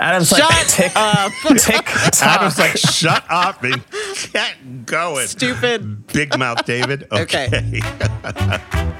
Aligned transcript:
Adam's 0.00 0.32
like, 0.32 0.42
Shut 0.42 0.68
tick, 0.68 0.92
up. 0.96 1.30
tick, 1.58 1.84
tock. 1.84 2.22
Adam's 2.22 2.58
like, 2.58 2.76
shut 2.78 3.22
up 3.28 3.62
and 3.62 3.84
get 4.32 4.86
going. 4.86 5.26
Stupid. 5.26 6.06
Big 6.06 6.36
mouth 6.38 6.64
David. 6.64 7.06
Okay. 7.12 7.48
okay. 7.48 7.80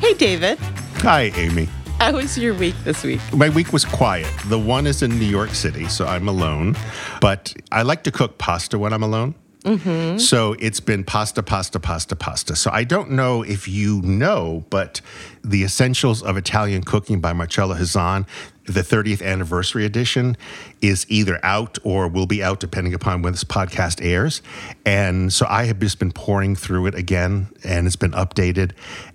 Hey, 0.00 0.12
David. 0.14 0.58
Hi, 0.98 1.32
Amy. 1.36 1.66
How 1.98 2.12
was 2.12 2.36
your 2.36 2.52
week 2.54 2.74
this 2.84 3.02
week? 3.04 3.20
My 3.32 3.48
week 3.48 3.72
was 3.72 3.84
quiet. 3.86 4.30
The 4.46 4.58
one 4.58 4.86
is 4.86 5.02
in 5.02 5.18
New 5.18 5.24
York 5.24 5.54
City, 5.54 5.88
so 5.88 6.06
I'm 6.06 6.28
alone. 6.28 6.76
But 7.20 7.54
I 7.72 7.82
like 7.82 8.02
to 8.04 8.10
cook 8.10 8.36
pasta 8.36 8.78
when 8.78 8.92
I'm 8.92 9.02
alone. 9.02 9.34
Mm-hmm. 9.64 10.18
So 10.18 10.54
it's 10.58 10.80
been 10.80 11.04
pasta, 11.04 11.42
pasta, 11.42 11.80
pasta, 11.80 12.14
pasta. 12.14 12.54
So 12.54 12.70
I 12.70 12.84
don't 12.84 13.10
know 13.12 13.42
if 13.42 13.66
you 13.66 14.02
know, 14.02 14.64
but 14.68 15.00
the 15.42 15.64
Essentials 15.64 16.22
of 16.22 16.36
Italian 16.36 16.82
Cooking 16.82 17.20
by 17.20 17.32
Marcella 17.32 17.76
Hazan, 17.76 18.26
the 18.66 18.82
30th 18.82 19.22
anniversary 19.22 19.86
edition, 19.86 20.36
is 20.82 21.06
either 21.08 21.40
out 21.42 21.78
or 21.82 22.08
will 22.08 22.26
be 22.26 22.42
out 22.42 22.60
depending 22.60 22.92
upon 22.92 23.22
when 23.22 23.32
this 23.32 23.44
podcast 23.44 24.04
airs. 24.04 24.42
And 24.84 25.32
so 25.32 25.46
I 25.48 25.64
have 25.64 25.80
just 25.80 25.98
been 25.98 26.12
pouring 26.12 26.56
through 26.56 26.86
it 26.86 26.94
again, 26.94 27.48
and 27.64 27.86
it's 27.86 27.96
been 27.96 28.12
updated. 28.12 28.72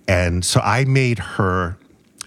And 0.08 0.44
so 0.44 0.60
I 0.62 0.84
made 0.86 1.20
her 1.20 1.78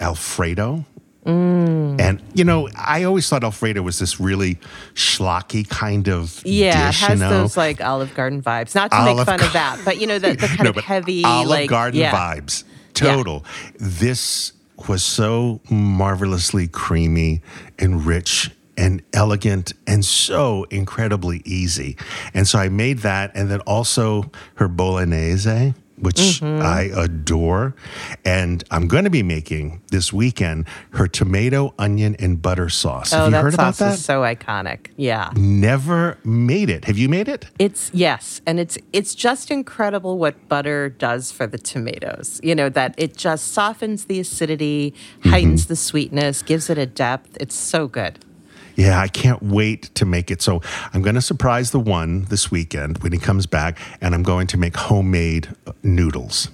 Alfredo. 0.01 0.85
Mm. 1.27 2.01
And 2.01 2.23
you 2.35 2.45
know, 2.45 2.69
I 2.77 3.05
always 3.05 3.29
thought 3.29 3.45
Alfredo 3.45 3.83
was 3.83 3.99
this 3.99 4.19
really 4.19 4.57
schlocky 4.95 5.69
kind 5.69 6.09
of 6.09 6.43
Yeah, 6.45 6.89
dish. 6.89 7.03
it 7.03 7.07
has 7.07 7.21
you 7.21 7.25
know? 7.25 7.31
those 7.43 7.57
like 7.57 7.81
Olive 7.81 8.15
Garden 8.15 8.43
vibes. 8.43 8.75
Not 8.75 8.91
to 8.91 9.05
make 9.05 9.15
Olive 9.15 9.27
fun 9.27 9.41
of 9.41 9.53
that, 9.53 9.81
but 9.85 9.99
you 10.01 10.07
know 10.07 10.19
the, 10.19 10.33
the 10.35 10.47
kind 10.57 10.65
no, 10.65 10.71
of 10.71 10.77
heavy 10.77 11.25
Olive 11.25 11.49
like 11.49 11.71
Garden 11.71 12.01
yeah. 12.01 12.13
vibes. 12.13 12.65
Total. 12.95 13.45
This 13.79 14.53
was 14.89 15.05
so 15.05 15.61
marvelously 15.71 16.67
creamy 16.67 17.43
and 17.79 18.05
rich 18.05 18.51
and 18.77 19.03
elegant 19.13 19.73
and 19.87 20.05
so 20.05 20.65
incredibly 20.71 21.43
easy. 21.45 21.97
And 22.35 22.49
so 22.49 22.59
I 22.59 22.69
made 22.69 22.99
that 23.01 23.31
and 23.35 23.51
then 23.51 23.61
also 23.61 24.31
her 24.57 24.69
bolognese. 24.69 25.75
Which 26.03 26.17
Mm-hmm. 26.43 26.63
I 26.63 26.91
adore. 27.05 27.75
And 28.25 28.65
I'm 28.71 28.87
going 28.89 29.05
to 29.05 29.11
be 29.11 29.23
making 29.23 29.81
this 29.91 30.13
weekend 30.13 30.67
her 30.95 31.07
tomato, 31.07 31.75
onion, 31.79 32.17
and 32.19 32.43
butter 32.43 32.69
sauce. 32.69 33.13
Oh, 33.13 33.17
Have 33.19 33.27
you 33.27 33.31
that 33.33 33.43
heard 33.43 33.55
about 33.55 33.75
sauce 33.77 33.79
that? 33.79 33.95
is 33.95 34.05
so 34.05 34.23
iconic. 34.23 34.89
Yeah. 34.97 35.31
Never 35.37 36.19
made 36.25 36.71
it. 36.71 36.85
Have 36.87 36.99
you 36.99 37.09
made 37.09 37.29
it? 37.29 37.47
It's 37.59 37.91
yes, 37.95 38.41
and 38.47 38.59
it's 38.59 38.77
it's 38.93 39.15
just 39.15 39.51
incredible 39.51 40.19
what 40.19 40.49
butter 40.49 40.89
does 40.91 41.31
for 41.31 41.47
the 41.47 41.59
tomatoes. 41.59 42.41
You 42.43 42.55
know 42.57 42.69
that 42.71 42.95
it 42.99 43.17
just 43.17 43.53
softens 43.53 44.07
the 44.07 44.19
acidity, 44.21 44.93
Mm-hmm. 45.21 45.31
heightens 45.31 45.67
the 45.67 45.77
sweetness, 45.77 46.43
gives 46.43 46.69
it 46.69 46.79
a 46.79 46.87
depth. 46.87 47.37
It's 47.41 47.55
so 47.55 47.87
good. 47.87 48.19
Yeah, 48.77 49.01
I 49.01 49.09
can't 49.09 49.43
wait 49.43 49.95
to 49.97 50.05
make 50.05 50.31
it. 50.31 50.41
So 50.43 50.61
I'm 50.95 51.03
going 51.03 51.15
to 51.15 51.21
surprise 51.23 51.71
the 51.73 51.81
one 51.81 52.25
this 52.25 52.51
weekend 52.51 52.99
when 53.03 53.13
he 53.13 53.19
comes 53.19 53.47
back, 53.47 53.79
and 54.01 54.15
I'm 54.15 54.23
going 54.23 54.47
to 54.49 54.57
make 54.57 54.77
homemade 54.77 55.49
uh, 55.67 55.73
noodles, 55.83 56.49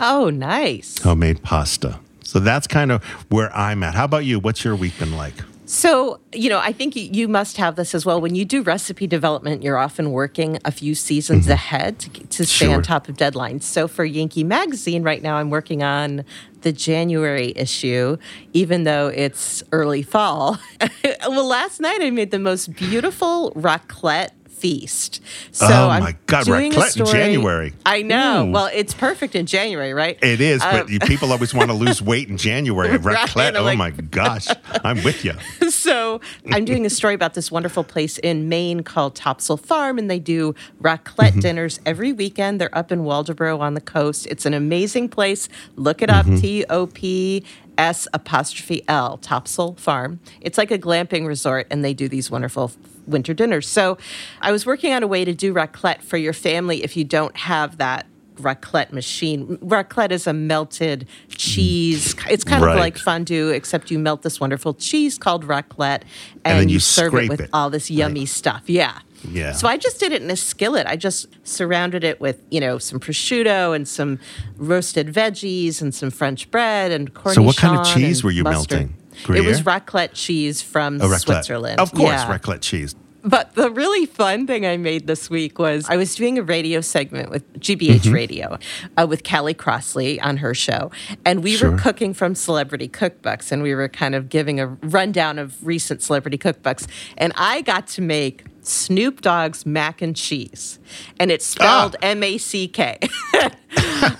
Oh, 0.00 0.30
nice. 0.30 0.98
homemade 1.02 1.42
pasta. 1.42 1.98
So 2.22 2.38
that's 2.40 2.66
kind 2.66 2.92
of 2.92 3.02
where 3.30 3.54
I'm 3.56 3.82
at. 3.82 3.94
How 3.94 4.04
about 4.04 4.24
you? 4.24 4.38
What's 4.38 4.62
your 4.62 4.76
week 4.76 4.98
been 4.98 5.16
like? 5.16 5.34
So, 5.68 6.18
you 6.32 6.48
know, 6.48 6.58
I 6.58 6.72
think 6.72 6.96
you, 6.96 7.28
must 7.28 7.58
have 7.58 7.76
this 7.76 7.94
as 7.94 8.06
well. 8.06 8.22
When 8.22 8.34
you 8.34 8.46
do 8.46 8.62
recipe 8.62 9.06
development, 9.06 9.62
you're 9.62 9.76
often 9.76 10.12
working 10.12 10.58
a 10.64 10.70
few 10.72 10.94
seasons 10.94 11.44
mm-hmm. 11.44 11.52
ahead 11.52 11.98
to, 11.98 12.08
to 12.08 12.46
stay 12.46 12.64
Sure. 12.64 12.76
on 12.76 12.82
top 12.82 13.06
of 13.06 13.18
deadlines. 13.18 13.64
So, 13.64 13.86
for 13.86 14.02
Yankee 14.02 14.44
Magazine, 14.44 15.02
right 15.02 15.22
now, 15.22 15.36
I'm 15.36 15.50
working 15.50 15.82
on 15.82 16.24
the 16.62 16.72
January 16.72 17.52
issue, 17.54 18.16
even 18.54 18.84
though 18.84 19.08
it's 19.08 19.62
early 19.70 20.02
fall. 20.02 20.58
well, 21.28 21.46
last 21.46 21.80
night 21.80 21.98
I 22.00 22.10
made 22.10 22.30
the 22.30 22.38
most 22.38 22.72
beautiful 22.72 23.52
raclette 23.52 24.30
feast. 24.58 25.20
So 25.52 25.66
Oh 25.68 25.88
I'm 25.88 26.02
my 26.02 26.16
God, 26.26 26.44
doing 26.44 26.72
a 26.72 26.76
raclette 26.76 26.84
in 26.98 27.06
story- 27.06 27.12
January. 27.12 27.72
I 27.86 28.02
know. 28.02 28.50
Well, 28.52 28.68
it's 28.72 28.94
perfect 28.94 29.34
in 29.34 29.46
January, 29.46 29.94
right? 29.94 30.18
It 30.22 30.40
is, 30.40 30.60
but 30.60 30.82
Um, 30.86 30.88
you- 30.90 30.98
people 31.00 31.32
always 31.32 31.54
want 31.54 31.70
to 31.70 31.74
lose 31.76 32.02
weight 32.02 32.28
in 32.28 32.36
January. 32.36 32.88
Right, 32.98 33.28
Raclette, 33.28 33.50
I'm 33.50 33.56
oh 33.56 33.62
like- 33.64 33.78
my 33.78 33.90
gosh, 33.90 34.46
I'm 34.84 35.02
with 35.04 35.24
you. 35.24 35.34
so 35.70 36.20
I'm 36.50 36.64
doing 36.64 36.84
a 36.86 36.90
story 36.90 37.14
about 37.14 37.34
this 37.34 37.50
wonderful 37.50 37.84
place 37.84 38.18
in 38.18 38.48
Maine 38.48 38.82
called 38.82 39.14
Topsail 39.14 39.56
Farm, 39.56 39.98
and 39.98 40.10
they 40.10 40.18
do 40.18 40.54
raclette 40.82 41.28
Mm-hmm. 41.28 41.40
dinners 41.40 41.80
every 41.86 42.12
weekend. 42.12 42.60
They're 42.60 42.76
up 42.76 42.90
in 42.90 43.00
Waldoboro 43.00 43.60
on 43.60 43.74
the 43.74 43.80
coast. 43.80 44.26
It's 44.26 44.46
an 44.46 44.54
amazing 44.54 45.08
place. 45.10 45.48
Look 45.76 46.02
it 46.02 46.10
up, 46.10 46.26
Mm-hmm. 46.26 46.36
T 46.40 46.64
O 46.70 46.86
P 46.86 47.44
S 47.78 48.06
apostrophe 48.12 48.82
L, 48.88 49.16
Topsail 49.18 49.74
Farm. 49.74 50.20
It's 50.40 50.58
like 50.58 50.70
a 50.70 50.78
glamping 50.78 51.26
resort, 51.26 51.66
and 51.70 51.84
they 51.84 51.94
do 51.94 52.08
these 52.08 52.30
wonderful 52.30 52.72
winter 53.06 53.32
dinners. 53.32 53.66
So 53.68 53.96
I 54.42 54.52
was 54.52 54.66
working 54.66 54.92
on 54.92 55.02
a 55.02 55.06
way 55.06 55.24
to 55.24 55.32
do 55.32 55.54
raclette 55.54 56.02
for 56.02 56.16
your 56.18 56.32
family 56.34 56.82
if 56.84 56.96
you 56.96 57.04
don't 57.04 57.36
have 57.36 57.78
that 57.78 58.06
raclette 58.36 58.92
machine. 58.92 59.56
Raclette 59.58 60.12
is 60.12 60.26
a 60.26 60.32
melted 60.32 61.08
cheese. 61.28 62.14
It's 62.30 62.44
kind 62.44 62.62
Right. 62.62 62.74
of 62.74 62.78
like 62.78 62.96
fondue, 62.98 63.48
except 63.48 63.90
you 63.90 63.98
melt 63.98 64.22
this 64.22 64.38
wonderful 64.38 64.74
cheese 64.74 65.18
called 65.18 65.44
raclette, 65.46 66.02
and, 66.44 66.58
then 66.60 66.68
you, 66.68 66.74
you 66.74 66.80
serve 66.80 67.14
it 67.14 67.28
with 67.28 67.40
it. 67.40 67.50
all 67.52 67.70
this 67.70 67.90
yummy 67.90 68.26
stuff. 68.26 68.62
Yeah. 68.66 68.98
Yeah. 69.30 69.52
So 69.52 69.66
I 69.68 69.76
just 69.76 69.98
did 70.00 70.12
it 70.12 70.22
in 70.22 70.30
a 70.30 70.36
skillet. 70.36 70.86
I 70.86 70.96
just 70.96 71.26
surrounded 71.46 72.04
it 72.04 72.20
with, 72.20 72.40
you 72.50 72.60
know, 72.60 72.78
some 72.78 73.00
prosciutto 73.00 73.74
and 73.74 73.86
some 73.88 74.18
roasted 74.56 75.08
veggies 75.08 75.80
and 75.82 75.94
some 75.94 76.10
French 76.10 76.50
bread 76.50 76.92
and 76.92 77.12
cornichon. 77.14 77.34
So 77.34 77.42
what 77.42 77.56
kind 77.56 77.78
of 77.78 77.86
cheese 77.86 78.22
were 78.22 78.30
you 78.30 78.44
mustard. 78.44 78.90
melting? 79.26 79.36
It 79.36 79.44
was 79.44 79.62
raclette 79.62 80.10
cheese 80.14 80.62
from 80.62 81.00
Oh, 81.02 81.06
raclette. 81.08 81.20
Switzerland. 81.20 81.80
Of 81.80 81.92
course, 81.92 82.10
Yeah. 82.12 82.38
raclette 82.38 82.60
cheese. 82.60 82.94
But 83.24 83.56
the 83.56 83.68
really 83.68 84.06
fun 84.06 84.46
thing 84.46 84.64
I 84.64 84.76
made 84.76 85.08
this 85.08 85.28
week 85.28 85.58
was 85.58 85.86
I 85.90 85.96
was 85.96 86.14
doing 86.14 86.38
a 86.38 86.42
radio 86.42 86.80
segment 86.80 87.30
with 87.30 87.42
GBH 87.58 88.02
Mm-hmm. 88.02 88.12
Radio 88.14 88.58
uh, 88.96 89.06
with 89.08 89.24
Callie 89.28 89.54
Crossley 89.54 90.20
on 90.20 90.36
her 90.36 90.54
show. 90.54 90.92
And 91.26 91.42
we 91.42 91.56
Sure. 91.56 91.72
were 91.72 91.78
cooking 91.78 92.14
from 92.14 92.36
celebrity 92.36 92.88
cookbooks 92.88 93.50
and 93.50 93.60
we 93.60 93.74
were 93.74 93.88
kind 93.88 94.14
of 94.14 94.28
giving 94.28 94.60
a 94.60 94.68
rundown 94.68 95.40
of 95.40 95.56
recent 95.66 96.00
celebrity 96.00 96.38
cookbooks. 96.38 96.86
And 97.16 97.32
I 97.36 97.60
got 97.62 97.88
to 97.88 98.02
make 98.02 98.44
Snoop 98.68 99.20
Dogg's 99.20 99.64
mac 99.66 100.02
and 100.02 100.14
cheese. 100.14 100.78
And 101.18 101.30
it's 101.30 101.46
spelled 101.46 101.96
Ah. 102.02 102.06
M 102.06 102.22
A 102.22 102.38
C 102.38 102.68
K. 102.68 102.98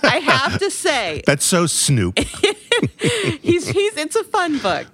I 0.03 0.21
have 0.23 0.59
to 0.59 0.69
say, 0.71 1.21
That's 1.27 1.45
so 1.45 1.65
Snoop. 1.65 2.17
he's 3.41 3.67
he's 3.67 3.97
it's 3.97 4.15
a 4.15 4.23
fun 4.23 4.57
book. 4.59 4.87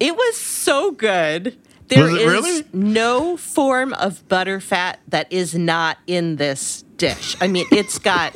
It 0.00 0.16
was 0.16 0.36
so 0.36 0.90
good. 0.92 1.58
There 1.88 2.08
is 2.08 2.24
really? 2.24 2.64
no 2.72 3.36
form 3.36 3.92
of 3.94 4.26
butter 4.28 4.60
fat 4.60 5.00
that 5.08 5.30
is 5.30 5.54
not 5.54 5.98
in 6.06 6.36
this 6.36 6.84
dish. 6.96 7.36
I 7.40 7.48
mean, 7.48 7.66
it's 7.70 7.98
got 7.98 8.34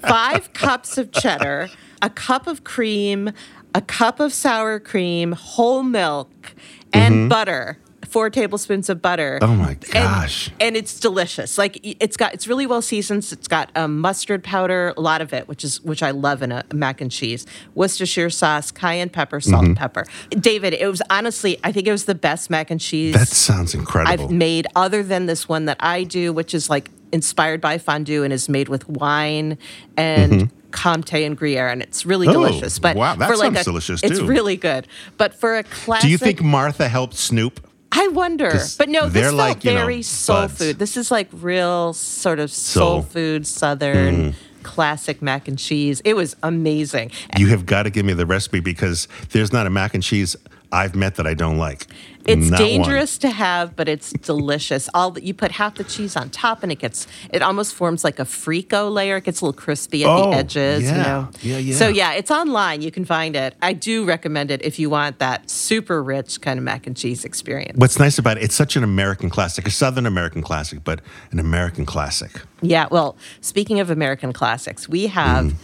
five 0.00 0.52
cups 0.54 0.96
of 0.96 1.12
cheddar, 1.12 1.68
a 2.00 2.08
cup 2.08 2.46
of 2.46 2.64
cream, 2.64 3.32
a 3.74 3.82
cup 3.82 4.18
of 4.18 4.32
sour 4.32 4.80
cream, 4.80 5.32
whole 5.32 5.82
milk, 5.82 6.54
and 6.92 7.28
butter. 7.28 7.78
Four 8.16 8.30
tablespoons 8.30 8.88
of 8.88 9.02
butter. 9.02 9.38
Mm-hmm. 9.42 9.52
Oh 9.52 9.56
my 9.56 9.74
gosh. 9.74 10.50
And, 10.58 10.74
it's 10.74 10.98
delicious. 10.98 11.58
Like 11.58 11.78
it's 11.82 12.16
got, 12.16 12.32
it's 12.32 12.48
really 12.48 12.64
well 12.66 12.80
seasoned. 12.80 13.28
It's 13.30 13.46
got 13.46 13.70
um, 13.76 13.98
mustard 14.00 14.42
powder, 14.42 14.94
a 14.96 15.00
lot 15.02 15.20
of 15.20 15.34
it, 15.34 15.48
which 15.48 15.62
is 15.62 15.82
which 15.82 16.02
I 16.02 16.12
love 16.12 16.42
in 16.42 16.50
a 16.50 16.64
mac 16.72 17.02
and 17.02 17.10
cheese. 17.10 17.44
Worcestershire 17.74 18.30
sauce, 18.30 18.70
cayenne 18.70 19.10
pepper, 19.10 19.38
salt, 19.38 19.56
Mm-hmm. 19.56 19.66
and 19.66 19.76
pepper. 19.76 20.06
David, 20.30 20.72
it 20.72 20.86
was 20.88 21.02
honestly, 21.10 21.58
I 21.62 21.72
think 21.72 21.86
it 21.86 21.92
was 21.92 22.06
the 22.06 22.14
best 22.14 22.48
mac 22.48 22.70
and 22.70 22.80
cheese 22.80 23.14
That 23.14 23.28
sounds 23.28 23.74
incredible. 23.74 24.24
I've 24.24 24.30
made, 24.30 24.66
other 24.74 25.02
than 25.02 25.26
this 25.26 25.46
one 25.46 25.66
that 25.66 25.76
I 25.80 26.02
do, 26.04 26.32
which 26.32 26.54
is 26.54 26.70
like 26.70 26.90
inspired 27.12 27.60
by 27.60 27.76
fondue 27.76 28.22
and 28.24 28.32
is 28.32 28.48
made 28.48 28.70
with 28.70 28.88
wine 28.88 29.58
and. 29.98 30.50
Comte 30.72 31.14
and 31.14 31.38
Gruyere, 31.38 31.68
and 31.68 31.80
it's 31.80 32.04
really 32.04 32.26
Mm-hmm. 32.26 32.36
Oh, 32.38 32.46
delicious. 32.48 32.78
But 32.78 32.96
wow, 32.96 33.14
that 33.14 33.28
for 33.30 33.36
like 33.36 33.54
sounds 33.54 33.60
a, 33.60 33.64
delicious, 33.64 34.02
It's 34.02 34.20
really 34.20 34.56
good. 34.56 34.86
But 35.16 35.32
for 35.32 35.56
a 35.56 35.62
classic, 35.62 36.02
Do 36.02 36.10
you 36.10 36.18
think 36.18 36.42
Martha 36.42 36.88
helped 36.88 37.14
Snoop? 37.14 37.66
I 37.98 38.08
wonder. 38.08 38.52
But 38.78 38.88
no, 38.88 39.08
this 39.08 39.22
felt 39.24 39.34
like, 39.36 39.64
you 39.64 39.72
know, 39.72 39.80
very 39.80 40.02
soul 40.02 40.42
buds. 40.42 40.58
food. 40.58 40.78
This 40.78 40.96
is 40.96 41.10
like 41.10 41.28
real 41.32 41.92
sort 41.94 42.38
of 42.38 42.50
soul, 42.50 43.02
Soul. 43.02 43.02
Mm. 43.02 43.06
food, 43.08 43.46
southern, 43.46 44.34
classic 44.62 45.22
mac 45.22 45.48
and 45.48 45.58
cheese. 45.58 46.02
It 46.04 46.14
was 46.14 46.36
amazing. 46.42 47.10
You 47.38 47.46
have 47.48 47.64
got 47.66 47.84
to 47.84 47.90
give 47.90 48.04
me 48.04 48.12
the 48.12 48.26
recipe 48.26 48.60
because 48.60 49.08
there's 49.30 49.52
not 49.52 49.66
a 49.66 49.70
mac 49.70 49.94
and 49.94 50.02
cheese 50.02 50.36
I've 50.76 50.94
met 50.94 51.16
that 51.16 51.26
I 51.26 51.34
don't 51.34 51.58
like. 51.58 51.86
It's 52.26 52.50
Not 52.50 52.58
one. 52.58 52.68
dangerous 52.68 53.18
to 53.18 53.30
have, 53.30 53.76
but 53.76 53.88
it's 53.88 54.12
delicious. 54.12 54.88
All 54.94 55.12
that 55.12 55.22
you 55.22 55.32
put 55.32 55.52
half 55.52 55.76
the 55.76 55.84
cheese 55.84 56.16
on 56.16 56.28
top, 56.30 56.62
and 56.62 56.72
it 56.72 56.78
gets 56.80 57.06
it 57.30 57.40
almost 57.40 57.74
forms 57.74 58.02
like 58.02 58.18
a 58.18 58.24
frico 58.24 58.92
layer. 58.92 59.18
It 59.18 59.24
gets 59.24 59.40
a 59.40 59.44
little 59.44 59.58
crispy 59.58 60.04
at 60.04 60.10
Oh, 60.10 60.30
the 60.30 60.36
edges. 60.36 60.84
You 60.84 60.96
know. 60.96 61.28
Yeah, 61.40 61.58
yeah. 61.58 61.74
So 61.76 61.88
yeah, 61.88 62.12
it's 62.12 62.30
online. 62.30 62.82
You 62.82 62.90
can 62.90 63.04
find 63.04 63.36
it. 63.36 63.54
I 63.62 63.72
do 63.72 64.04
recommend 64.04 64.50
it 64.50 64.62
if 64.62 64.78
you 64.78 64.90
want 64.90 65.20
that 65.20 65.48
super 65.48 66.02
rich 66.02 66.40
kind 66.40 66.58
of 66.58 66.64
mac 66.64 66.86
and 66.86 66.96
cheese 66.96 67.24
experience. 67.24 67.78
What's 67.78 67.98
nice 67.98 68.18
about 68.18 68.38
it, 68.38 68.44
it's 68.44 68.54
such 68.54 68.76
an 68.76 68.82
American 68.82 69.30
classic, 69.30 69.66
a 69.66 69.70
Southern 69.70 70.06
American 70.06 70.42
classic, 70.42 70.82
but 70.82 71.00
an 71.30 71.38
American 71.38 71.86
classic. 71.86 72.42
Yeah, 72.60 72.88
well, 72.90 73.16
speaking 73.40 73.78
of 73.78 73.90
American 73.90 74.32
classics, 74.32 74.88
we 74.88 75.06
have 75.06 75.46
mm. 75.46 75.54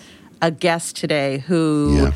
a 0.41 0.51
guest 0.51 0.97
today 0.97 1.39
who. 1.39 1.97
Yeah. 1.97 2.13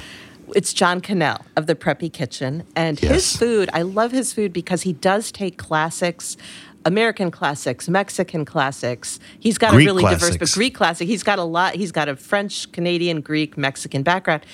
It's 0.56 0.72
John 0.72 1.02
Kanell 1.02 1.42
of 1.54 1.66
the 1.66 1.74
Preppy 1.74 2.10
Kitchen. 2.10 2.64
And 2.74 3.00
Yes. 3.02 3.12
his 3.12 3.36
food, 3.36 3.68
I 3.74 3.82
love 3.82 4.10
his 4.10 4.32
food 4.32 4.54
because 4.54 4.82
he 4.82 4.94
does 4.94 5.30
take 5.30 5.58
classics, 5.58 6.38
American 6.86 7.30
classics, 7.30 7.90
Mexican 7.90 8.46
classics. 8.46 9.20
He's 9.38 9.58
got 9.58 9.72
Greek 9.72 9.86
a 9.86 9.90
really 9.92 10.02
diverse, 10.04 10.38
but. 10.38 10.50
Greek 10.52 10.74
classic. 10.74 11.08
He's 11.08 11.22
got 11.22 11.38
a 11.38 11.44
lot. 11.44 11.74
He's 11.74 11.92
got 11.92 12.08
a 12.08 12.16
French, 12.16 12.72
Canadian, 12.72 13.20
Greek, 13.20 13.58
Mexican 13.58 14.02
background. 14.02 14.46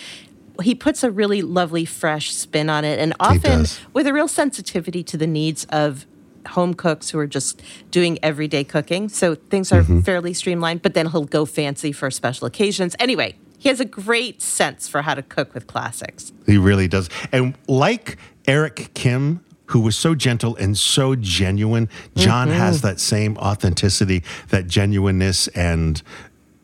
He 0.60 0.74
puts 0.74 1.04
a 1.04 1.10
really 1.12 1.40
lovely, 1.40 1.84
fresh 1.84 2.32
spin 2.34 2.68
on 2.68 2.84
it, 2.84 2.98
and 2.98 3.14
often 3.20 3.66
with 3.92 4.08
a 4.08 4.12
real 4.12 4.26
sensitivity 4.28 5.04
to 5.04 5.16
the 5.16 5.28
needs 5.28 5.66
of 5.66 6.04
home 6.48 6.74
cooks 6.74 7.10
who 7.10 7.18
are 7.20 7.28
just 7.28 7.62
doing 7.92 8.18
everyday 8.24 8.64
cooking. 8.64 9.08
So 9.08 9.36
things 9.36 9.70
are 9.70 9.82
Mm-hmm. 9.82 10.00
fairly 10.00 10.34
streamlined, 10.34 10.82
but 10.82 10.94
then 10.94 11.10
he'll 11.12 11.26
go 11.26 11.44
fancy 11.46 11.92
for 11.92 12.10
special 12.10 12.48
occasions. 12.48 12.96
Anyway, 12.98 13.36
he 13.62 13.68
has 13.68 13.78
a 13.78 13.84
great 13.84 14.42
sense 14.42 14.88
for 14.88 15.02
how 15.02 15.14
to 15.14 15.22
cook 15.22 15.54
with 15.54 15.68
classics. 15.68 16.32
He 16.46 16.58
really 16.58 16.88
does. 16.88 17.08
And 17.30 17.54
like 17.68 18.18
Eric 18.48 18.90
Kim, 18.94 19.44
who 19.66 19.78
was 19.78 19.96
so 19.96 20.16
gentle 20.16 20.56
and 20.56 20.76
so 20.76 21.14
genuine, 21.14 21.88
John 22.16 22.48
mm-hmm. 22.48 22.58
has 22.58 22.80
that 22.80 22.98
same 22.98 23.36
authenticity, 23.38 24.24
that 24.48 24.66
genuineness, 24.66 25.46
and 25.46 26.02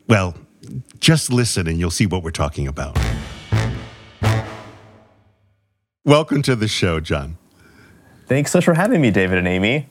well, 0.09 0.35
just 0.99 1.31
listen 1.33 1.69
and 1.69 1.79
you'll 1.79 1.93
see 1.93 2.05
what 2.05 2.25
we're 2.25 2.33
talking 2.33 2.67
about. 2.67 2.99
Welcome 6.05 6.43
to 6.43 6.57
the 6.57 6.67
show, 6.67 6.99
John. 6.99 7.39
Thanks 8.27 8.51
so 8.51 8.59
much 8.59 8.65
for 8.65 8.75
having 8.75 9.01
me, 9.01 9.13
David 9.13 9.39
and 9.39 9.47
Amy. 9.47 9.87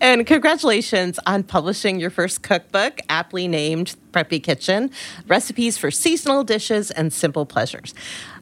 And 0.00 0.26
congratulations 0.26 1.18
on 1.26 1.42
publishing 1.42 1.98
your 1.98 2.10
first 2.10 2.42
cookbook, 2.42 3.00
aptly 3.08 3.48
named 3.48 3.96
Preppy 4.12 4.42
Kitchen 4.42 4.90
Recipes 5.26 5.78
for 5.78 5.90
Seasonal 5.90 6.44
Dishes 6.44 6.90
and 6.90 7.12
Simple 7.12 7.46
Pleasures. 7.46 7.94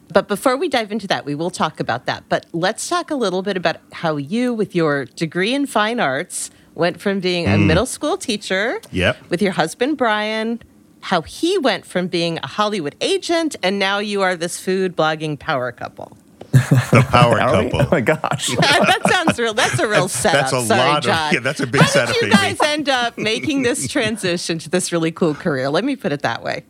But 0.09 0.27
before 0.27 0.57
we 0.57 0.69
dive 0.69 0.91
into 0.91 1.07
that, 1.07 1.25
we 1.25 1.33
will 1.33 1.49
talk 1.49 1.79
about 1.79 2.05
that. 2.05 2.25
But 2.29 2.45
let's 2.53 2.87
talk 2.87 3.09
a 3.09 3.15
little 3.15 3.41
bit 3.41 3.57
about 3.57 3.77
how 3.91 4.17
you, 4.17 4.53
with 4.53 4.75
your 4.75 5.05
degree 5.05 5.53
in 5.53 5.65
fine 5.65 5.99
arts, 5.99 6.51
went 6.75 6.99
from 6.99 7.19
being 7.19 7.45
a 7.45 7.51
mm. 7.51 7.65
middle 7.65 7.85
school 7.85 8.17
teacher 8.17 8.79
Yep. 8.91 9.29
with 9.29 9.41
your 9.41 9.53
husband, 9.53 9.97
Brian, 9.97 10.61
how 11.01 11.21
he 11.21 11.57
went 11.57 11.85
from 11.85 12.07
being 12.07 12.37
a 12.43 12.47
Hollywood 12.47 12.95
agent, 12.99 13.55
and 13.63 13.79
now 13.79 13.99
you 13.99 14.21
are 14.21 14.35
this 14.35 14.59
food 14.59 14.95
blogging 14.95 15.39
power 15.39 15.71
couple. 15.71 16.17
The 16.91 17.05
power 17.09 17.37
couple. 17.37 17.81
Oh 17.81 17.87
my 17.91 18.01
gosh. 18.01 18.47
that 18.59 19.01
sounds 19.09 19.37
real. 19.39 19.53
That's 19.53 19.79
a 19.79 19.87
real 19.87 20.07
setup. 20.07 20.41
That's 20.51 20.53
a 20.53 20.65
Sorry, 20.65 20.79
lot 20.79 21.05
of- 21.05 21.33
yeah, 21.33 21.39
that's 21.39 21.59
a 21.59 21.67
big 21.67 21.81
How 21.81 21.87
setup, 21.87 22.15
How 22.15 22.21
did 22.21 22.21
you 22.21 22.27
Amy. 22.27 22.55
guys 22.57 22.61
end 22.61 22.89
up 22.89 23.17
making 23.17 23.61
this 23.63 23.87
transition 23.87 24.57
to 24.59 24.69
this 24.69 24.91
really 24.91 25.11
cool 25.11 25.33
career? 25.33 25.69
Let 25.69 25.83
me 25.83 25.95
put 25.95 26.11
it 26.11 26.21
that 26.21 26.41
way. 26.43 26.63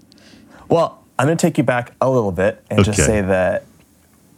Well, 0.69 1.03
I'm 1.19 1.27
going 1.27 1.37
to 1.37 1.41
take 1.41 1.57
you 1.57 1.63
back 1.63 1.93
a 2.01 2.09
little 2.09 2.31
bit 2.31 2.63
and 2.69 2.83
just 2.83 3.03
say 3.05 3.21
that 3.21 3.63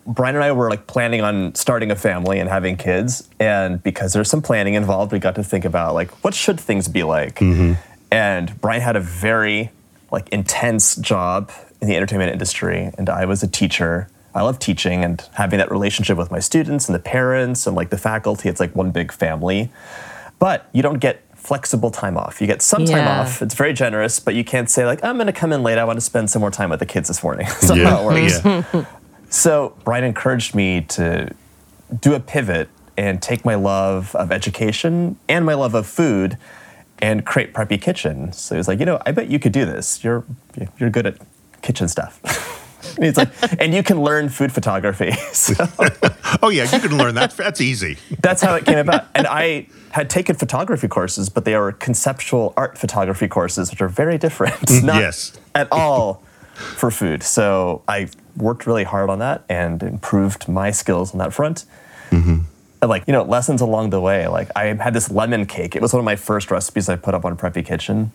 Brian 0.06 0.36
and 0.36 0.44
I 0.44 0.52
were 0.52 0.70
like 0.70 0.88
planning 0.88 1.22
on 1.22 1.56
starting 1.56 1.92
a 1.92 1.96
family 1.96 2.40
and 2.40 2.50
having 2.50 2.78
kids. 2.78 3.28
And 3.40 3.82
because 3.82 4.14
there's 4.14 4.30
some 4.30 4.42
planning 4.42 4.74
involved, 4.76 5.12
we 5.12 5.20
got 5.20 5.36
to 5.36 5.44
think 5.44 5.66
about 5.66 5.94
like, 5.94 6.12
what 6.24 6.34
should 6.34 6.60
things 6.60 6.88
be 6.88 7.04
like? 7.04 7.36
Mm-hmm. 7.40 7.74
And 8.12 8.60
Brian 8.62 8.82
had 8.82 8.96
a 8.96 9.02
very 9.02 9.72
like 10.12 10.30
intense 10.30 10.96
job 10.98 11.52
in 11.82 11.88
the 11.88 11.96
entertainment 11.96 12.32
industry. 12.32 12.92
And 12.98 13.10
I 13.10 13.26
was 13.26 13.44
a 13.44 13.48
teacher. 13.48 14.08
I 14.38 14.42
love 14.44 14.60
teaching 14.60 15.04
and 15.04 15.22
having 15.34 15.58
that 15.60 15.72
relationship 15.72 16.18
with 16.18 16.32
my 16.32 16.40
students 16.40 16.88
and 16.88 16.96
the 16.96 17.00
parents 17.00 17.68
and 17.68 17.76
like 17.76 17.90
the 17.90 17.98
faculty. 17.98 18.48
It's 18.50 18.60
like 18.60 18.76
one 18.76 18.92
big 18.92 19.12
family. 19.12 19.72
But 20.40 20.70
you 20.74 20.82
don't 20.82 21.00
get 21.00 21.24
flexible 21.36 21.90
time 21.92 22.18
off. 22.18 22.40
You 22.42 22.48
get 22.48 22.62
some 22.62 22.86
time 22.86 22.98
Yeah. 22.98 23.22
off. 23.22 23.42
It's 23.42 23.56
very 23.56 23.74
generous, 23.74 24.20
but 24.20 24.36
you 24.36 24.44
can't 24.44 24.70
say 24.70 24.86
like, 24.86 25.04
I'm 25.04 25.16
going 25.16 25.28
to 25.28 25.34
come 25.34 25.52
in 25.54 25.64
late. 25.64 25.78
I 25.78 25.84
want 25.84 25.98
to 25.98 26.02
spend 26.06 26.30
some 26.30 26.40
more 26.42 26.52
time 26.52 26.70
with 26.70 26.80
the 26.80 26.86
kids 26.86 27.08
this 27.08 27.24
morning. 27.24 27.48
That's 27.62 27.70
not 27.70 27.78
how 27.80 28.10
it 28.10 28.24
works. 28.24 28.46
yeah. 28.74 28.86
So 29.30 29.76
Brian 29.84 30.04
encouraged 30.04 30.56
me 30.56 30.82
to 30.82 31.34
do 32.02 32.14
a 32.14 32.20
pivot 32.20 32.70
and 32.98 33.22
take 33.22 33.44
my 33.46 33.56
love 33.56 34.16
of 34.16 34.32
education 34.32 35.18
and 35.30 35.46
my 35.46 35.54
love 35.54 35.74
of 35.74 35.86
food 35.88 36.38
and 37.00 37.26
create 37.26 37.54
Preppy 37.54 37.80
Kitchen. 37.82 38.32
So 38.34 38.56
he 38.56 38.58
was 38.58 38.68
like, 38.68 38.80
you 38.80 38.86
know, 38.86 39.00
I 39.06 39.12
bet 39.12 39.30
you 39.30 39.38
could 39.40 39.52
do 39.52 39.66
this. 39.66 40.04
You're 40.04 40.24
you're 40.80 40.90
good 40.90 41.06
at 41.06 41.18
kitchen 41.62 41.88
stuff. 41.88 42.20
and 43.02 43.18
like, 43.18 43.30
and 43.62 43.74
you 43.74 43.84
can 43.84 44.02
learn 44.02 44.30
food 44.30 44.52
photography. 44.52 45.12
So 45.34 45.54
Oh, 46.42 46.50
yeah, 46.50 46.64
you 46.64 46.80
can 46.80 46.98
learn 46.98 47.16
that. 47.16 47.32
That's 47.32 47.62
easy. 47.62 47.98
that's 48.22 48.42
how 48.42 48.56
it 48.56 48.66
came 48.66 48.78
about. 48.80 49.08
And 49.16 49.28
I 49.28 49.68
had 49.92 50.10
taken 50.10 50.36
photography 50.36 50.88
courses, 50.88 51.30
but 51.30 51.46
they 51.46 51.54
are 51.54 51.72
conceptual 51.72 52.54
art 52.58 52.78
photography 52.78 53.28
courses, 53.28 53.72
which 53.72 53.82
are 53.82 53.88
very 53.88 54.18
different. 54.18 54.56
Mm-hmm. 54.56 54.86
Not 54.86 55.02
yes. 55.02 55.38
at 55.56 55.72
all 55.72 56.24
for 56.54 56.92
food. 56.92 57.24
So 57.24 57.84
I 57.88 58.10
worked 58.36 58.68
really 58.68 58.84
hard 58.84 59.10
on 59.10 59.20
that 59.20 59.44
and 59.50 59.82
improved 59.84 60.48
my 60.48 60.72
skills 60.72 61.14
on 61.14 61.20
that 61.20 61.34
front. 61.34 61.66
Mm-hmm. 62.12 62.40
And 62.82 62.90
like, 62.90 63.04
you 63.08 63.14
know, 63.14 63.24
lessons 63.24 63.62
along 63.62 63.90
the 63.90 64.02
way. 64.02 64.28
Like 64.28 64.50
I 64.56 64.66
had 64.66 64.94
this 64.94 65.10
lemon 65.10 65.46
cake. 65.46 65.76
It 65.76 65.82
was 65.82 65.94
one 65.94 66.00
of 66.00 66.06
my 66.06 66.16
first 66.16 66.52
recipes 66.52 66.90
I 66.90 66.96
put 66.96 67.14
up 67.14 67.26
on 67.26 67.38
Preppy 67.38 67.66
Kitchen. 67.66 68.12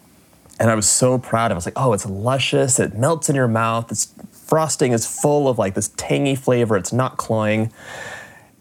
And 0.63 0.71
I 0.71 0.77
was 0.77 0.89
so 0.89 1.19
proud. 1.19 1.47
of 1.47 1.51
it. 1.51 1.55
I 1.55 1.57
was 1.57 1.65
like, 1.67 1.75
oh, 1.77 1.93
it's 1.93 2.07
luscious. 2.07 2.79
It 2.79 2.95
melts 2.95 3.29
in 3.29 3.35
your 3.35 3.49
mouth. 3.49 3.89
This 3.89 4.15
frosting 4.31 4.93
is 4.93 5.05
full 5.05 5.49
of 5.49 5.59
like 5.59 5.75
this 5.75 5.89
tangy 5.97 6.37
flavor. 6.37 6.77
It's 6.77 6.93
not 6.93 7.17
cloying. 7.17 7.73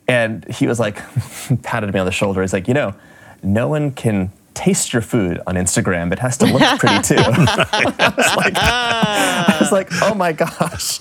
And 0.07 0.43
he 0.51 0.65
was 0.65 0.79
like, 0.79 0.95
patted 1.61 1.93
me 1.93 1.99
on 1.99 2.07
the 2.07 2.11
shoulder. 2.11 2.41
He's 2.41 2.53
like, 2.53 2.67
you 2.67 2.73
know, 2.73 2.95
no 3.43 3.67
one 3.67 3.91
can 3.91 4.31
taste 4.55 4.93
your 4.93 5.03
food 5.03 5.41
on 5.45 5.53
Instagram. 5.53 6.11
It 6.11 6.17
has 6.17 6.37
to 6.37 6.47
look 6.47 6.63
pretty 6.79 7.03
too. 7.03 7.15
I 7.19 8.13
was 8.17 8.35
like, 8.35 8.53
I 8.57 9.57
was 9.61 9.71
like, 9.71 9.89
oh 10.01 10.15
my 10.15 10.31
gosh. 10.31 10.97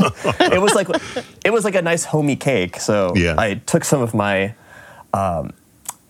It 0.52 0.60
was 0.60 0.74
like, 0.74 0.88
it 1.46 1.50
was 1.50 1.64
like 1.64 1.76
a 1.76 1.82
nice 1.82 2.04
homey 2.04 2.36
cake. 2.36 2.78
So 2.78 3.14
Yeah. 3.16 3.36
I 3.38 3.54
took 3.54 3.84
some 3.84 4.02
of 4.02 4.12
my, 4.12 4.54
um, 5.14 5.54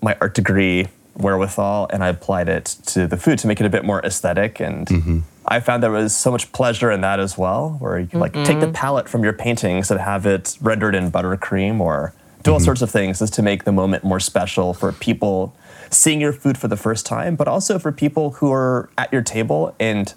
my 0.02 0.16
art 0.20 0.34
degree 0.34 0.88
wherewithal 1.20 1.88
and 1.92 2.02
I 2.02 2.08
applied 2.08 2.48
it 2.48 2.64
to 2.86 3.06
the 3.06 3.16
food 3.16 3.38
to 3.40 3.46
make 3.46 3.60
it 3.60 3.66
a 3.66 3.70
bit 3.70 3.84
more 3.84 4.00
aesthetic. 4.00 4.60
And 4.60 4.86
mm-hmm. 4.86 5.18
I 5.46 5.60
found 5.60 5.82
there 5.82 5.90
was 5.90 6.14
so 6.14 6.30
much 6.30 6.52
pleasure 6.52 6.90
in 6.90 7.00
that 7.02 7.20
as 7.20 7.36
well, 7.36 7.76
where 7.78 7.98
you 7.98 8.06
can 8.06 8.20
like 8.20 8.32
take 8.32 8.60
the 8.60 8.66
mm-hmm. 8.66 8.72
palette 8.72 9.08
from 9.08 9.24
your 9.24 9.32
paintings 9.32 9.90
and 9.90 10.00
have 10.00 10.26
it 10.26 10.56
rendered 10.60 10.94
in 10.94 11.10
buttercream 11.10 11.80
or 11.80 12.14
do 12.42 12.52
all 12.52 12.58
mm-hmm. 12.58 12.64
sorts 12.64 12.82
of 12.82 12.90
things 12.90 13.18
just 13.18 13.34
to 13.34 13.42
make 13.42 13.64
the 13.64 13.72
moment 13.72 14.04
more 14.04 14.20
special 14.20 14.74
for 14.74 14.92
people 14.92 15.54
seeing 15.90 16.20
your 16.20 16.32
food 16.32 16.56
for 16.56 16.68
the 16.68 16.76
first 16.76 17.04
time, 17.04 17.36
but 17.36 17.48
also 17.48 17.78
for 17.78 17.92
people 17.92 18.32
who 18.32 18.52
are 18.52 18.88
at 18.96 19.12
your 19.12 19.22
table 19.22 19.74
and 19.80 20.14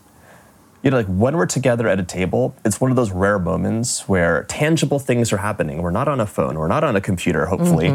you 0.83 0.91
know, 0.91 0.97
like 0.97 1.07
when 1.07 1.37
we're 1.37 1.45
together 1.45 1.87
at 1.87 1.97
a 1.97 2.03
table, 2.03 2.53
it's 2.65 2.81
one 2.81 2.91
of 2.91 2.97
those 2.97 3.11
rare 3.11 3.39
moments 3.39 4.07
where 4.09 4.43
tangible 4.49 4.99
things 4.99 5.31
are 5.31 5.37
happening. 5.37 5.81
We're 5.81 5.91
not 5.91 6.09
on 6.09 6.19
a 6.19 6.25
phone, 6.25 6.59
we're 6.59 6.67
not 6.67 6.83
on 6.83 6.97
a 6.97 7.01
computer, 7.01 7.45
hopefully. 7.45 7.87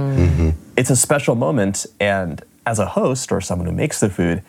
It's 0.74 0.88
a 0.88 0.96
special 0.96 1.34
moment. 1.34 1.84
And 2.00 2.42
as 2.68 2.78
a 2.78 2.86
host 2.86 3.32
or 3.32 3.40
someone 3.40 3.66
who 3.66 3.72
makes 3.72 3.98
the 4.00 4.10
food, 4.10 4.42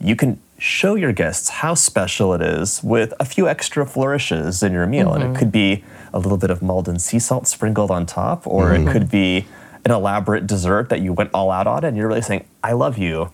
you 0.00 0.16
can 0.16 0.40
show 0.58 0.96
your 0.96 1.12
guests 1.12 1.48
how 1.48 1.74
special 1.74 2.34
it 2.34 2.42
is 2.42 2.82
with 2.82 3.14
a 3.20 3.24
few 3.24 3.48
extra 3.48 3.86
flourishes 3.86 4.62
in 4.62 4.72
your 4.72 4.86
meal. 4.86 5.14
And 5.14 5.22
it 5.22 5.26
mm-hmm. 5.28 5.36
could 5.36 5.52
be 5.52 5.84
a 6.12 6.18
little 6.18 6.36
bit 6.36 6.50
of 6.50 6.62
Maldon 6.62 6.98
sea 6.98 7.20
salt 7.20 7.46
sprinkled 7.46 7.90
on 7.90 8.06
top, 8.06 8.46
or 8.46 8.74
it 8.74 8.78
mm-hmm. 8.78 8.92
could 8.92 9.10
be 9.10 9.46
an 9.84 9.92
elaborate 9.92 10.46
dessert 10.46 10.88
that 10.88 11.00
you 11.00 11.12
went 11.12 11.30
all 11.32 11.50
out 11.50 11.66
on 11.66 11.84
and 11.84 11.96
you're 11.96 12.08
really 12.08 12.22
saying, 12.22 12.44
I 12.62 12.72
love 12.72 12.98
you 12.98 13.30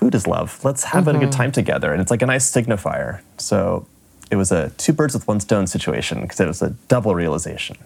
food 0.00 0.14
is 0.14 0.26
love. 0.26 0.64
Let's 0.64 0.84
have 0.84 1.08
a 1.08 1.12
good 1.12 1.22
mm-hmm. 1.22 1.30
time 1.30 1.52
together. 1.52 1.92
And 1.92 2.00
it's 2.00 2.10
like 2.10 2.22
a 2.22 2.26
nice 2.26 2.50
signifier. 2.50 3.20
So 3.38 3.86
it 4.30 4.36
was 4.36 4.52
a 4.52 4.70
two 4.78 4.92
birds 4.92 5.14
with 5.14 5.26
one 5.28 5.40
stone 5.40 5.66
situation 5.66 6.22
because 6.22 6.40
it 6.40 6.46
was 6.46 6.62
a 6.62 6.70
double 6.88 7.14
realization. 7.14 7.76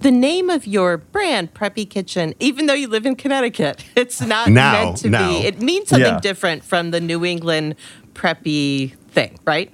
The 0.00 0.10
name 0.10 0.50
of 0.50 0.66
your 0.66 0.98
brand, 0.98 1.54
Preppy 1.54 1.88
Kitchen, 1.88 2.34
even 2.38 2.66
though 2.66 2.74
you 2.74 2.86
live 2.88 3.06
in 3.06 3.16
Connecticut, 3.16 3.84
it's 3.96 4.20
not 4.20 4.50
Now, 4.50 4.72
meant 4.84 4.96
to 4.98 5.10
now. 5.10 5.28
be. 5.28 5.46
It 5.46 5.60
means 5.60 5.88
something 5.88 6.14
Yeah. 6.14 6.20
different 6.20 6.64
from 6.64 6.90
the 6.90 7.00
New 7.00 7.24
England 7.24 7.76
preppy 8.14 8.94
thing, 9.10 9.38
right? 9.44 9.72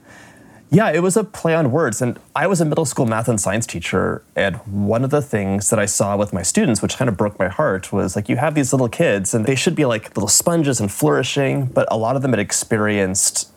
Yeah, 0.71 0.91
it 0.91 1.03
was 1.03 1.19
a 1.19 1.25
play 1.25 1.55
on 1.55 1.71
words. 1.71 2.01
And 2.01 2.19
I 2.35 2.47
was 2.47 2.61
a 2.63 2.65
middle 2.65 2.87
school 2.87 3.05
math 3.05 3.29
and 3.29 3.39
science 3.39 3.67
teacher. 3.67 4.23
And 4.35 4.57
one 4.67 5.05
of 5.05 5.11
the 5.11 5.21
things 5.21 5.69
that 5.69 5.79
I 5.79 5.85
saw 5.85 6.17
with 6.17 6.33
my 6.33 6.43
students, 6.43 6.81
which 6.81 6.97
kind 6.97 7.11
of 7.11 7.17
broke 7.19 7.39
my 7.39 7.49
heart, 7.49 7.93
was 7.93 8.17
like 8.17 8.31
you 8.31 8.37
have 8.37 8.55
these 8.55 8.73
little 8.73 8.89
kids 8.89 9.35
and 9.35 9.45
they 9.45 9.55
should 9.55 9.75
be 9.75 9.85
like 9.85 10.17
little 10.17 10.29
sponges 10.29 10.81
and 10.81 10.91
flourishing, 10.91 11.67
but 11.67 11.87
a 11.91 11.97
lot 11.99 12.17
of 12.17 12.23
them 12.23 12.31
had 12.31 12.41
experienced 12.41 13.51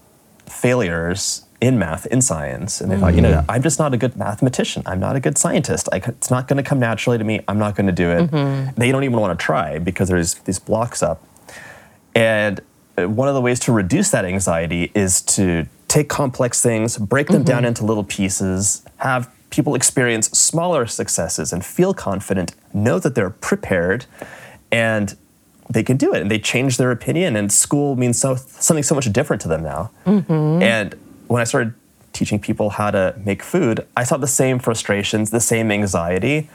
failures 0.45 1.44
in 1.61 1.79
math, 1.79 2.05
in 2.07 2.21
science. 2.21 2.81
And 2.81 2.91
they 2.91 2.97
thought, 2.97 3.15
you 3.15 3.21
know, 3.21 3.33
mm. 3.33 3.45
I'm 3.47 3.63
just 3.63 3.79
not 3.79 3.93
a 3.93 3.97
good 3.97 4.15
mathematician. 4.15 4.83
I'm 4.85 4.99
not 4.99 5.15
a 5.15 5.19
good 5.19 5.37
scientist. 5.37 5.87
I, 5.91 5.97
it's 5.97 6.29
not 6.29 6.47
going 6.47 6.57
to 6.57 6.63
come 6.63 6.79
naturally 6.79 7.17
to 7.17 7.23
me. 7.23 7.41
I'm 7.47 7.57
not 7.57 7.75
going 7.75 7.87
to 7.87 7.93
do 7.93 8.09
it. 8.11 8.29
Mm-hmm. 8.29 8.79
They 8.79 8.91
don't 8.91 9.03
even 9.03 9.19
want 9.19 9.37
to 9.37 9.43
try 9.43 9.79
because 9.79 10.09
there's 10.09 10.35
these 10.35 10.59
blocks 10.59 11.01
up. 11.01 11.23
And 12.13 12.61
uh, 12.97 13.07
one 13.07 13.27
of 13.27 13.35
the 13.35 13.41
ways 13.41 13.59
to 13.61 13.71
reduce 13.71 14.11
that 14.11 14.25
anxiety 14.25 14.91
is 14.93 15.21
to 15.21 15.67
take 15.87 16.09
complex 16.09 16.61
things, 16.61 16.97
break 16.97 17.27
them 17.27 17.43
down 17.43 17.59
mm-hmm. 17.59 17.67
into 17.67 17.85
little 17.85 18.03
pieces, 18.03 18.83
have 18.97 19.29
people 19.49 19.75
experience 19.75 20.27
smaller 20.31 20.85
successes 20.85 21.53
and 21.53 21.65
feel 21.65 21.93
confident, 21.93 22.53
know 22.73 22.99
that 22.99 23.15
they're 23.15 23.29
prepared, 23.29 24.05
and 24.71 25.15
they 25.69 25.83
can 25.83 25.95
do 25.95 26.13
it. 26.13 26.21
And 26.21 26.29
they 26.29 26.39
change 26.39 26.77
their 26.77 26.91
opinion, 26.91 27.35
and 27.35 27.51
school 27.51 27.95
means 27.95 28.19
so, 28.19 28.35
something 28.35 28.83
so 28.83 28.95
much 28.95 29.11
different 29.13 29.41
to 29.43 29.47
them 29.47 29.63
now. 29.63 29.91
Mm-hmm. 30.05 30.61
And 30.61 30.95
when 31.27 31.41
I 31.41 31.45
started 31.45 31.73
teaching 32.13 32.39
people 32.39 32.71
how 32.71 32.91
to 32.91 33.13
make 33.25 33.43
food, 33.43 33.85
I 33.95 34.03
saw 34.03 34.17
the 34.17 34.27
same 34.27 34.59
frustrations, 34.59 35.31
the 35.31 35.39
same 35.39 35.71
anxiety. 35.71 36.49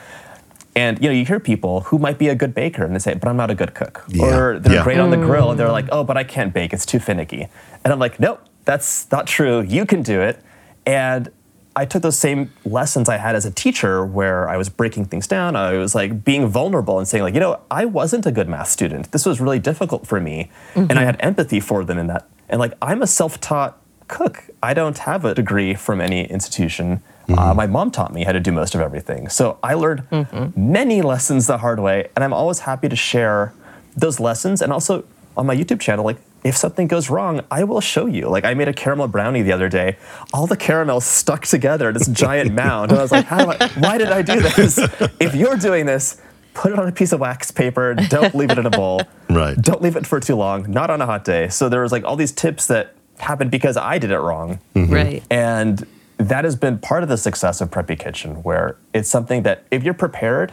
And 0.75 1.03
you 1.03 1.09
know, 1.09 1.15
you 1.15 1.25
hear 1.25 1.41
people 1.41 1.81
who 1.83 1.99
might 1.99 2.19
be 2.19 2.29
a 2.29 2.35
good 2.35 2.55
baker 2.55 2.85
and 2.85 2.95
they 2.95 3.01
say, 3.01 3.15
"But 3.15 3.29
I'm 3.29 3.37
not 3.37 3.51
a 3.51 3.55
good 3.55 3.75
cook," 3.75 4.05
Yeah. 4.09 4.25
or 4.25 4.59
they're 4.59 4.77
Yeah. 4.77 4.85
great 4.85 4.99
on 4.99 5.11
the 5.11 5.17
mm. 5.17 5.27
grill 5.27 5.51
and 5.51 5.59
they're 5.59 5.73
like, 5.73 5.89
"Oh, 5.91 6.05
but 6.05 6.17
I 6.17 6.25
can't 6.25 6.55
bake; 6.55 6.73
it's 6.73 6.87
too 6.87 7.01
finicky." 7.01 7.49
And 7.85 7.93
I'm 7.93 7.99
like, 7.99 8.21
"Nope, 8.21 8.41
that's 8.65 9.07
not 9.11 9.27
true. 9.27 9.61
You 9.61 9.85
can 9.85 10.03
do 10.03 10.21
it." 10.21 10.41
And 10.87 11.29
I 11.77 11.85
took 11.85 12.03
those 12.03 12.19
same 12.19 12.53
lessons 12.65 13.09
I 13.09 13.17
had 13.17 13.35
as 13.37 13.45
a 13.45 13.51
teacher, 13.51 14.05
where 14.05 14.49
I 14.49 14.57
was 14.57 14.69
breaking 14.69 15.07
things 15.07 15.27
down. 15.27 15.57
I 15.57 15.75
was 15.75 15.95
like 15.95 16.25
being 16.25 16.47
vulnerable 16.49 16.99
and 16.99 17.07
saying, 17.07 17.23
like, 17.23 17.35
you 17.35 17.41
know, 17.41 17.61
I 17.71 17.85
wasn't 17.85 18.27
a 18.27 18.33
good 18.33 18.49
math 18.49 18.69
student. 18.69 19.13
This 19.13 19.25
was 19.25 19.41
really 19.41 19.61
difficult 19.61 20.07
for 20.07 20.21
me, 20.21 20.51
mm-hmm. 20.75 20.91
and 20.91 20.99
I 20.99 21.05
had 21.05 21.17
empathy 21.21 21.61
for 21.61 21.85
them 21.85 21.99
in 21.99 22.07
that. 22.09 22.27
And 22.49 22.59
like, 22.59 22.75
I'm 22.83 23.03
a 23.03 23.07
self-taught 23.07 23.79
cook. 24.11 24.45
I 24.63 24.75
don't 24.75 24.99
have 24.99 25.25
a 25.25 25.35
degree 25.35 25.75
from 25.75 26.01
any 26.01 26.25
institution. 26.27 27.03
Uh, 27.29 27.55
my 27.55 27.67
mom 27.67 27.91
taught 27.93 28.13
me 28.13 28.25
how 28.25 28.33
to 28.33 28.41
do 28.41 28.51
most 28.51 28.75
of 28.75 28.81
everything. 28.81 29.29
So 29.29 29.59
I 29.63 29.75
learned 29.75 30.03
many 30.57 31.01
lessons 31.01 31.47
the 31.47 31.59
hard 31.59 31.79
way, 31.81 32.09
and 32.15 32.25
I'm 32.25 32.33
always 32.33 32.61
happy 32.61 32.89
to 32.89 32.97
share 32.97 33.55
those 33.97 34.19
lessons. 34.21 34.61
And 34.61 34.73
also 34.73 35.05
on 35.37 35.47
my 35.47 35.55
YouTube 35.55 35.81
channel, 35.81 36.05
like 36.05 36.19
if 36.43 36.57
something 36.57 36.89
goes 36.89 37.09
wrong, 37.11 37.43
I 37.51 37.65
will 37.65 37.81
show 37.81 38.07
you. 38.07 38.29
Like 38.29 38.45
I 38.45 38.55
made 38.55 38.69
a 38.69 38.73
caramel 38.73 39.09
brownie 39.09 39.43
the 39.43 39.53
other 39.53 39.69
day. 39.69 39.97
All 40.33 40.47
the 40.47 40.57
caramel 40.57 41.01
stuck 41.01 41.47
together 41.47 41.89
in 41.89 41.95
this 41.95 42.09
giant 42.09 42.53
mound. 42.65 42.91
And 42.91 42.99
I 42.99 43.03
was 43.03 43.13
like, 43.13 43.27
how 43.27 43.45
do 43.45 43.53
I, 43.53 43.69
why 43.79 43.99
did 43.99 44.09
I 44.09 44.23
do 44.23 44.41
this? 44.41 44.79
If 45.21 45.35
you're 45.35 45.57
doing 45.57 45.87
this, 45.87 46.21
put 46.55 46.73
it 46.73 46.79
on 46.79 46.89
a 46.89 46.93
piece 46.93 47.13
of 47.13 47.21
wax 47.21 47.51
paper. 47.51 47.95
Don't 47.95 48.35
leave 48.35 48.51
it 48.51 48.59
in 48.59 48.67
a 48.67 48.71
bowl. 48.71 49.03
Right. 49.31 49.57
Don't 49.57 49.81
leave 49.81 49.95
it 49.95 50.09
for 50.09 50.19
too 50.19 50.35
long. 50.35 50.69
Not 50.69 50.91
on 50.91 51.01
a 51.01 51.07
hot 51.07 51.25
day. 51.25 51.47
So 51.51 51.69
there 51.69 51.83
was 51.83 51.93
like 51.93 52.03
all 52.03 52.17
these 52.17 52.33
tips 52.33 52.67
that 52.67 52.97
happened 53.21 53.51
because 53.51 53.77
I 53.77 53.99
did 53.99 54.11
it 54.11 54.19
wrong. 54.19 54.61
Mm-hmm. 54.75 54.93
Right. 54.93 55.23
And 55.31 55.87
that 56.19 56.45
has 56.45 56.57
been 56.57 56.79
part 56.79 57.03
of 57.03 57.09
the 57.09 57.17
success 57.17 57.61
of 57.61 57.71
Preppy 57.71 57.99
Kitchen, 57.99 58.43
where 58.43 58.77
it's 58.93 59.09
something 59.09 59.43
that 59.45 59.65
if 59.71 59.83
you're 59.83 59.95
prepared, 59.95 60.53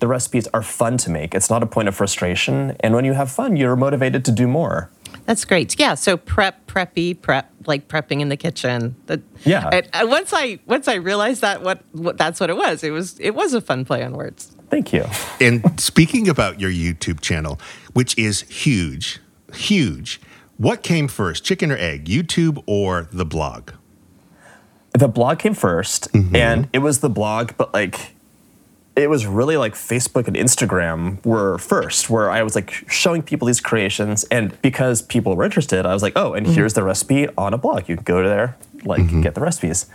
the 0.00 0.08
recipes 0.08 0.48
are 0.52 0.62
fun 0.62 0.96
to 0.98 1.10
make. 1.10 1.34
It's 1.34 1.48
not 1.48 1.62
a 1.62 1.66
point 1.66 1.88
of 1.88 1.94
frustration. 1.94 2.76
And 2.80 2.94
when 2.94 3.04
you 3.04 3.12
have 3.12 3.30
fun, 3.30 3.56
you're 3.56 3.76
motivated 3.76 4.24
to 4.26 4.32
do 4.32 4.46
more. 4.46 4.90
That's 5.24 5.44
great. 5.44 5.78
Yeah. 5.78 5.94
So 5.94 6.16
prep, 6.16 6.66
preppy, 6.66 7.18
prep, 7.20 7.50
like 7.66 7.88
prepping 7.88 8.20
in 8.20 8.28
the 8.28 8.36
kitchen. 8.36 8.96
That, 9.06 9.20
Yeah. 9.44 9.68
And, 9.72 9.88
and 9.92 10.10
once 10.10 10.32
I 10.34 10.58
once 10.66 10.88
I 10.88 10.94
realized 10.96 11.40
that 11.40 11.62
what, 11.62 11.82
what 11.92 12.18
that's 12.18 12.40
what 12.40 12.50
it 12.50 12.56
was. 12.56 12.82
It 12.82 12.90
was 12.90 13.18
it 13.20 13.34
was 13.34 13.54
a 13.54 13.60
fun 13.60 13.84
play 13.84 14.02
on 14.04 14.12
words. 14.12 14.54
Thank 14.68 14.92
you. 14.92 15.06
And 15.40 15.80
speaking 15.80 16.28
about 16.28 16.60
your 16.60 16.70
YouTube 16.70 17.20
channel, 17.20 17.60
which 17.92 18.18
is 18.18 18.42
huge, 18.42 19.20
huge, 19.54 20.20
what 20.56 20.82
came 20.82 21.08
first, 21.08 21.44
chicken 21.44 21.70
or 21.70 21.76
egg, 21.76 22.06
YouTube 22.06 22.62
or 22.66 23.08
the 23.12 23.24
blog? 23.24 23.72
The 24.92 25.08
blog 25.08 25.40
came 25.40 25.54
1st 25.54 26.10
mm-hmm. 26.10 26.36
and 26.36 26.68
it 26.72 26.78
was 26.78 27.00
the 27.00 27.10
blog, 27.10 27.52
but 27.56 27.74
like, 27.74 28.14
it 28.94 29.10
was 29.10 29.26
really 29.26 29.56
like 29.56 29.74
Facebook 29.74 30.28
and 30.28 30.36
Instagram 30.36 31.24
were 31.26 31.58
first, 31.58 32.08
where 32.08 32.30
I 32.30 32.44
was 32.44 32.54
like 32.54 32.70
showing 32.88 33.22
people 33.22 33.46
these 33.46 33.60
creations. 33.60 34.22
And 34.24 34.60
because 34.62 35.02
people 35.02 35.34
were 35.34 35.42
interested, 35.42 35.84
I 35.84 35.92
was 35.92 36.02
like, 36.02 36.12
oh, 36.14 36.34
and 36.34 36.46
mm-hmm. 36.46 36.54
here's 36.54 36.74
the 36.74 36.84
recipe 36.84 37.26
on 37.36 37.52
a 37.52 37.58
blog. 37.58 37.88
You 37.88 37.96
can 37.96 38.04
go 38.04 38.22
to 38.22 38.28
there, 38.28 38.56
like, 38.84 39.02
mm-hmm. 39.02 39.22
get 39.22 39.34
the 39.34 39.40
recipes. 39.40 39.86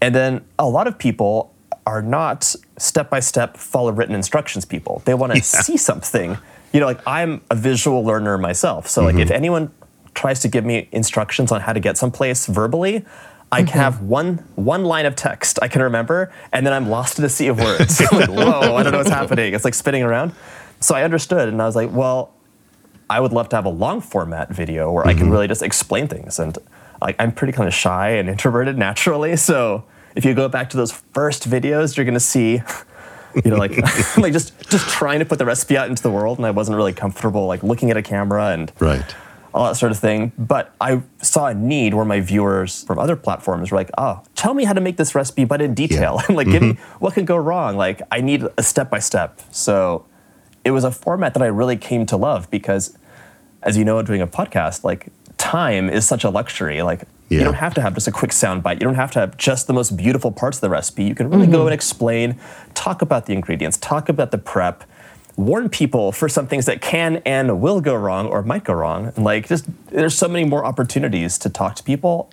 And 0.00 0.12
then 0.12 0.44
a 0.58 0.68
lot 0.68 0.88
of 0.88 0.98
people 0.98 1.54
are 1.86 2.02
not 2.02 2.56
step 2.78 3.10
by 3.10 3.20
step, 3.20 3.56
follow 3.56 3.92
written 3.92 4.14
instructions 4.14 4.64
people. 4.64 5.02
They 5.04 5.14
want 5.14 5.34
to 5.34 5.40
see 5.42 5.76
something. 5.76 6.36
You 6.72 6.80
know, 6.80 6.86
like 6.86 7.00
I'm 7.06 7.42
a 7.50 7.54
visual 7.54 8.02
learner 8.04 8.38
myself. 8.38 8.88
So, 8.88 9.04
like, 9.04 9.16
if 9.16 9.30
anyone 9.30 9.70
tries 10.14 10.40
to 10.40 10.48
give 10.48 10.64
me 10.64 10.88
instructions 10.92 11.52
on 11.52 11.60
how 11.60 11.72
to 11.72 11.80
get 11.80 11.96
someplace 11.96 12.46
verbally, 12.46 13.04
I 13.50 13.58
can 13.58 13.66
mm-hmm. 13.66 13.78
have 13.78 14.02
one 14.02 14.36
one 14.54 14.84
line 14.84 15.04
of 15.04 15.14
text 15.14 15.58
I 15.60 15.68
can 15.68 15.82
remember, 15.82 16.32
and 16.52 16.66
then 16.66 16.72
I'm 16.72 16.88
lost 16.88 17.18
in 17.18 17.24
a 17.24 17.28
sea 17.28 17.48
of 17.48 17.58
words. 17.58 18.00
I'm 18.00 18.18
like, 18.18 18.30
whoa, 18.30 18.76
I 18.76 18.82
don't 18.82 18.92
know 18.92 18.98
what's 18.98 19.10
happening. 19.10 19.52
It's 19.54 19.64
like 19.64 19.74
spinning 19.74 20.02
around. 20.02 20.32
So 20.80 20.94
I 20.94 21.02
understood, 21.02 21.48
and 21.48 21.60
I 21.60 21.66
was 21.66 21.76
like, 21.76 21.92
well, 21.92 22.34
I 23.10 23.20
would 23.20 23.32
love 23.32 23.50
to 23.50 23.56
have 23.56 23.66
a 23.66 23.70
long 23.70 24.00
format 24.00 24.50
video 24.50 24.90
where 24.90 25.06
I 25.06 25.12
can 25.12 25.24
mm-hmm. 25.24 25.32
really 25.32 25.48
just 25.48 25.62
explain 25.62 26.08
things. 26.08 26.38
And 26.38 26.56
like 27.02 27.16
I'm 27.18 27.32
pretty 27.32 27.52
kind 27.52 27.68
of 27.68 27.74
shy 27.74 28.10
and 28.10 28.28
introverted 28.28 28.78
naturally. 28.78 29.36
So 29.36 29.84
if 30.16 30.24
you 30.24 30.34
go 30.34 30.48
back 30.48 30.70
to 30.70 30.78
those 30.78 30.92
first 30.92 31.48
videos, 31.48 31.96
you're 31.96 32.06
gonna 32.06 32.20
see, 32.20 32.62
you 33.44 33.50
know, 33.50 33.56
like 33.56 33.76
like 34.16 34.32
just 34.32 34.58
just 34.70 34.88
trying 34.88 35.18
to 35.18 35.26
put 35.26 35.38
the 35.38 35.44
recipe 35.44 35.76
out 35.76 35.88
into 35.88 36.02
the 36.02 36.10
world, 36.10 36.38
and 36.38 36.46
I 36.46 36.50
wasn't 36.50 36.76
really 36.76 36.92
comfortable 36.94 37.46
like 37.46 37.62
looking 37.62 37.90
at 37.90 37.98
a 37.98 38.02
camera 38.02 38.46
and 38.46 38.72
Right. 38.78 39.14
All 39.54 39.64
that 39.66 39.76
sort 39.76 39.92
of 39.92 39.98
thing. 39.98 40.32
But 40.38 40.74
I 40.80 41.02
saw 41.20 41.46
a 41.46 41.54
need 41.54 41.94
where 41.94 42.04
my 42.04 42.20
viewers 42.20 42.84
from 42.84 42.98
other 42.98 43.16
platforms 43.16 43.70
were 43.70 43.76
like, 43.76 43.90
oh, 43.98 44.22
tell 44.34 44.54
me 44.54 44.64
how 44.64 44.72
to 44.72 44.80
make 44.80 44.96
this 44.96 45.14
recipe, 45.14 45.44
but 45.44 45.60
in 45.60 45.74
detail. 45.74 46.20
and 46.28 46.36
like, 46.36 46.48
give 46.48 46.62
me 46.62 46.72
mm-hmm. 46.72 46.98
what 47.04 47.14
can 47.14 47.24
go 47.24 47.36
wrong. 47.36 47.76
Like, 47.76 48.02
I 48.10 48.20
need 48.20 48.46
a 48.56 48.62
step 48.62 48.90
by 48.90 48.98
step. 48.98 49.40
So 49.50 50.06
it 50.64 50.70
was 50.70 50.84
a 50.84 50.90
format 50.90 51.34
that 51.34 51.42
I 51.42 51.46
really 51.46 51.76
came 51.76 52.06
to 52.06 52.16
love 52.16 52.50
because, 52.50 52.96
as 53.62 53.76
you 53.76 53.84
know, 53.84 54.00
doing 54.02 54.22
a 54.22 54.26
podcast, 54.26 54.84
like, 54.84 55.08
time 55.38 55.90
is 55.90 56.06
such 56.06 56.24
a 56.24 56.30
luxury. 56.30 56.82
Like, 56.82 57.02
Yeah. 57.28 57.38
you 57.38 57.44
don't 57.44 57.54
have 57.54 57.74
to 57.74 57.82
have 57.82 57.94
just 57.94 58.08
a 58.08 58.12
quick 58.12 58.32
sound 58.32 58.62
bite. 58.62 58.80
You 58.80 58.86
don't 58.86 58.94
have 58.94 59.10
to 59.12 59.20
have 59.20 59.36
just 59.36 59.66
the 59.66 59.72
most 59.72 59.96
beautiful 59.96 60.30
parts 60.30 60.58
of 60.58 60.60
the 60.62 60.70
recipe. 60.70 61.04
You 61.04 61.14
can 61.14 61.28
really 61.30 61.46
go 61.46 61.58
mm-hmm. 61.58 61.68
and 61.68 61.74
explain, 61.74 62.36
talk 62.74 63.02
about 63.02 63.26
the 63.26 63.32
ingredients, 63.32 63.76
talk 63.78 64.08
about 64.08 64.30
the 64.30 64.38
prep, 64.38 64.84
warn 65.36 65.68
people 65.68 66.12
for 66.12 66.28
some 66.28 66.46
things 66.46 66.66
that 66.66 66.80
can 66.80 67.16
and 67.24 67.60
will 67.60 67.80
go 67.80 67.94
wrong 67.94 68.26
or 68.26 68.42
might 68.42 68.64
go 68.64 68.74
wrong. 68.74 69.12
And 69.16 69.24
like 69.24 69.48
just 69.48 69.66
there's 69.88 70.16
so 70.16 70.28
many 70.28 70.44
more 70.44 70.64
opportunities 70.64 71.38
to 71.38 71.50
talk 71.50 71.76
to 71.76 71.82
people. 71.82 72.30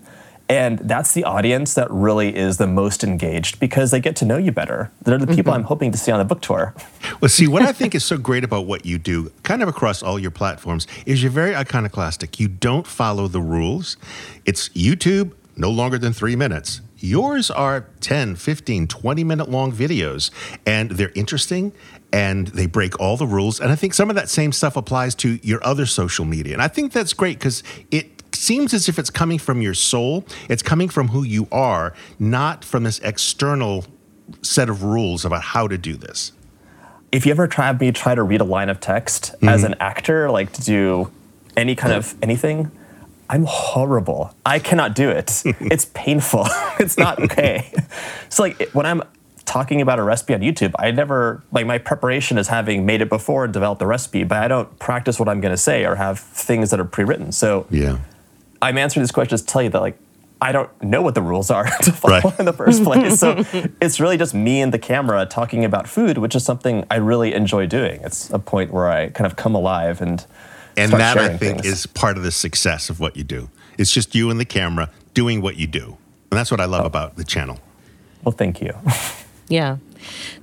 And 0.50 0.80
that's 0.80 1.14
the 1.14 1.24
audience 1.26 1.76
that 1.76 1.90
really 1.92 2.36
is 2.36 2.58
the 2.58 2.66
most 2.66 3.04
engaged 3.04 3.60
because 3.60 3.92
they 3.92 4.00
get 4.00 4.16
to 4.16 4.26
know 4.26 4.38
you 4.38 4.52
better. 4.52 4.90
They're 5.04 5.20
the 5.20 5.28
mm-hmm. 5.28 5.36
people 5.36 5.54
I'm 5.54 5.64
hoping 5.64 5.92
to 5.92 5.98
see 5.98 6.12
on 6.12 6.18
the 6.18 6.26
book 6.26 6.42
tour. 6.42 6.74
Well, 7.22 7.30
see, 7.30 7.48
what 7.48 7.62
I 7.62 7.72
think 7.72 7.94
is 8.00 8.04
so 8.04 8.18
great 8.18 8.44
about 8.44 8.66
what 8.66 8.84
you 8.84 8.98
do, 8.98 9.32
kind 9.44 9.62
of 9.62 9.70
across 9.70 10.02
all 10.02 10.18
your 10.18 10.32
platforms, 10.32 10.88
is 11.06 11.22
you're 11.22 11.32
very 11.32 11.56
iconoclastic. 11.56 12.40
You 12.40 12.48
don't 12.48 12.88
follow 12.88 13.28
the 13.28 13.42
rules. 13.42 13.96
It's 14.44 14.70
YouTube, 14.70 15.34
no 15.56 15.70
longer 15.70 16.00
than 16.00 16.14
three 16.14 16.36
minutes. 16.36 16.82
Yours 17.00 17.50
are 17.50 17.88
10, 18.02 18.36
15, 18.36 18.88
20 18.88 19.24
minute 19.24 19.50
long 19.50 19.72
videos, 19.72 20.32
and 20.66 20.92
they're 20.92 21.12
interesting 21.16 21.72
and 22.12 22.48
they 22.48 22.66
break 22.66 23.00
all 23.00 23.18
the 23.18 23.28
rules. 23.28 23.60
And 23.60 23.72
I 23.72 23.76
think 23.76 23.94
some 23.94 24.10
of 24.10 24.16
that 24.16 24.30
same 24.30 24.52
stuff 24.52 24.76
applies 24.76 25.16
to 25.16 25.40
your 25.44 25.64
other 25.66 25.86
social 25.86 26.26
media. 26.26 26.54
And 26.54 26.62
I 26.62 26.68
think 26.68 26.92
that's 26.92 27.14
great 27.14 27.38
because 27.38 27.64
it 27.92 28.36
seems 28.36 28.74
as 28.74 28.90
if 28.90 28.98
it's 28.98 29.10
coming 29.10 29.38
from 29.38 29.62
your 29.62 29.74
soul, 29.74 30.26
it's 30.50 30.64
coming 30.64 30.90
from 30.90 31.10
who 31.10 31.24
you 31.24 31.48
are, 31.52 31.94
not 32.18 32.66
from 32.66 32.84
this 32.84 33.00
external 33.00 33.86
set 34.42 34.70
of 34.70 34.84
rules 34.84 35.26
about 35.26 35.42
how 35.42 35.68
to 35.68 35.78
do 35.78 35.96
this. 35.96 36.32
If 37.12 37.26
you 37.26 37.32
ever 37.32 37.48
try 37.48 37.72
me 37.74 37.92
try 37.92 38.14
to 38.16 38.24
read 38.24 38.42
a 38.42 38.46
line 38.46 38.70
of 38.70 38.80
text 38.80 39.34
as 39.42 39.64
mm-hmm. 39.64 39.74
an 39.74 39.76
actor, 39.80 40.30
like 40.30 40.52
to 40.54 40.62
do 40.62 41.12
any 41.58 41.76
kind 41.76 41.94
of 41.94 42.16
anything, 42.22 42.72
I'm 43.30 43.46
horrible. 43.48 44.34
I 44.46 44.60
cannot 44.60 44.96
do 44.96 45.10
it. 45.10 45.42
it's 45.46 45.86
painful. 45.94 46.46
it's 46.80 46.98
not 46.98 47.20
okay. 47.22 47.72
so 48.30 48.44
like 48.44 48.70
when 48.72 48.86
I'm 48.86 49.04
talking 49.46 49.82
about 49.82 50.00
a 50.00 50.04
recipe 50.04 50.34
on 50.34 50.42
YouTube, 50.42 50.74
I 50.80 50.92
never 50.92 51.44
like 51.52 51.66
my 51.66 51.78
preparation 51.78 52.38
is 52.38 52.48
having 52.48 52.86
made 52.86 53.02
it 53.02 53.10
before 53.10 53.44
and 53.46 53.54
developed 53.54 53.80
the 53.80 53.88
recipe, 53.88 54.24
but 54.24 54.38
I 54.40 54.48
don't 54.48 54.78
practice 54.80 55.20
what 55.20 55.30
I'm 55.30 55.42
going 55.42 55.54
to 55.54 55.58
say 55.58 55.86
or 55.86 55.96
have 55.96 56.20
things 56.20 56.72
that 56.72 56.80
are 56.80 56.86
pre-written. 56.86 57.32
So 57.32 57.66
Yeah. 57.70 58.00
I'm 58.62 58.78
answering 58.78 59.04
this 59.04 59.12
question 59.12 59.38
to 59.38 59.46
tell 59.46 59.62
you 59.62 59.70
that 59.70 59.82
like 59.82 59.98
I 60.42 60.52
don't 60.54 60.70
know 60.82 61.02
what 61.02 61.16
the 61.16 61.22
rules 61.22 61.52
are 61.52 61.66
to 61.84 61.92
follow 61.92 62.22
Right. 62.22 62.40
in 62.40 62.46
the 62.46 62.54
first 62.54 62.84
place. 62.84 63.20
So 63.20 63.44
it's 63.82 64.00
really 64.00 64.18
just 64.18 64.34
me 64.34 64.62
and 64.62 64.74
the 64.74 64.80
camera 64.80 65.26
talking 65.26 65.66
about 65.66 65.88
food, 65.88 66.18
which 66.18 66.34
is 66.36 66.44
something 66.46 66.86
I 66.90 66.96
really 66.96 67.34
enjoy 67.34 67.66
doing. 67.68 68.00
It's 68.04 68.30
a 68.32 68.40
point 68.40 68.72
where 68.72 68.90
I 68.90 69.10
kind 69.10 69.26
of 69.28 69.36
come 69.36 69.54
alive 69.54 70.02
and 70.02 70.26
And 70.80 70.90
start 70.90 71.00
that 71.00 71.18
I 71.18 71.38
think 71.38 71.62
things. 71.62 71.66
is 71.66 71.86
part 71.86 72.18
of 72.18 72.24
the 72.24 72.32
success 72.32 72.90
of 72.90 73.00
what 73.00 73.16
you 73.18 73.24
do. 73.24 73.50
It's 73.78 73.92
just 73.92 74.16
you 74.16 74.30
and 74.30 74.40
the 74.40 74.46
camera 74.46 74.90
doing 75.14 75.42
what 75.42 75.56
you 75.58 75.68
do. 75.68 75.98
And 76.32 76.38
that's 76.38 76.52
what 76.52 76.60
I 76.60 76.66
Oh. 76.66 76.70
love 76.70 76.86
about 76.86 77.16
the 77.16 77.24
channel. 77.24 77.60
well, 78.24 78.32
thank 78.34 78.62
you. 78.62 78.74
Yeah. 79.52 79.78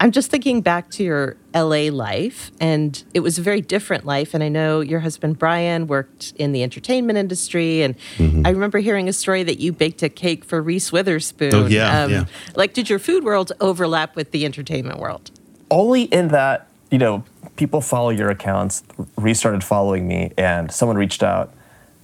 I'm 0.00 0.10
just 0.10 0.32
thinking 0.32 0.62
back 0.62 0.90
to 0.90 1.04
your 1.04 1.36
LA 1.54 1.90
life, 1.92 2.50
and 2.58 3.00
it 3.14 3.20
was 3.20 3.38
a 3.38 3.40
very 3.40 3.60
different 3.60 4.04
life. 4.04 4.34
And 4.34 4.42
I 4.42 4.48
know 4.48 4.80
your 4.80 4.98
husband, 4.98 5.38
Brian, 5.38 5.86
worked 5.86 6.32
in 6.36 6.50
the 6.50 6.64
entertainment 6.64 7.16
industry. 7.16 7.82
And 7.82 7.94
Mm-hmm. 8.18 8.44
I 8.44 8.50
remember 8.50 8.80
hearing 8.80 9.08
a 9.08 9.12
story 9.12 9.44
that 9.44 9.60
you 9.60 9.72
baked 9.72 10.02
a 10.02 10.08
cake 10.08 10.44
for 10.44 10.60
Reese 10.60 10.90
Witherspoon. 10.90 11.54
Um, 11.54 11.62
Oh, 11.62 11.66
yeah, 11.68 12.06
yeah. 12.08 12.24
Like, 12.56 12.74
did 12.74 12.90
your 12.90 12.98
food 12.98 13.22
world 13.22 13.52
overlap 13.60 14.16
with 14.16 14.32
the 14.32 14.44
entertainment 14.44 14.98
world? 14.98 15.30
Only 15.70 16.02
in 16.02 16.26
that, 16.28 16.66
you 16.90 16.98
know, 16.98 17.22
people 17.56 17.80
follow 17.80 18.10
your 18.10 18.30
accounts, 18.30 18.82
restarted 19.16 19.64
following 19.64 20.06
me, 20.06 20.32
and 20.36 20.70
someone 20.70 20.96
reached 20.96 21.22
out, 21.22 21.52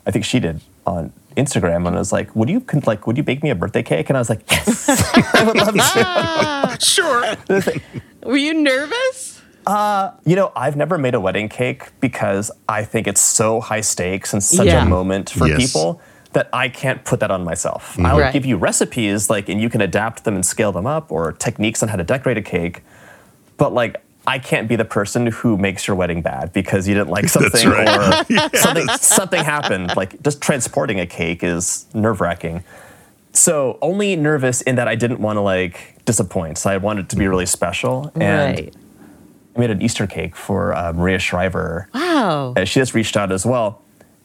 I 0.07 0.11
think 0.11 0.25
she 0.25 0.41
did, 0.41 0.61
on 0.87 1.13
Instagram 1.37 1.87
and 1.87 1.97
I 1.97 1.99
was 1.99 2.13
like, 2.13 2.35
Would 2.37 2.51
you 2.51 2.63
like 2.85 3.07
would 3.07 3.17
you 3.17 3.23
bake 3.23 3.43
me 3.43 3.49
a 3.51 3.55
birthday 3.55 3.83
cake? 3.83 4.11
And 4.11 4.19
I 4.19 4.21
was 4.21 4.29
like, 4.29 4.43
Yes, 4.51 4.87
I 5.35 5.45
would 5.45 5.57
love 5.57 5.75
to. 5.75 5.81
Ah, 6.05 6.77
sure. 6.79 7.35
Were 8.25 8.37
you 8.37 8.53
nervous? 8.53 9.41
Uh, 9.67 10.11
you 10.27 10.37
know, 10.37 10.53
I've 10.57 10.77
never 10.77 10.99
made 10.99 11.15
a 11.15 11.21
wedding 11.21 11.49
cake 11.49 11.89
because 12.01 12.51
I 12.69 12.85
think 12.85 13.07
it's 13.07 13.21
so 13.23 13.61
high 13.61 13.81
stakes 13.81 14.33
and 14.35 14.43
such 14.43 14.67
Yeah. 14.67 14.85
a 14.85 14.89
moment 14.89 15.31
for 15.31 15.47
Yes. 15.49 15.73
people 15.73 16.03
that 16.33 16.49
I 16.53 16.69
can't 16.69 17.05
put 17.05 17.21
that 17.21 17.31
on 17.31 17.45
myself. 17.45 17.93
Mm-hmm. 17.93 18.07
I'll 18.07 18.19
Right. 18.19 18.33
give 18.33 18.45
you 18.45 18.57
recipes, 18.57 19.31
like, 19.31 19.49
and 19.49 19.61
you 19.61 19.71
can 19.71 19.81
adapt 19.81 20.25
them 20.25 20.35
and 20.35 20.45
scale 20.45 20.73
them 20.73 20.87
up, 20.87 21.13
or 21.13 21.33
techniques 21.33 21.83
on 21.83 21.89
how 21.91 21.97
to 21.97 22.05
decorate 22.05 22.37
a 22.39 22.43
cake. 22.43 22.83
But 23.57 23.73
like, 23.73 24.03
I 24.27 24.39
can't 24.39 24.69
be 24.69 24.77
the 24.77 24.85
person 24.85 25.27
who 25.27 25.57
makes 25.57 25.87
your 25.87 25.97
wedding 25.97 26.23
bad 26.23 26.53
because 26.53 26.87
you 26.87 26.95
didn't 26.95 27.11
like 27.11 27.29
something 27.29 27.69
right. 27.69 27.89
or 27.89 28.49
something 28.57 28.87
something 28.89 29.45
happened. 29.45 29.97
Like 29.97 30.23
just 30.23 30.41
transporting 30.41 31.01
a 31.01 31.07
cake 31.07 31.43
is 31.43 31.87
nerve 31.95 32.21
wracking. 32.21 32.63
So 33.33 33.79
only 33.81 34.15
nervous 34.15 34.61
in 34.63 34.77
that 34.77 34.89
I 34.89 34.95
didn't 34.95 35.21
want 35.21 35.37
to 35.39 35.41
like 35.41 36.05
disappoint. 36.05 36.59
So 36.59 36.71
I 36.71 36.77
wanted 36.77 37.07
it 37.07 37.09
to 37.11 37.17
be 37.17 37.27
really 37.27 37.47
special. 37.47 38.13
And 38.15 38.57
right. 38.59 38.77
I 39.57 39.59
made 39.59 39.71
an 39.71 39.83
Easter 39.83 40.07
cake 40.07 40.37
for 40.37 40.75
uh, 40.75 40.93
Maria 40.93 41.19
Shriver. 41.19 41.89
Wow. 41.95 42.55
And 42.57 42.69
she 42.69 42.81
just 42.81 42.95
reached 42.95 43.17
out 43.17 43.33
as 43.33 43.45
well. 43.45 43.82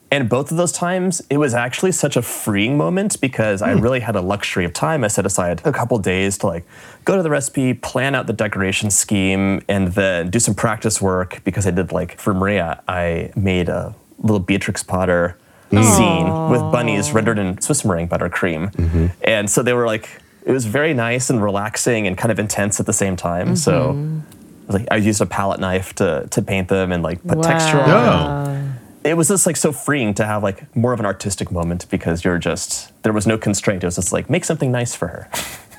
And 0.10 0.30
both 0.30 0.52
of 0.52 0.58
those 0.58 0.72
times, 0.72 1.22
it 1.30 1.38
was 1.38 1.54
actually 1.54 1.92
such 1.92 2.16
a 2.16 2.22
freeing 2.22 2.78
moment 2.78 3.20
because 3.20 3.62
I 3.62 3.74
hmm. 3.74 3.82
really 3.82 4.00
had 4.00 4.16
a 4.16 4.22
luxury 4.22 4.64
of 4.64 4.74
time. 4.74 5.04
I 5.04 5.08
set 5.08 5.26
aside 5.26 5.62
a 5.66 5.72
couple 5.72 5.98
days 6.00 6.38
to 6.40 6.48
like 6.48 6.66
go 7.04 7.18
to 7.18 7.24
the 7.24 7.30
recipe, 7.30 7.74
plan 7.74 8.16
out 8.16 8.28
the 8.28 8.34
decoration 8.34 8.90
scheme, 8.90 9.62
and 9.68 9.90
then 9.90 10.30
do 10.30 10.40
some 10.40 10.56
practice 10.56 11.02
work 11.02 11.42
because 11.44 11.68
I 11.68 11.72
did 11.72 11.92
like 11.92 12.20
for 12.20 12.34
Maria, 12.34 12.82
I 12.88 13.32
made 13.36 13.68
a 13.68 13.96
little 14.20 14.40
Beatrix 14.40 14.82
Potter 14.82 15.38
hmm. 15.72 15.82
scene 15.82 16.50
with 16.50 16.62
bunnies 16.72 17.12
rendered 17.12 17.38
in 17.38 17.60
Swiss 17.60 17.84
meringue 17.84 18.08
buttercream. 18.08 18.72
Mm-hmm. 18.72 19.08
And 19.24 19.50
so 19.50 19.62
they 19.62 19.74
were 19.74 19.86
like, 19.86 20.22
it 20.46 20.52
was 20.52 20.66
very 20.66 20.94
nice 20.94 21.30
and 21.30 21.44
relaxing 21.44 22.08
and 22.08 22.18
kind 22.18 22.32
of 22.32 22.40
intense 22.40 22.80
at 22.80 22.86
the 22.86 22.94
same 22.94 23.18
time. 23.18 23.58
So 23.58 23.92
mm-hmm. 23.92 24.20
I 24.22 24.66
was 24.68 24.82
like 24.82 24.88
I 24.92 24.96
used 24.96 25.20
a 25.20 25.26
palette 25.26 25.60
knife 25.60 25.94
to 25.96 26.28
to 26.32 26.42
paint 26.42 26.70
them 26.70 26.94
and 26.94 27.04
like 27.04 27.22
put 27.24 27.44
texture 27.44 27.82
on 27.82 27.90
them 27.90 28.58
Oh. 28.58 28.67
It 29.04 29.16
was 29.16 29.28
just 29.28 29.46
like 29.46 29.58
so 29.58 29.72
freeing 29.72 30.14
to 30.16 30.26
have 30.26 30.44
like 30.44 30.76
more 30.76 30.94
of 30.94 31.00
an 31.00 31.06
artistic 31.06 31.52
moment 31.52 31.90
because 31.90 32.24
you're 32.24 32.38
just 32.38 32.92
there 33.04 33.14
was 33.14 33.28
no 33.28 33.38
constraint. 33.38 33.84
It 33.84 33.88
was 33.88 33.96
just 33.96 34.14
like 34.14 34.30
make 34.30 34.46
something 34.46 34.72
nice 34.72 34.96
for 34.96 35.08
her. 35.08 35.30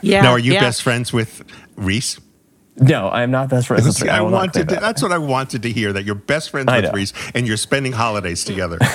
Yeah. 0.00 0.22
now, 0.22 0.32
are 0.32 0.38
you 0.38 0.52
yeah. 0.52 0.60
best 0.60 0.82
friends 0.82 1.12
with 1.12 1.42
Reese? 1.76 2.20
No, 2.76 3.08
I 3.08 3.22
am 3.22 3.32
not 3.32 3.48
best 3.48 3.66
friends. 3.66 3.84
with 3.84 3.98
her. 3.98 4.10
I 4.10 4.20
will 4.20 4.30
wanted 4.30 4.68
to, 4.68 4.74
that. 4.74 4.80
that's 4.80 5.02
what 5.02 5.10
I 5.10 5.18
wanted 5.18 5.64
to 5.64 5.72
hear 5.72 5.92
that 5.92 6.04
you're 6.04 6.14
best 6.14 6.50
friends 6.50 6.70
with. 6.70 6.94
Reese 6.94 7.12
and 7.34 7.48
you're 7.48 7.56
spending 7.56 7.90
holidays 7.90 8.44
together. 8.44 8.78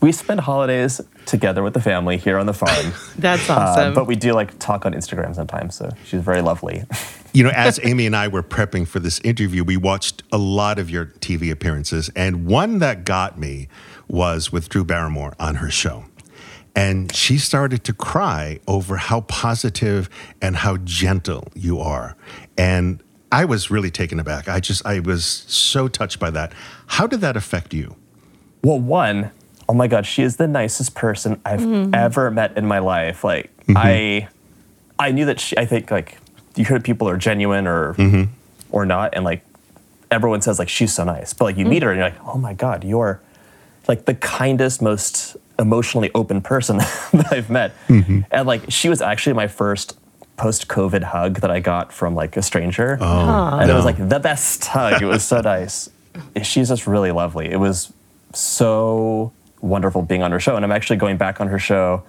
We 0.00 0.12
spend 0.12 0.40
holidays 0.40 1.00
together 1.26 1.62
with 1.62 1.74
the 1.74 1.80
family 1.80 2.16
here 2.16 2.38
on 2.38 2.46
the 2.46 2.52
farm, 2.52 2.92
That's 3.18 3.48
uh, 3.48 3.54
awesome. 3.54 3.94
but 3.94 4.06
we 4.06 4.16
do 4.16 4.32
like 4.32 4.58
talk 4.58 4.84
on 4.84 4.94
Instagram 4.94 5.34
sometimes. 5.34 5.76
So 5.76 5.90
she's 6.04 6.20
very 6.20 6.42
lovely. 6.42 6.84
you 7.32 7.42
know, 7.42 7.50
as 7.50 7.80
Amy 7.82 8.06
and 8.06 8.14
I 8.14 8.28
were 8.28 8.42
prepping 8.42 8.86
for 8.86 9.00
this 9.00 9.20
interview, 9.20 9.64
we 9.64 9.76
watched 9.76 10.22
a 10.30 10.38
lot 10.38 10.78
of 10.78 10.90
your 10.90 11.06
TV 11.06 11.50
appearances, 11.50 12.10
and 12.14 12.46
one 12.46 12.78
that 12.80 13.04
got 13.04 13.38
me 13.38 13.68
was 14.08 14.52
with 14.52 14.68
Drew 14.68 14.84
Barrymore 14.84 15.34
on 15.38 15.56
her 15.56 15.70
show. 15.70 16.04
And 16.74 17.14
she 17.14 17.38
started 17.38 17.84
to 17.84 17.92
cry 17.92 18.60
over 18.66 18.96
how 18.96 19.22
positive 19.22 20.08
and 20.40 20.56
how 20.56 20.78
gentle 20.78 21.48
you 21.54 21.80
are. 21.80 22.16
And 22.56 23.02
I 23.30 23.44
was 23.44 23.70
really 23.70 23.90
taken 23.90 24.18
aback. 24.18 24.48
I 24.48 24.60
just, 24.60 24.84
I 24.86 25.00
was 25.00 25.24
so 25.24 25.88
touched 25.88 26.18
by 26.18 26.30
that. 26.30 26.52
How 26.86 27.06
did 27.06 27.20
that 27.20 27.36
affect 27.36 27.74
you? 27.74 27.96
Well, 28.62 28.78
one, 28.78 29.30
oh 29.68 29.74
my 29.74 29.86
God, 29.86 30.06
she 30.06 30.22
is 30.22 30.36
the 30.36 30.48
nicest 30.48 30.94
person 30.94 31.40
I've 31.44 31.60
mm-hmm. 31.60 31.94
ever 31.94 32.30
met 32.30 32.56
in 32.56 32.66
my 32.66 32.78
life. 32.78 33.22
Like 33.22 33.54
mm-hmm. 33.66 33.76
I, 33.76 34.28
I 34.98 35.12
knew 35.12 35.26
that 35.26 35.40
she. 35.40 35.56
I 35.58 35.66
think 35.66 35.90
like 35.90 36.18
you 36.56 36.64
hear 36.64 36.80
people 36.80 37.08
are 37.08 37.16
genuine 37.16 37.66
or 37.66 37.94
mm-hmm. 37.94 38.32
or 38.70 38.86
not, 38.86 39.14
and 39.14 39.24
like 39.24 39.44
everyone 40.10 40.42
says 40.42 40.58
like 40.58 40.68
she's 40.68 40.92
so 40.92 41.04
nice, 41.04 41.32
but 41.32 41.46
like 41.46 41.56
you 41.56 41.64
mm. 41.64 41.70
meet 41.70 41.82
her 41.82 41.90
and 41.90 41.98
you're 41.98 42.08
like, 42.08 42.20
oh 42.26 42.38
my 42.38 42.54
God, 42.54 42.84
you're 42.84 43.20
like 43.88 44.04
the 44.04 44.14
kindest, 44.14 44.82
most 44.82 45.36
emotionally 45.58 46.10
open 46.14 46.40
person 46.40 46.76
that 47.12 47.32
I've 47.32 47.50
met, 47.50 47.72
mm-hmm. 47.88 48.20
and 48.30 48.46
like 48.46 48.62
she 48.68 48.88
was 48.88 49.00
actually 49.00 49.34
my 49.34 49.46
first 49.46 49.98
post-COVID 50.36 51.02
hug 51.02 51.40
that 51.40 51.50
I 51.50 51.60
got 51.60 51.92
from 51.92 52.14
like 52.14 52.36
a 52.36 52.42
stranger, 52.42 52.98
oh, 53.00 53.58
and 53.58 53.70
it 53.70 53.74
was 53.74 53.84
like 53.84 54.08
the 54.08 54.20
best 54.20 54.64
hug. 54.66 55.02
It 55.02 55.06
was 55.06 55.24
so 55.24 55.40
nice. 55.54 55.90
She's 56.42 56.68
just 56.68 56.86
really 56.86 57.10
lovely. 57.10 57.50
It 57.50 57.58
was 57.58 57.92
so 58.34 59.32
wonderful 59.60 60.02
being 60.02 60.22
on 60.22 60.30
her 60.32 60.40
show, 60.40 60.56
and 60.56 60.64
I'm 60.64 60.72
actually 60.72 60.96
going 60.96 61.16
back 61.16 61.40
on 61.40 61.48
her 61.48 61.58
show 61.58 62.02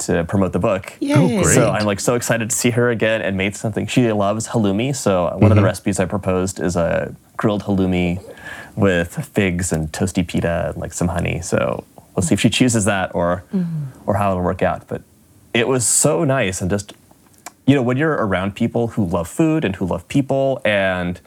to 0.00 0.24
promote 0.24 0.52
the 0.52 0.58
book. 0.58 0.94
Yay. 1.00 1.14
Oh, 1.14 1.42
great. 1.42 1.54
So 1.54 1.70
I'm 1.70 1.86
like 1.86 2.00
so 2.00 2.14
excited 2.14 2.50
to 2.50 2.56
see 2.56 2.70
her 2.70 2.90
again 2.90 3.22
and 3.22 3.36
made 3.36 3.56
something. 3.56 3.86
She 3.86 4.10
loves 4.12 4.48
halloumi, 4.48 4.94
so 4.94 5.24
one 5.24 5.44
of 5.44 5.48
the 5.50 5.54
mm-hmm. 5.56 5.64
recipes 5.64 6.00
I 6.00 6.04
proposed 6.04 6.60
is 6.60 6.76
a 6.76 7.14
grilled 7.36 7.64
halloumi 7.64 8.22
with 8.76 9.14
figs 9.34 9.72
and 9.72 9.90
toasty 9.92 10.26
pita 10.26 10.68
and 10.68 10.76
like 10.76 10.92
some 10.92 11.08
honey. 11.08 11.40
So 11.40 11.84
we'll 12.14 12.22
see 12.22 12.34
if 12.34 12.40
she 12.40 12.50
chooses 12.50 12.84
that 12.84 13.14
or 13.14 13.44
mm-hmm. 13.52 13.84
or 14.08 14.14
how 14.14 14.30
it'll 14.30 14.42
work 14.42 14.62
out. 14.62 14.86
But 14.88 15.02
it 15.54 15.66
was 15.66 15.86
so 15.86 16.24
nice 16.24 16.60
and 16.60 16.70
just 16.70 16.92
you 17.66 17.74
know 17.74 17.82
when 17.82 17.96
you're 17.96 18.12
around 18.12 18.54
people 18.54 18.88
who 18.88 19.04
love 19.04 19.28
food 19.28 19.64
and 19.64 19.76
who 19.76 19.86
love 19.86 20.06
people 20.08 20.60
and 20.64 21.20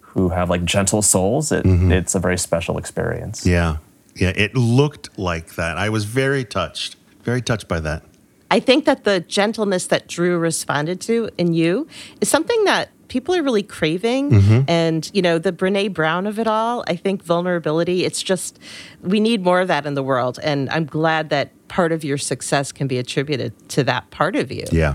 who 0.00 0.30
have 0.30 0.50
like 0.50 0.64
gentle 0.64 1.02
souls, 1.02 1.52
it, 1.52 1.64
mm-hmm. 1.64 1.92
it's 1.92 2.14
a 2.14 2.18
very 2.18 2.36
special 2.36 2.78
experience. 2.78 3.46
Yeah. 3.46 3.76
Yeah. 4.16 4.32
It 4.34 4.56
looked 4.56 5.16
like 5.18 5.54
that. 5.54 5.78
I 5.78 5.88
was 5.88 6.04
very 6.04 6.44
touched, 6.44 6.96
very 7.22 7.42
touched 7.42 7.68
by 7.68 7.80
that. 7.80 8.02
I 8.50 8.60
think 8.60 8.84
that 8.84 9.04
the 9.04 9.20
gentleness 9.20 9.86
that 9.88 10.08
Drew 10.08 10.36
responded 10.38 11.00
to 11.02 11.30
in 11.38 11.52
you 11.52 11.86
is 12.20 12.28
something 12.28 12.64
that 12.64 12.90
people 13.10 13.34
are 13.34 13.42
really 13.42 13.62
craving. 13.62 14.30
Mm-hmm. 14.30 14.60
And, 14.68 15.10
you 15.12 15.20
know, 15.20 15.38
the 15.38 15.52
Brene 15.52 15.92
Brown 15.92 16.26
of 16.26 16.38
it 16.38 16.46
all, 16.46 16.84
I 16.86 16.96
think 16.96 17.22
vulnerability, 17.22 18.04
it's 18.04 18.22
just, 18.22 18.58
we 19.02 19.20
need 19.20 19.42
more 19.42 19.60
of 19.60 19.68
that 19.68 19.84
in 19.84 19.94
the 19.94 20.02
world. 20.02 20.38
And 20.42 20.70
I'm 20.70 20.84
glad 20.86 21.28
that 21.30 21.50
part 21.68 21.92
of 21.92 22.02
your 22.02 22.18
success 22.18 22.72
can 22.72 22.86
be 22.86 22.98
attributed 22.98 23.68
to 23.70 23.84
that 23.84 24.10
part 24.10 24.36
of 24.36 24.50
you. 24.50 24.64
Yeah. 24.72 24.94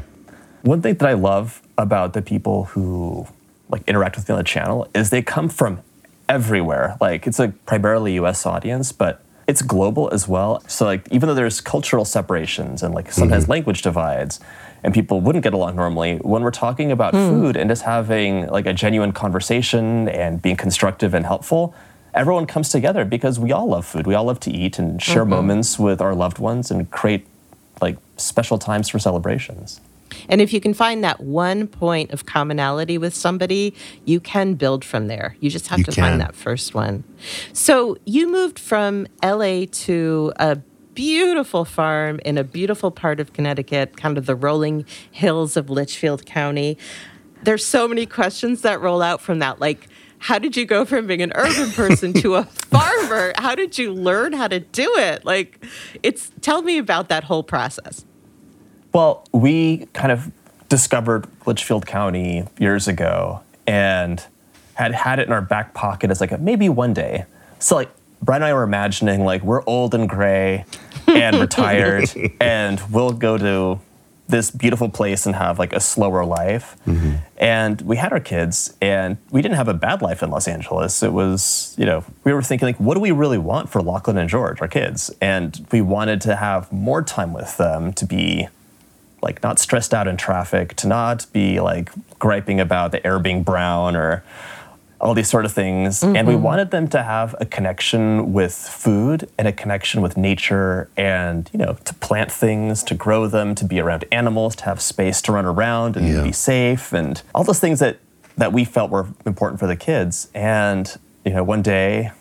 One 0.63 0.81
thing 0.81 0.95
that 0.95 1.07
I 1.07 1.13
love 1.13 1.61
about 1.77 2.13
the 2.13 2.21
people 2.21 2.65
who 2.65 3.27
like 3.69 3.83
interact 3.87 4.15
with 4.15 4.27
me 4.27 4.33
on 4.33 4.39
the 4.39 4.43
channel 4.43 4.87
is 4.95 5.09
they 5.09 5.21
come 5.21 5.49
from 5.49 5.81
everywhere. 6.27 6.97
Like 6.99 7.27
it's 7.27 7.39
a 7.39 7.49
primarily 7.65 8.13
US 8.15 8.45
audience, 8.45 8.91
but 8.91 9.21
it's 9.47 9.61
global 9.61 10.09
as 10.11 10.27
well. 10.27 10.63
So 10.67 10.85
like 10.85 11.07
even 11.11 11.27
though 11.27 11.35
there's 11.35 11.61
cultural 11.61 12.05
separations 12.05 12.81
and 12.83 12.93
like 12.93 13.11
sometimes 13.11 13.43
mm-hmm. 13.43 13.51
language 13.51 13.81
divides 13.81 14.39
and 14.83 14.93
people 14.93 15.21
wouldn't 15.21 15.43
get 15.43 15.53
along 15.53 15.75
normally, 15.75 16.17
when 16.17 16.41
we're 16.41 16.51
talking 16.51 16.91
about 16.91 17.13
hmm. 17.13 17.29
food 17.29 17.57
and 17.57 17.69
just 17.69 17.83
having 17.83 18.47
like 18.47 18.65
a 18.65 18.73
genuine 18.73 19.11
conversation 19.11 20.07
and 20.09 20.41
being 20.41 20.55
constructive 20.55 21.13
and 21.13 21.25
helpful, 21.25 21.73
everyone 22.13 22.45
comes 22.45 22.69
together 22.69 23.03
because 23.03 23.39
we 23.39 23.51
all 23.51 23.67
love 23.67 23.85
food. 23.85 24.05
We 24.05 24.13
all 24.15 24.25
love 24.25 24.39
to 24.41 24.51
eat 24.51 24.79
and 24.79 25.01
share 25.01 25.23
mm-hmm. 25.23 25.31
moments 25.31 25.79
with 25.79 26.01
our 26.01 26.15
loved 26.15 26.39
ones 26.39 26.71
and 26.71 26.89
create 26.91 27.27
like 27.81 27.97
special 28.17 28.57
times 28.57 28.89
for 28.89 28.99
celebrations. 28.99 29.81
And 30.29 30.39
if 30.41 30.53
you 30.53 30.61
can 30.61 30.73
find 30.73 31.03
that 31.03 31.19
one 31.21 31.67
point 31.67 32.11
of 32.11 32.25
commonality 32.25 32.97
with 32.97 33.13
somebody, 33.15 33.73
you 34.05 34.19
can 34.19 34.53
build 34.53 34.85
from 34.85 35.07
there. 35.07 35.35
You 35.39 35.49
just 35.49 35.67
have 35.67 35.79
You 35.79 35.85
to 35.85 35.91
can. 35.91 36.03
find 36.03 36.21
that 36.21 36.35
first 36.35 36.73
one. 36.73 37.03
So 37.53 37.97
you 38.05 38.29
moved 38.31 38.59
from 38.59 39.07
LA 39.23 39.65
to 39.71 40.31
a 40.37 40.57
beautiful 40.93 41.65
farm 41.65 42.19
in 42.23 42.37
a 42.37 42.43
beautiful 42.43 42.89
part 42.91 43.19
of 43.19 43.33
Connecticut, 43.33 43.97
kind 43.97 44.17
of 44.17 44.25
the 44.25 44.35
rolling 44.35 44.85
hills 45.11 45.57
of 45.57 45.69
Litchfield 45.69 46.25
County. 46.25 46.77
There's 47.43 47.65
so 47.65 47.87
many 47.87 48.05
questions 48.05 48.61
that 48.61 48.79
roll 48.81 49.01
out 49.01 49.21
from 49.21 49.39
that. 49.39 49.59
Like, 49.59 49.87
how 50.19 50.39
did 50.39 50.55
you 50.55 50.65
go 50.65 50.85
from 50.85 51.05
being 51.07 51.21
an 51.21 51.33
urban 51.35 51.69
person 51.71 52.13
to 52.13 52.35
a 52.35 52.43
farmer? 52.45 53.33
How 53.37 53.53
did 53.55 53.77
you 53.77 53.93
learn 53.93 54.33
how 54.33 54.47
to 54.47 54.59
do 54.61 54.89
it? 54.97 55.25
Like, 55.25 55.63
it's 56.01 56.31
tell 56.41 56.61
me 56.61 56.77
about 56.77 57.09
that 57.09 57.25
whole 57.25 57.43
process. 57.43 58.05
Well, 58.95 59.27
we 59.33 59.87
kind 59.91 60.09
of 60.09 60.31
discovered 60.69 61.27
Litchfield 61.45 61.85
County 61.85 62.45
years 62.57 62.87
ago 62.87 63.41
and 63.67 64.23
had 64.75 64.93
had 64.93 65.19
it 65.19 65.27
in 65.27 65.33
our 65.33 65.41
back 65.41 65.73
pocket 65.73 66.11
as 66.11 66.21
like 66.21 66.31
a, 66.31 66.37
maybe 66.37 66.69
one 66.69 66.93
day. 66.93 67.25
So 67.59 67.75
like 67.75 67.89
Brian 68.21 68.41
and 68.41 68.47
I 68.47 68.53
were 68.53 68.63
imagining 68.63 69.25
like 69.25 69.41
we're 69.43 69.63
old 69.65 69.93
and 69.93 70.07
gray 70.07 70.63
and 71.07 71.35
retired 71.41 72.09
and 72.39 72.81
we'll 72.89 73.11
go 73.11 73.37
to 73.37 73.81
this 74.29 74.49
beautiful 74.49 74.87
place 74.87 75.25
and 75.25 75.35
have 75.35 75.59
like 75.59 75.73
a 75.73 75.81
slower 75.81 76.23
life. 76.23 76.77
Mm-hmm. 76.87 77.15
And 77.37 77.81
we 77.81 77.97
had 77.97 78.13
our 78.13 78.21
kids 78.21 78.77
and 78.81 79.17
we 79.29 79.41
didn't 79.41 79.57
have 79.57 79.67
a 79.67 79.73
bad 79.73 80.01
life 80.01 80.23
in 80.23 80.29
Los 80.29 80.47
Angeles. 80.47 81.03
It 81.03 81.11
was, 81.11 81.75
you 81.77 81.85
know, 81.85 82.05
we 82.23 82.31
were 82.31 82.41
thinking 82.41 82.65
like 82.65 82.79
what 82.79 82.93
do 82.93 83.01
we 83.01 83.11
really 83.11 83.39
want 83.39 83.67
for 83.67 83.81
Lachlan 83.81 84.17
and 84.17 84.29
George, 84.29 84.61
our 84.61 84.69
kids? 84.69 85.13
And 85.19 85.67
we 85.69 85.81
wanted 85.81 86.21
to 86.21 86.37
have 86.37 86.71
more 86.71 87.01
time 87.01 87.33
with 87.33 87.57
them 87.57 87.91
to 87.91 88.05
be 88.05 88.47
like 89.25 89.43
not 89.43 89.59
stressed 89.59 89.93
out 89.93 90.07
in 90.07 90.15
traffic, 90.15 90.75
to 90.77 90.87
not 90.87 91.25
be 91.33 91.59
like 91.59 91.91
griping 92.19 92.59
about 92.61 92.91
the 92.91 93.05
air 93.05 93.19
being 93.19 93.43
brown 93.43 93.95
or 93.95 94.23
all 95.01 95.13
these 95.13 95.27
sort 95.29 95.43
of 95.45 95.51
things. 95.51 96.01
And 96.03 96.25
we 96.27 96.33
mm-hmm. 96.33 96.43
wanted 96.43 96.71
them 96.71 96.87
to 96.89 97.03
have 97.03 97.35
a 97.39 97.45
connection 97.45 98.31
with 98.31 98.53
food 98.53 99.29
and 99.37 99.47
a 99.47 99.51
connection 99.51 100.01
with 100.01 100.15
nature 100.15 100.89
and, 100.95 101.49
you 101.51 101.59
know, 101.59 101.77
to 101.83 101.93
plant 101.95 102.31
things, 102.31 102.81
to 102.83 102.95
grow 102.95 103.27
them, 103.27 103.55
to 103.55 103.65
be 103.65 103.79
around 103.79 104.05
animals, 104.11 104.55
to 104.57 104.65
have 104.65 104.79
space 104.81 105.21
to 105.23 105.33
run 105.33 105.45
around 105.45 105.97
and 105.97 106.07
Yeah. 106.07 106.23
be 106.23 106.31
safe 106.31 106.93
and 106.93 107.21
all 107.33 107.43
those 107.43 107.59
things 107.59 107.79
that 107.79 107.97
that 108.37 108.51
we 108.51 108.65
felt 108.65 108.91
were 108.91 109.05
important 109.25 109.59
for 109.61 109.67
the 109.67 109.77
kids. 109.77 110.27
And, 110.35 110.93
you 111.23 111.31
know, 111.31 111.43
one 111.43 111.61
day 111.61 112.11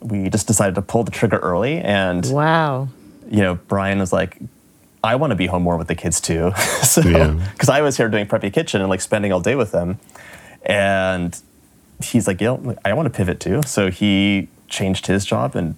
we 0.00 0.28
just 0.30 0.46
decided 0.46 0.76
to 0.76 0.82
pull 0.82 1.02
the 1.02 1.10
trigger 1.10 1.38
early 1.38 1.78
and 1.78 2.24
Wow. 2.26 2.88
you 3.28 3.40
know, 3.40 3.54
Brian 3.66 3.98
was 3.98 4.12
like, 4.12 4.38
I 5.06 5.14
want 5.14 5.30
to 5.30 5.36
be 5.36 5.46
home 5.46 5.62
more 5.62 5.76
with 5.76 5.88
the 5.88 5.94
kids 5.94 6.20
too. 6.20 6.52
so, 6.82 7.00
Yeah. 7.00 7.32
because 7.52 7.68
I 7.68 7.80
was 7.80 7.96
here 7.96 8.08
doing 8.08 8.26
Preppy 8.26 8.52
Kitchen 8.52 8.80
and 8.80 8.90
like 8.90 9.00
spending 9.00 9.32
all 9.32 9.40
day 9.40 9.54
with 9.54 9.72
them. 9.72 9.98
And 10.62 11.40
he's 12.02 12.26
like, 12.26 12.40
yeah, 12.40 12.56
I 12.84 12.92
want 12.92 13.06
to 13.06 13.16
pivot 13.16 13.40
too. 13.40 13.62
So 13.64 13.90
he 13.90 14.48
changed 14.68 15.06
his 15.06 15.24
job 15.24 15.54
and 15.54 15.76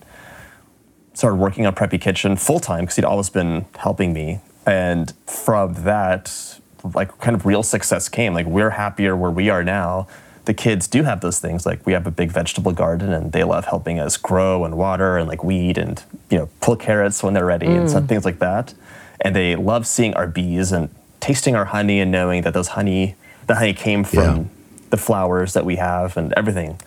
started 1.12 1.36
working 1.36 1.66
on 1.66 1.74
Preppy 1.74 2.00
Kitchen 2.00 2.36
full 2.36 2.60
time 2.60 2.80
because 2.84 2.96
he'd 2.96 3.04
always 3.04 3.28
been 3.28 3.66
helping 3.76 4.12
me. 4.12 4.40
And 4.66 5.12
from 5.26 5.74
that, 5.84 6.58
like 6.94 7.16
kind 7.18 7.34
of 7.34 7.44
real 7.44 7.62
success 7.62 8.08
came. 8.08 8.34
Like 8.34 8.46
we're 8.46 8.70
happier 8.70 9.16
where 9.16 9.30
we 9.30 9.50
are 9.50 9.64
now. 9.64 10.06
The 10.44 10.54
kids 10.54 10.88
do 10.88 11.02
have 11.02 11.20
those 11.20 11.38
things. 11.38 11.66
Like 11.66 11.84
we 11.84 11.92
have 11.92 12.06
a 12.06 12.10
big 12.10 12.32
vegetable 12.32 12.72
garden 12.72 13.12
and 13.12 13.32
they 13.32 13.44
love 13.44 13.66
helping 13.66 13.98
us 13.98 14.16
grow 14.16 14.64
and 14.64 14.78
water 14.78 15.18
and 15.18 15.28
like 15.28 15.44
weed 15.44 15.76
and, 15.76 16.02
you 16.30 16.38
know, 16.38 16.48
pull 16.62 16.76
carrots 16.76 17.22
when 17.22 17.34
they're 17.34 17.44
ready 17.44 17.66
and 17.66 17.88
mm. 17.88 17.90
some 17.90 18.06
things 18.06 18.24
like 18.24 18.38
that. 18.38 18.72
And 19.20 19.34
they 19.34 19.56
love 19.56 19.86
seeing 19.86 20.14
our 20.14 20.26
bees 20.26 20.72
and 20.72 20.88
tasting 21.20 21.56
our 21.56 21.66
honey 21.66 22.00
and 22.00 22.10
knowing 22.10 22.42
that 22.42 22.54
those 22.54 22.68
honey, 22.68 23.16
the 23.46 23.56
honey 23.56 23.74
came 23.74 24.04
from 24.04 24.36
Yeah. 24.36 24.44
the 24.90 24.96
flowers 24.96 25.52
that 25.54 25.64
we 25.64 25.76
have 25.76 26.16
and 26.16 26.32
everything. 26.36 26.80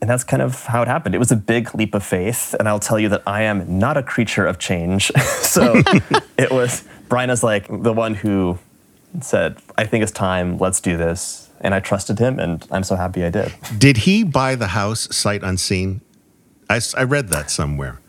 And 0.00 0.08
that's 0.08 0.24
kind 0.24 0.40
of 0.42 0.64
how 0.64 0.80
it 0.80 0.88
happened. 0.88 1.14
It 1.14 1.18
was 1.18 1.30
a 1.30 1.36
big 1.36 1.74
leap 1.74 1.94
of 1.94 2.02
faith. 2.02 2.54
And 2.58 2.66
I'll 2.66 2.78
tell 2.80 2.98
you 2.98 3.10
that 3.10 3.22
I 3.26 3.42
am 3.42 3.78
not 3.78 3.98
a 3.98 4.02
creature 4.02 4.46
of 4.46 4.58
change. 4.58 5.12
so 5.42 5.82
it 6.38 6.50
was, 6.50 6.84
Brian 7.10 7.28
is 7.28 7.42
like 7.42 7.66
the 7.68 7.92
one 7.92 8.14
who 8.14 8.58
said, 9.20 9.58
I 9.76 9.84
think 9.84 10.02
it's 10.02 10.12
time, 10.12 10.56
let's 10.58 10.80
do 10.80 10.96
this. 10.96 11.50
And 11.60 11.74
I 11.74 11.80
trusted 11.80 12.18
him, 12.18 12.38
and 12.38 12.66
I'm 12.70 12.82
so 12.84 12.96
happy 12.96 13.22
I 13.22 13.28
did. 13.28 13.52
Did 13.76 13.98
he 13.98 14.24
buy 14.24 14.54
the 14.54 14.68
house 14.68 15.14
sight 15.14 15.42
unseen? 15.42 16.00
I 16.70 17.02
read 17.02 17.28
that 17.28 17.50
somewhere. 17.50 18.00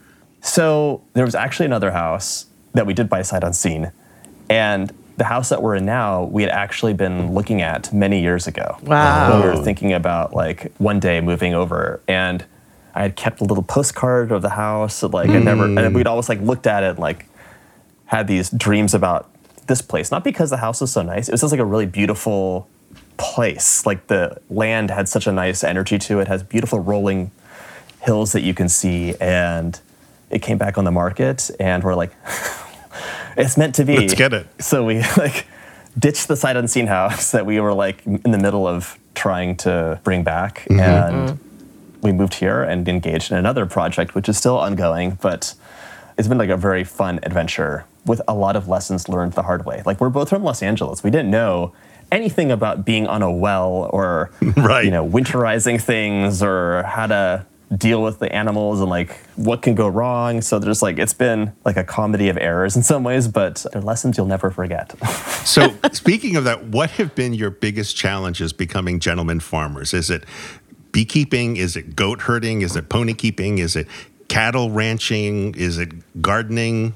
So 0.42 1.02
there 1.14 1.26
was 1.26 1.36
actually 1.36 1.66
another 1.66 1.92
house 1.92 2.46
that 2.73 2.86
we 2.86 2.93
did 2.93 3.10
buy 3.10 3.21
sight 3.21 3.43
unseen. 3.43 3.91
And 4.49 4.93
the 5.17 5.25
house 5.25 5.49
that 5.49 5.62
we're 5.62 5.75
in 5.75 5.86
now, 5.86 6.23
we 6.23 6.41
had 6.41 6.51
actually 6.51 6.93
been 6.93 7.34
looking 7.34 7.62
at 7.62 7.93
many 7.93 8.21
years 8.21 8.47
ago. 8.47 8.77
Wow. 8.81 9.31
When 9.31 9.41
we 9.41 9.57
were 9.57 9.63
thinking 9.63 9.93
about 9.93 10.34
like 10.34 10.73
one 10.77 10.99
day 10.99 11.21
moving 11.21 11.53
over. 11.53 12.01
And 12.07 12.43
I 12.95 13.03
had 13.03 13.15
kept 13.15 13.41
a 13.41 13.43
little 13.43 13.63
postcard 13.63 14.31
of 14.31 14.41
the 14.41 14.49
house. 14.49 15.03
and, 15.03 15.13
Like 15.13 15.29
I 15.29 15.39
never, 15.39 15.65
and 15.65 15.79
hmm. 15.79 15.93
we'd 15.93 16.07
always 16.07 16.27
like 16.27 16.41
looked 16.41 16.67
at 16.67 16.84
it 16.84 16.91
and 16.91 16.99
like 16.99 17.27
had 18.05 18.27
these 18.27 18.49
dreams 18.49 18.93
about 18.93 19.29
this 19.67 19.81
place. 19.81 20.12
Not 20.12 20.23
because 20.23 20.49
the 20.49 20.57
house 20.57 20.81
was 20.81 20.91
so 20.91 21.01
nice. 21.01 21.29
It 21.29 21.31
was 21.31 21.41
just 21.41 21.51
like 21.51 21.62
a 21.62 21.65
really 21.65 21.86
beautiful 21.86 22.67
place. 23.17 23.86
Like 23.86 24.07
the 24.07 24.41
land 24.49 24.89
had 24.89 25.07
such 25.07 25.27
a 25.27 25.31
nice 25.31 25.63
energy 25.63 25.97
to 25.99 26.19
it. 26.19 26.23
it. 26.23 26.27
Has 26.27 26.43
beautiful 26.43 26.79
rolling 26.79 27.31
hills 28.01 28.31
that 28.31 28.41
you 28.41 28.53
can 28.53 28.67
see. 28.67 29.15
And 29.21 29.79
it 30.29 30.41
came 30.41 30.57
back 30.57 30.77
on 30.77 30.86
the 30.86 30.91
market, 30.91 31.51
and 31.60 31.84
we're 31.84 31.95
like, 31.95 32.12
it's 33.38 33.58
meant 33.58 33.76
to 33.76 33.86
be. 33.86 33.98
Let's 33.98 34.13
get 34.15 34.34
it. 34.34 34.48
So 34.62 34.86
we 34.86 35.02
like 35.17 35.46
ditched 35.98 36.28
the 36.28 36.36
sight 36.36 36.56
unseen 36.56 36.88
house 36.88 37.32
that 37.32 37.46
we 37.46 37.60
were 37.60 37.74
like 37.74 38.06
in 38.06 38.32
the 38.32 38.38
middle 38.38 38.67
of 38.67 38.98
trying 39.15 39.58
to 39.58 40.00
bring 40.04 40.24
back, 40.24 40.65
Mm-hmm. 40.70 40.80
and 40.80 41.39
we 42.02 42.12
moved 42.12 42.34
here 42.36 42.63
and 42.63 42.88
engaged 42.88 43.32
in 43.32 43.38
another 43.38 43.65
project, 43.67 44.15
which 44.15 44.28
is 44.28 44.38
still 44.38 44.58
ongoing, 44.58 45.17
but 45.22 45.54
it's 46.17 46.28
been 46.28 46.38
like 46.39 46.50
a 46.50 46.58
very 46.58 46.84
fun 46.84 47.20
adventure 47.24 47.86
with 48.06 48.22
a 48.28 48.34
lot 48.34 48.56
of 48.56 48.67
lessons 48.67 49.08
learned 49.08 49.34
the 49.34 49.44
hard 49.44 49.65
way. 49.65 49.84
Like 49.86 50.00
we're 50.02 50.10
both 50.10 50.30
from 50.30 50.44
Los 50.44 50.63
Angeles. 50.63 51.04
We 51.04 51.12
didn't 51.12 51.30
know 51.30 51.74
anything 52.12 52.52
about 52.52 52.84
being 52.86 53.06
on 53.06 53.22
a 53.22 53.32
well 53.32 53.88
or 53.94 54.32
Right. 54.58 54.84
you 54.84 54.91
know 54.91 55.08
winterizing 55.08 55.80
things 55.80 56.41
or 56.41 56.84
how 56.84 57.06
to 57.08 57.46
deal 57.75 58.03
with 58.03 58.19
the 58.19 58.34
animals 58.34 58.81
and 58.81 58.89
like 58.89 59.15
what 59.36 59.62
can 59.62 59.75
go 59.75 59.88
wrong. 59.88 60.41
So 60.41 60.60
there's 60.60 60.81
like 60.81 60.99
it's 60.99 61.13
been 61.13 61.53
like 61.63 61.77
a 61.77 61.84
comedy 61.84 62.29
of 62.29 62.38
errors 62.38 62.75
in 62.75 62.84
some 62.84 63.03
ways, 63.03 63.27
but 63.27 63.65
they're 63.71 63.81
lessons 63.81 64.17
you'll 64.17 64.27
never 64.27 64.49
forget. 64.49 64.93
So, 65.41 65.73
speaking 65.91 66.36
of 66.36 66.43
that, 66.43 66.65
what 66.65 66.91
have 66.91 67.15
been 67.15 67.34
your 67.34 67.49
biggest 67.49 67.95
challenges 67.95 68.53
becoming 68.53 68.99
gentlemen 68.99 69.39
farmers? 69.39 69.91
Is 69.91 70.12
it 70.12 70.23
beekeeping? 70.91 71.57
Is 71.57 71.75
it 71.75 71.95
goat 71.95 72.21
herding? 72.21 72.62
Is 72.62 72.75
it 72.75 72.89
pony 72.89 73.15
keeping? 73.15 73.57
Is 73.57 73.75
it 73.75 73.88
cattle 74.27 74.69
ranching? 74.69 75.55
Is 75.55 75.79
it 75.79 76.21
gardening? 76.21 76.93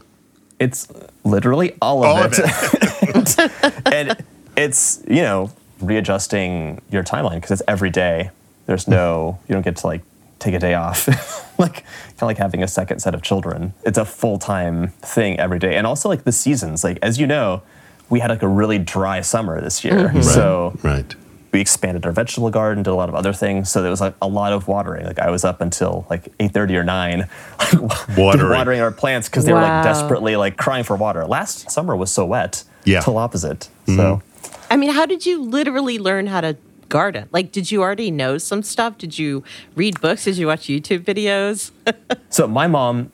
It's 0.59 0.87
literally 1.23 1.75
all 1.81 2.03
of 2.03 2.09
All 2.09 2.23
of 2.23 2.33
it. 2.37 3.83
and 3.91 4.23
it's, 4.55 5.03
you 5.07 5.23
know, 5.23 5.51
readjusting 5.81 6.81
your 6.91 7.03
timeline 7.03 7.35
because 7.35 7.49
it's 7.49 7.63
every 7.67 7.89
day. 7.89 8.29
There's 8.67 8.87
no, 8.87 9.39
you 9.47 9.53
don't 9.53 9.63
get 9.63 9.77
to 9.77 9.87
like 9.87 10.01
take 10.39 10.53
a 10.53 10.59
day 10.59 10.73
off. 10.73 11.07
like, 11.59 11.73
kind 11.75 11.85
of 12.21 12.27
like 12.27 12.37
having 12.37 12.61
a 12.63 12.67
second 12.67 12.99
set 12.99 13.13
of 13.15 13.21
children. 13.21 13.73
It's 13.83 13.97
a 13.97 14.05
full 14.05 14.37
time 14.39 14.89
thing 15.01 15.39
every 15.39 15.59
day. 15.59 15.75
And 15.77 15.85
also, 15.87 16.09
like, 16.09 16.23
the 16.23 16.31
seasons. 16.31 16.83
Like, 16.83 16.99
as 17.01 17.19
you 17.19 17.27
know, 17.27 17.61
we 18.09 18.19
had 18.19 18.29
like 18.29 18.43
a 18.43 18.47
really 18.47 18.77
dry 18.79 19.21
summer 19.21 19.61
this 19.61 19.83
year. 19.83 20.09
Mm-hmm. 20.09 20.21
So, 20.21 20.77
Right. 20.83 21.15
we 21.51 21.61
expanded 21.61 22.05
our 22.05 22.11
vegetable 22.11 22.49
garden, 22.51 22.83
did 22.83 22.91
a 22.91 22.95
lot 22.95 23.09
of 23.09 23.15
other 23.15 23.33
things. 23.33 23.71
So 23.71 23.81
there 23.81 23.89
was 23.89 24.01
like 24.01 24.13
a 24.21 24.27
lot 24.27 24.51
of 24.53 24.67
watering. 24.67 25.05
Like 25.05 25.19
I 25.19 25.29
was 25.31 25.43
up 25.45 25.61
until 25.61 26.05
like 26.09 26.27
eight 26.39 26.51
thirty 26.51 26.75
or 26.75 26.83
nine, 26.83 27.29
Watering. 28.17 28.49
watering 28.51 28.81
our 28.81 28.91
plants 28.91 29.29
because 29.29 29.45
they 29.45 29.53
were 29.53 29.61
like 29.61 29.83
desperately 29.83 30.35
like 30.35 30.57
crying 30.57 30.83
for 30.83 30.95
water. 30.97 31.25
Last 31.25 31.71
summer 31.71 31.95
was 31.95 32.11
so 32.11 32.25
wet. 32.25 32.63
Yeah. 32.83 32.99
Total 32.99 33.17
opposite. 33.19 33.69
Mm-hmm. 33.87 33.95
So 33.95 34.21
I 34.69 34.75
mean, 34.77 34.91
how 34.91 35.05
did 35.05 35.25
you 35.25 35.41
literally 35.41 35.97
learn 35.97 36.27
how 36.27 36.41
to 36.41 36.57
garden? 36.95 37.27
Like, 37.33 37.51
did 37.51 37.71
you 37.71 37.81
already 37.81 38.09
know 38.09 38.37
some 38.37 38.63
stuff? 38.63 38.97
Did 38.97 39.19
you 39.19 39.43
read 39.75 39.99
books? 39.99 40.23
Did 40.23 40.37
you 40.37 40.47
watch 40.47 40.67
YouTube 40.67 41.03
videos? 41.03 41.71
so 42.29 42.47
my 42.47 42.67
mom 42.67 43.11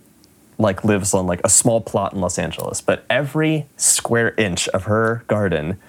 like 0.60 0.84
lives 0.84 1.16
on 1.16 1.26
like 1.26 1.42
a 1.44 1.50
small 1.50 1.82
plot 1.82 2.14
in 2.14 2.22
Los 2.22 2.38
Angeles, 2.38 2.80
but 2.80 3.04
every 3.10 3.66
square 3.78 4.36
inch 4.38 4.68
of 4.70 4.84
her 4.84 5.24
garden 5.26 5.80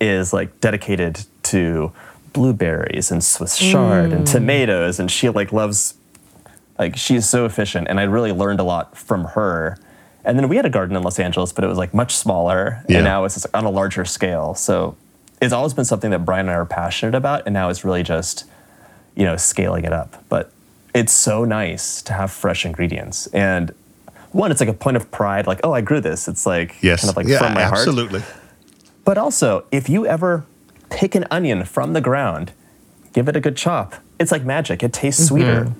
is 0.00 0.32
like 0.32 0.60
dedicated 0.60 1.26
to 1.42 1.92
blueberries 2.32 3.10
and 3.10 3.22
Swiss 3.22 3.58
chard 3.58 4.12
and 4.12 4.26
mm. 4.26 4.32
tomatoes 4.32 4.98
and 4.98 5.10
she 5.10 5.28
like 5.28 5.52
loves 5.52 5.92
like 6.78 6.96
she's 6.96 7.28
so 7.28 7.44
efficient 7.44 7.86
and 7.86 8.00
I 8.00 8.04
really 8.04 8.32
learned 8.32 8.60
a 8.60 8.64
lot 8.64 8.96
from 8.96 9.24
her. 9.36 9.76
And 10.24 10.38
then 10.38 10.48
we 10.48 10.56
had 10.56 10.64
a 10.64 10.70
garden 10.70 10.96
in 10.96 11.02
Los 11.02 11.18
Angeles, 11.18 11.52
but 11.52 11.64
it 11.64 11.66
was 11.66 11.76
like 11.76 11.92
much 11.92 12.16
smaller 12.16 12.82
Yeah. 12.88 12.96
and 12.96 13.04
now 13.04 13.26
it's 13.26 13.34
just 13.34 13.46
on 13.52 13.66
a 13.66 13.70
larger 13.70 14.06
scale. 14.06 14.54
So 14.54 14.96
it's 15.42 15.52
always 15.52 15.74
been 15.74 15.84
something 15.84 16.10
that 16.12 16.24
Brian 16.24 16.46
and 16.46 16.50
I 16.50 16.54
are 16.54 16.64
passionate 16.64 17.14
about 17.14 17.42
and 17.46 17.52
now 17.52 17.68
it's 17.68 17.84
really 17.84 18.02
just 18.02 18.46
you 19.14 19.24
know, 19.24 19.36
scaling 19.36 19.84
it 19.84 19.92
up. 19.92 20.22
But 20.28 20.50
it's 20.94 21.12
so 21.12 21.44
nice 21.44 22.02
to 22.02 22.12
have 22.12 22.30
fresh 22.30 22.64
ingredients. 22.64 23.26
And 23.28 23.74
one, 24.32 24.50
it's 24.50 24.60
like 24.60 24.68
a 24.68 24.74
point 24.74 24.96
of 24.96 25.10
pride, 25.10 25.46
like, 25.46 25.60
oh, 25.64 25.72
I 25.72 25.80
grew 25.80 26.00
this. 26.00 26.28
It's 26.28 26.46
like 26.46 26.82
Yes. 26.82 27.00
kind 27.00 27.10
of 27.10 27.16
like 27.16 27.26
yeah, 27.26 27.38
from 27.38 27.54
my 27.54 27.62
heart. 27.62 27.78
absolutely. 27.78 28.22
But 29.04 29.18
also, 29.18 29.64
if 29.70 29.88
you 29.88 30.06
ever 30.06 30.44
pick 30.90 31.14
an 31.14 31.26
onion 31.30 31.64
from 31.64 31.92
the 31.92 32.00
ground, 32.00 32.52
give 33.12 33.28
it 33.28 33.36
a 33.36 33.40
good 33.40 33.56
chop. 33.56 33.94
It's 34.18 34.32
like 34.32 34.44
magic. 34.44 34.82
It 34.82 34.92
tastes 34.92 35.22
mm-hmm. 35.22 35.28
sweeter. 35.28 35.72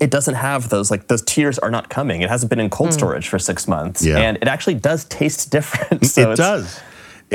It 0.00 0.10
doesn't 0.10 0.34
have 0.34 0.70
those 0.70 0.90
like 0.90 1.06
those 1.06 1.22
tears 1.22 1.58
are 1.60 1.70
not 1.70 1.88
coming. 1.88 2.22
It 2.22 2.28
hasn't 2.28 2.50
been 2.50 2.58
in 2.58 2.68
cold 2.68 2.90
mm. 2.90 2.94
storage 2.94 3.28
for 3.28 3.38
six 3.38 3.68
months, 3.68 4.04
Yeah. 4.04 4.18
and 4.18 4.36
it 4.38 4.48
actually 4.48 4.74
does 4.74 5.04
taste 5.04 5.50
different. 5.52 6.02
Mm, 6.02 6.06
so 6.06 6.32
it 6.32 6.36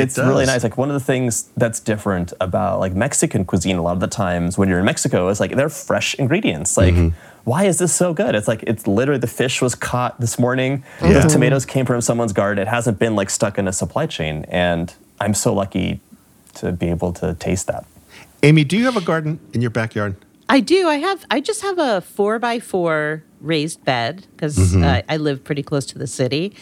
it's- 0.04 0.16
does. 0.16 0.26
It 0.26 0.30
really 0.30 0.46
nice. 0.46 0.64
Like 0.64 0.78
one 0.78 0.90
of 0.90 0.94
the 0.94 1.00
things 1.06 1.50
that's 1.58 1.80
different 1.80 2.34
about 2.42 2.80
like 2.80 2.94
Mexican 2.94 3.46
cuisine 3.46 3.78
a 3.78 3.82
lot 3.82 3.94
of 3.94 4.00
the 4.00 4.08
times 4.08 4.58
when 4.58 4.70
you're 4.70 4.80
in 4.80 4.86
Mexico 4.86 5.28
is 5.30 5.40
like 5.40 5.56
they're 5.56 5.70
fresh 5.70 6.14
ingredients. 6.16 6.78
Like 6.78 6.94
Mm-hmm. 6.94 7.16
why 7.44 7.66
is 7.66 7.78
this 7.80 7.94
so 7.94 8.14
good? 8.14 8.36
It's 8.36 8.48
like 8.48 8.64
it's 8.64 8.88
literally 8.88 9.20
the 9.20 9.28
fish 9.28 9.62
was 9.62 9.76
caught 9.76 10.20
this 10.20 10.38
morning. 10.40 10.84
Yeah. 11.02 11.20
The 11.20 11.30
tomatoes 11.30 11.66
came 11.66 11.86
from 11.86 12.02
someone's 12.02 12.34
garden. 12.34 12.62
It 12.62 12.68
hasn't 12.68 13.00
been 13.00 13.16
like 13.16 13.30
stuck 13.30 13.58
in 13.58 13.68
a 13.68 13.74
supply 13.74 14.06
chain. 14.08 14.46
And 14.50 14.94
I'm 15.20 15.34
so 15.34 15.54
lucky 15.54 16.00
to 16.56 16.72
be 16.72 16.90
able 16.90 17.14
to 17.14 17.34
taste 17.36 17.68
that. 17.68 17.86
Amy, 18.44 18.64
do 18.64 18.78
you 18.78 18.86
have 18.86 18.98
a 18.98 19.02
garden 19.02 19.40
in 19.54 19.62
your 19.62 19.70
backyard? 19.72 20.16
I 20.48 20.62
do. 20.62 20.88
I 20.88 20.96
have. 20.96 21.26
I 21.30 21.42
just 21.42 21.62
have 21.62 21.78
a 21.78 22.02
four 22.02 22.40
by 22.40 22.60
four 22.60 23.24
raised 23.40 23.86
bed 23.86 24.26
because 24.32 24.76
uh, 24.76 25.02
I 25.08 25.18
live 25.18 25.44
pretty 25.44 25.62
close 25.62 25.86
to 25.88 25.98
the 26.00 26.08
city, 26.08 26.56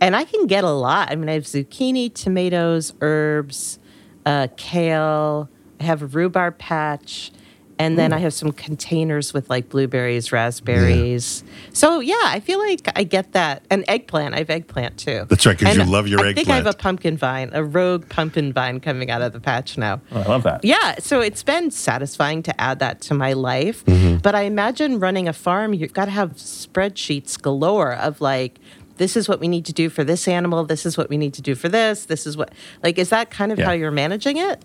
and 0.00 0.16
I 0.16 0.24
can 0.24 0.46
get 0.46 0.64
a 0.64 0.70
lot. 0.70 1.10
I 1.10 1.16
mean, 1.16 1.28
I 1.28 1.32
have 1.32 1.44
zucchini, 1.44 2.12
tomatoes, 2.12 2.92
herbs, 3.00 3.78
uh, 4.26 4.48
kale. 4.56 5.48
I 5.80 5.84
have 5.84 6.02
a 6.02 6.06
rhubarb 6.06 6.58
patch, 6.58 7.30
and 7.78 7.96
then 7.96 8.12
I 8.12 8.18
have 8.18 8.34
some 8.34 8.50
containers 8.50 9.32
with 9.32 9.48
like 9.48 9.68
blueberries, 9.68 10.32
raspberries. 10.32 11.44
So 11.72 12.00
yeah, 12.00 12.16
I 12.24 12.40
feel 12.40 12.58
like 12.58 12.88
I 12.96 13.04
get 13.04 13.32
that. 13.34 13.64
And 13.70 13.84
eggplant. 13.86 14.34
I 14.34 14.38
have 14.38 14.50
eggplant 14.50 14.98
too. 14.98 15.26
That's 15.28 15.46
right, 15.46 15.56
because 15.56 15.76
you 15.76 15.84
love 15.84 16.08
your 16.08 16.18
eggplant. 16.18 16.38
I 16.38 16.42
think 16.42 16.48
I 16.48 16.56
have 16.56 16.66
a 16.66 16.72
pumpkin 16.72 17.16
vine, 17.16 17.50
a 17.52 17.62
rogue 17.62 18.08
pumpkin 18.08 18.52
vine 18.52 18.80
coming 18.80 19.08
out 19.12 19.22
of 19.22 19.32
the 19.32 19.38
patch 19.38 19.78
now. 19.78 20.00
Oh, 20.10 20.22
I 20.22 20.24
love 20.24 20.42
that. 20.42 20.64
Yeah, 20.64 20.96
so 20.98 21.20
it's 21.20 21.44
been 21.44 21.70
satisfying 21.70 22.42
to 22.42 22.60
add 22.60 22.80
that 22.80 23.00
to 23.02 23.14
my 23.14 23.34
life. 23.34 23.84
Mm-hmm. 23.84 24.16
But 24.16 24.34
I 24.34 24.42
imagine 24.42 24.98
running 24.98 25.28
a 25.28 25.32
farm, 25.32 25.72
you've 25.72 25.92
got 25.92 26.06
to 26.06 26.10
have 26.10 26.32
spreadsheets 26.32 27.40
galore 27.40 27.94
of 27.94 28.20
like, 28.20 28.58
this 28.98 29.16
is 29.16 29.28
what 29.28 29.40
we 29.40 29.48
need 29.48 29.64
to 29.66 29.72
do 29.72 29.88
for 29.88 30.04
this 30.04 30.28
animal. 30.28 30.64
This 30.64 30.84
is 30.84 30.98
what 30.98 31.08
we 31.08 31.16
need 31.16 31.32
to 31.34 31.42
do 31.42 31.54
for 31.54 31.68
this. 31.68 32.04
This 32.04 32.26
is 32.26 32.36
what, 32.36 32.52
like, 32.82 32.98
is 32.98 33.08
that 33.10 33.30
kind 33.30 33.50
of 33.52 33.58
Yeah. 33.58 33.64
how 33.66 33.72
you're 33.72 33.90
managing 33.90 34.36
it? 34.36 34.62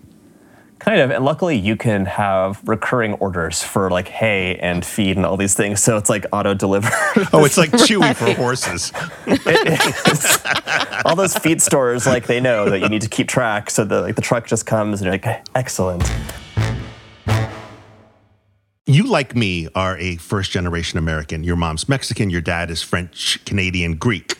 Kind 0.80 1.00
of, 1.00 1.10
and 1.12 1.24
luckily 1.24 1.56
you 1.56 1.76
can 1.76 2.04
have 2.04 2.60
recurring 2.66 3.14
orders 3.14 3.62
for 3.62 3.88
like 3.90 4.08
hay 4.08 4.56
and 4.56 4.84
feed 4.84 5.16
and 5.16 5.24
all 5.24 5.36
these 5.36 5.54
things, 5.54 5.82
so 5.82 5.96
it's 5.96 6.10
like 6.10 6.26
auto 6.32 6.52
deliver. 6.52 6.90
Oh, 7.32 7.44
it's 7.44 7.56
like 7.56 7.70
Chewy 7.86 8.14
for 8.14 8.34
horses. 8.34 8.92
all 11.04 11.14
those 11.16 11.34
feed 11.38 11.62
stores, 11.62 12.06
like 12.06 12.26
they 12.26 12.40
know 12.40 12.68
that 12.68 12.80
you 12.80 12.88
need 12.88 13.02
to 13.02 13.08
keep 13.08 13.28
track, 13.28 13.70
so 13.70 13.84
the 13.84 14.00
like 14.02 14.16
the 14.16 14.20
truck 14.22 14.46
just 14.46 14.66
comes 14.66 15.00
and 15.00 15.06
you're 15.06 15.12
like, 15.14 15.46
excellent. 15.54 16.02
You, 18.86 19.04
like 19.04 19.34
me, 19.34 19.66
are 19.74 19.96
a 19.96 20.16
first 20.16 20.50
generation 20.50 20.98
American. 20.98 21.42
Your 21.42 21.56
mom's 21.56 21.88
Mexican, 21.88 22.28
your 22.28 22.42
dad 22.42 22.70
is 22.70 22.82
French, 22.82 23.42
Canadian, 23.46 23.94
Greek. 23.94 24.36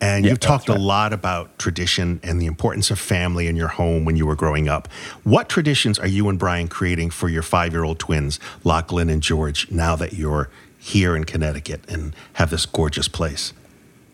And 0.00 0.24
Yeah, 0.24 0.30
you've 0.30 0.40
talked 0.40 0.68
that's 0.68 0.78
a 0.78 0.82
lot 0.82 1.12
about 1.12 1.58
tradition 1.58 2.20
and 2.22 2.40
the 2.40 2.46
importance 2.46 2.92
of 2.92 3.00
family 3.00 3.48
in 3.48 3.56
your 3.56 3.68
home 3.68 4.04
when 4.04 4.14
you 4.14 4.26
were 4.26 4.36
growing 4.36 4.68
up. 4.68 4.86
What 5.24 5.48
traditions 5.48 5.98
are 5.98 6.06
you 6.06 6.28
and 6.28 6.38
Brian 6.38 6.68
creating 6.68 7.10
for 7.10 7.28
your 7.28 7.42
five 7.42 7.72
year 7.72 7.82
old 7.82 7.98
twins, 7.98 8.38
Lachlan 8.62 9.10
and 9.10 9.20
George, 9.20 9.68
now 9.72 9.96
that 9.96 10.12
you're 10.12 10.50
here 10.78 11.16
in 11.16 11.24
Connecticut 11.24 11.80
and 11.88 12.14
have 12.34 12.50
this 12.50 12.66
gorgeous 12.66 13.08
place? 13.08 13.52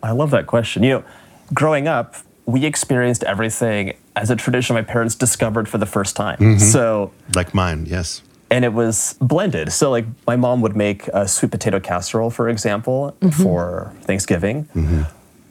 I 0.03 0.13
love 0.13 0.31
that 0.31 0.47
question. 0.47 0.85
You 0.85 0.91
know, 0.91 1.05
growing 1.53 1.87
up, 1.87 2.17
we 2.47 2.65
experienced 2.65 3.25
everything 3.25 3.95
as 4.17 4.31
a 4.31 4.37
tradition 4.37 4.73
my 4.73 4.83
parents 4.83 5.15
discovered 5.15 5.69
for 5.69 5.77
the 5.77 5.87
first 5.87 6.17
time. 6.17 6.39
Mm-hmm. 6.39 6.59
So 6.61 7.13
Like 7.35 7.53
mine, 7.53 7.85
yes. 7.85 8.23
And 8.51 8.65
it 8.65 8.73
was 8.73 9.17
blended. 9.21 9.73
So 9.73 9.91
like 9.91 10.07
my 10.27 10.37
mom 10.37 10.61
would 10.61 10.77
make 10.77 11.09
a 11.09 11.27
sweet 11.27 11.51
potato 11.51 11.81
casserole, 11.81 12.31
for 12.31 12.49
example, 12.49 13.17
mm-hmm. 13.21 13.43
for 13.43 13.93
Thanksgiving. 14.03 14.65
Mm-hmm. 14.75 15.03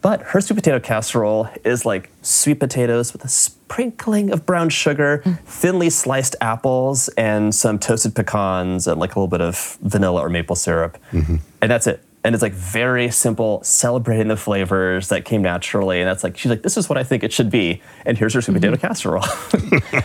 But 0.01 0.21
her 0.21 0.39
sweet 0.39 0.57
potato 0.57 0.79
casserole 0.79 1.49
is 1.63 1.83
like 1.83 2.11
sweet 2.21 2.59
potatoes 2.59 3.11
with 3.11 3.25
a 3.25 3.27
sprinkling 3.27 4.29
of 4.29 4.45
brown 4.45 4.69
sugar, 4.69 5.23
mm. 5.25 5.39
thinly 5.39 5.89
sliced 5.89 6.35
apples, 6.41 7.07
and 7.17 7.55
some 7.55 7.79
toasted 7.79 8.13
pecans, 8.13 8.85
and 8.85 8.99
like 8.99 9.15
a 9.15 9.19
little 9.19 9.27
bit 9.27 9.41
of 9.41 9.79
vanilla 9.81 10.21
or 10.21 10.29
maple 10.29 10.55
syrup. 10.55 10.99
Mm-hmm. 11.11 11.37
And 11.59 11.71
that's 11.71 11.87
it. 11.87 12.03
And 12.23 12.35
it's 12.35 12.43
like 12.43 12.53
very 12.53 13.09
simple, 13.09 13.63
celebrating 13.63 14.27
the 14.27 14.37
flavors 14.37 15.09
that 15.09 15.25
came 15.25 15.41
naturally. 15.41 16.01
And 16.01 16.07
that's 16.07 16.23
like, 16.23 16.37
she's 16.37 16.51
like, 16.51 16.61
this 16.61 16.77
is 16.77 16.87
what 16.87 16.99
I 16.99 17.03
think 17.03 17.23
it 17.23 17.33
should 17.33 17.49
be. 17.49 17.81
And 18.05 18.15
here's 18.15 18.35
her 18.35 18.41
sweet 18.41 18.55
potato 18.55 18.77
casserole. 18.77 19.25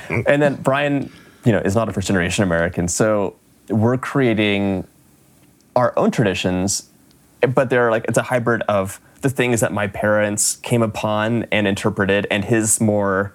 and 0.27 0.41
then 0.41 0.57
Brian, 0.57 1.13
you 1.45 1.53
know, 1.53 1.59
is 1.59 1.75
not 1.75 1.89
a 1.89 1.93
first 1.93 2.07
generation 2.09 2.45
American. 2.45 2.89
So 2.89 3.37
we're 3.69 3.97
creating 3.97 4.87
our 5.77 5.93
own 5.97 6.11
traditions, 6.11 6.91
but 7.55 7.71
they're 7.71 7.91
like, 7.91 8.05
it's 8.09 8.19
a 8.19 8.25
hybrid 8.25 8.63
of 8.63 9.01
the 9.23 9.31
things 9.31 9.61
that 9.61 9.73
my 9.73 9.87
parents 9.87 10.57
came 10.57 10.83
upon 10.83 11.45
and 11.53 11.67
interpreted, 11.67 12.27
and 12.31 12.45
his 12.45 12.81
more, 12.81 13.33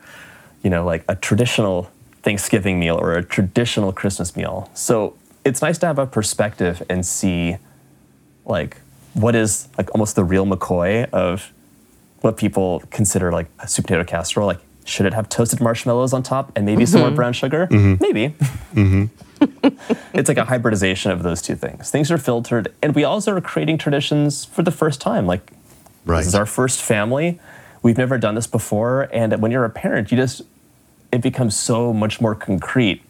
you 0.63 0.69
know, 0.69 0.83
like 0.83 1.05
a 1.07 1.15
traditional 1.15 1.91
Thanksgiving 2.23 2.79
meal 2.79 2.97
or 2.99 3.13
a 3.13 3.23
traditional 3.23 3.91
Christmas 3.91 4.35
meal. 4.35 4.69
So 4.73 5.15
it's 5.43 5.61
nice 5.61 5.77
to 5.77 5.85
have 5.85 5.99
a 5.99 6.07
perspective 6.07 6.81
and 6.89 7.05
see, 7.05 7.57
like, 8.45 8.77
what 9.13 9.35
is 9.35 9.67
like 9.77 9.93
almost 9.93 10.15
the 10.15 10.23
real 10.23 10.45
McCoy 10.45 11.07
of 11.11 11.53
what 12.21 12.35
people 12.35 12.81
consider 12.89 13.31
like 13.31 13.47
a 13.59 13.67
sweet 13.67 13.85
potato 13.85 14.03
casserole. 14.03 14.47
Like, 14.47 14.59
should 14.85 15.05
it 15.05 15.13
have 15.13 15.27
toasted 15.27 15.59
marshmallows 15.59 16.13
on 16.13 16.23
top 16.23 16.51
and 16.55 16.65
maybe 16.65 16.85
some 16.85 17.01
more 17.01 17.09
mm-hmm. 17.09 17.15
brown 17.15 17.33
sugar? 17.33 17.67
Mm-hmm. 17.67 18.01
Maybe. 18.01 18.35
Mm-hmm. 18.73 19.05
it's 20.13 20.29
like 20.29 20.37
a 20.37 20.45
hybridization 20.45 21.11
of 21.11 21.23
those 21.23 21.41
two 21.41 21.55
things. 21.55 21.91
Things 21.91 22.11
are 22.11 22.17
filtered, 22.17 22.73
and 22.81 22.95
we 22.95 23.03
also 23.03 23.35
are 23.35 23.41
creating 23.41 23.77
traditions 23.77 24.45
for 24.45 24.63
the 24.63 24.71
first 24.71 25.01
time. 25.01 25.25
Like, 25.25 25.51
Right. 26.05 26.19
this 26.19 26.27
is 26.27 26.35
our 26.35 26.45
first 26.45 26.81
family. 26.81 27.39
We've 27.81 27.97
never 27.97 28.17
done 28.19 28.35
this 28.35 28.47
before, 28.47 29.09
and 29.11 29.41
when 29.41 29.51
you're 29.51 29.65
a 29.65 29.69
parent, 29.69 30.11
you 30.11 30.17
just 30.17 30.43
it 31.11 31.21
becomes 31.21 31.55
so 31.55 31.93
much 31.93 32.21
more 32.21 32.35
concrete 32.35 33.01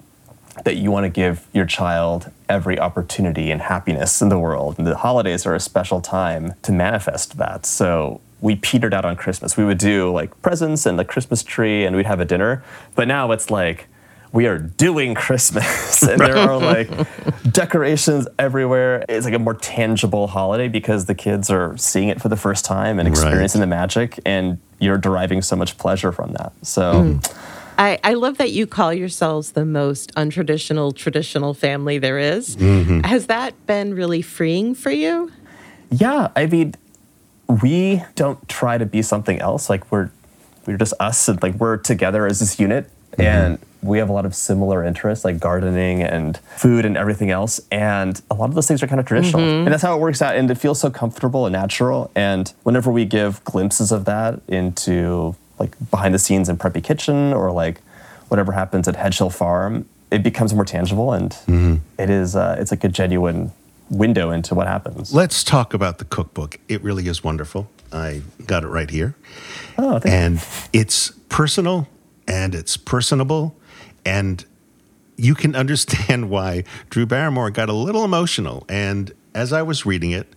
that 0.63 0.77
you 0.77 0.91
want 0.91 1.03
to 1.03 1.09
give 1.09 1.45
your 1.53 1.65
child 1.65 2.31
every 2.47 2.79
opportunity 2.79 3.51
and 3.51 3.61
happiness 3.61 4.21
in 4.21 4.29
the 4.29 4.39
world. 4.39 4.77
And 4.77 4.87
the 4.87 4.95
holidays 4.95 5.45
are 5.45 5.55
a 5.55 5.59
special 5.59 5.99
time 6.01 6.53
to 6.61 6.71
manifest 6.71 7.37
that. 7.37 7.65
So 7.65 8.21
we 8.45 8.55
petered 8.57 8.93
out 8.93 9.05
on 9.05 9.15
Christmas. 9.15 9.57
We 9.57 9.65
would 9.65 9.79
do 9.79 10.13
like 10.13 10.39
presents 10.43 10.85
and 10.85 10.99
the 10.99 11.03
Christmas 11.03 11.41
tree 11.41 11.83
and 11.83 11.95
we'd 11.95 12.05
have 12.05 12.19
a 12.19 12.25
dinner. 12.25 12.63
But 12.93 13.07
now 13.07 13.31
it's 13.31 13.49
like 13.49 13.87
we 14.31 14.45
are 14.45 14.59
doing 14.59 15.15
Christmas 15.15 16.03
and 16.07 16.21
there 16.21 16.37
are 16.37 16.59
like 16.59 16.87
decorations 17.51 18.27
everywhere. 18.37 19.03
It's 19.09 19.25
like 19.25 19.33
a 19.33 19.39
more 19.39 19.55
tangible 19.55 20.27
holiday 20.27 20.67
because 20.67 21.05
the 21.05 21.15
kids 21.15 21.49
are 21.49 21.75
seeing 21.75 22.09
it 22.09 22.21
for 22.21 22.29
the 22.29 22.37
first 22.37 22.65
time 22.65 22.99
and 22.99 23.09
Right. 23.09 23.17
experiencing 23.17 23.61
the 23.61 23.67
magic 23.67 24.19
and 24.27 24.59
you're 24.79 24.99
deriving 24.99 25.41
so 25.41 25.55
much 25.55 25.79
pleasure 25.79 26.11
from 26.11 26.33
that. 26.33 26.53
So 26.61 27.01
hmm. 27.01 27.17
I, 27.79 27.99
I 28.03 28.13
love 28.13 28.37
that 28.37 28.51
you 28.51 28.67
call 28.67 28.93
yourselves 28.93 29.53
the 29.53 29.65
most 29.65 30.13
untraditional, 30.13 30.95
traditional 30.95 31.55
family 31.55 31.97
there 31.97 32.19
is. 32.19 32.57
Mm-hmm. 32.57 32.99
Has 32.99 33.25
that 33.25 33.53
been 33.65 33.95
really 33.95 34.21
freeing 34.21 34.75
for 34.75 34.91
you? 34.91 35.31
Yeah, 35.89 36.29
I 36.35 36.45
mean, 36.45 36.75
we 37.47 38.03
don't 38.15 38.47
try 38.47 38.77
to 38.77 38.85
be 38.85 39.01
something 39.01 39.39
else. 39.39 39.69
Like 39.69 39.91
we're 39.91 40.09
we're 40.65 40.77
just 40.77 40.93
us, 40.99 41.27
and 41.27 41.41
like 41.43 41.55
we're 41.55 41.77
together 41.77 42.25
as 42.25 42.39
this 42.39 42.59
unit, 42.59 42.89
mm-hmm. 43.11 43.21
and 43.21 43.59
we 43.81 43.99
have 43.99 44.09
a 44.09 44.13
lot 44.13 44.25
of 44.25 44.33
similar 44.33 44.83
interests, 44.83 45.23
like 45.23 45.39
gardening 45.39 46.01
and 46.01 46.37
food 46.57 46.85
and 46.85 46.97
everything 46.97 47.29
else. 47.29 47.61
And 47.71 48.19
a 48.31 48.33
lot 48.33 48.49
of 48.49 48.55
those 48.55 48.67
things 48.67 48.81
are 48.81 48.87
kind 48.87 48.99
of 48.99 49.05
traditional, 49.05 49.41
mm-hmm. 49.41 49.65
and 49.65 49.67
that's 49.67 49.83
how 49.83 49.95
it 49.95 49.99
works 49.99 50.21
out. 50.21 50.35
And 50.35 50.49
it 50.49 50.55
feels 50.55 50.79
so 50.79 50.89
comfortable 50.89 51.45
and 51.45 51.53
natural. 51.53 52.11
And 52.15 52.51
whenever 52.63 52.91
we 52.91 53.05
give 53.05 53.43
glimpses 53.43 53.91
of 53.91 54.05
that 54.05 54.41
into 54.47 55.35
like 55.59 55.75
behind 55.91 56.13
the 56.13 56.19
scenes 56.19 56.49
in 56.49 56.57
Preppy 56.57 56.83
Kitchen 56.83 57.31
or 57.31 57.51
like 57.51 57.81
whatever 58.27 58.51
happens 58.53 58.87
at 58.87 58.95
Hedge 58.95 59.19
Hill 59.19 59.29
Farm, 59.29 59.85
it 60.11 60.23
becomes 60.23 60.53
more 60.53 60.65
tangible, 60.65 61.13
and 61.13 61.31
mm-hmm. 61.31 61.75
it 61.99 62.09
is 62.09 62.35
uh, 62.35 62.55
it's 62.59 62.71
like 62.71 62.83
a 62.83 62.89
genuine 62.89 63.51
window 63.89 64.31
into 64.31 64.55
what 64.55 64.67
happens. 64.67 65.13
Let's 65.13 65.43
talk 65.43 65.73
about 65.73 65.97
the 65.99 66.05
cookbook. 66.05 66.59
It 66.67 66.81
really 66.83 67.07
is 67.07 67.23
wonderful. 67.23 67.69
I 67.91 68.21
got 68.45 68.63
it 68.63 68.67
right 68.67 68.89
here. 68.89 69.15
Oh, 69.77 69.99
thank 69.99 70.13
and 70.13 70.47
it's 70.73 71.11
personal 71.29 71.87
and 72.27 72.55
it's 72.55 72.77
personable 72.77 73.55
and 74.05 74.43
you 75.17 75.35
can 75.35 75.55
understand 75.63 76.29
why 76.29 76.63
Drew 76.89 77.05
Barrymore 77.05 77.51
got 77.51 77.69
a 77.69 77.73
little 77.73 78.03
emotional. 78.03 78.65
And 78.69 79.13
as 79.33 79.53
I 79.53 79.61
was 79.61 79.85
reading 79.85 80.11
it, 80.11 80.27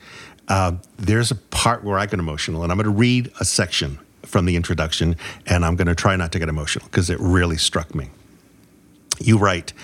uh, 0.49 0.73
there's 0.97 1.31
a 1.31 1.35
part 1.35 1.85
where 1.85 1.99
I 1.99 2.07
get 2.07 2.19
emotional, 2.19 2.63
and 2.63 2.73
I'm 2.73 2.79
going 2.79 2.87
to 2.87 2.91
read 2.91 3.31
a 3.39 3.45
section 3.45 3.99
from 4.23 4.47
the 4.47 4.57
introduction, 4.57 5.17
and 5.47 5.65
I'm 5.65 5.77
going 5.77 5.89
to 5.89 5.95
try 5.95 6.17
not 6.17 6.33
to 6.33 6.39
get 6.39 6.49
emotional 6.49 6.87
because 6.87 7.11
it 7.11 7.19
really 7.21 7.59
struck 7.59 7.95
me. 7.95 8.09
You 9.21 9.37
write, 9.37 9.75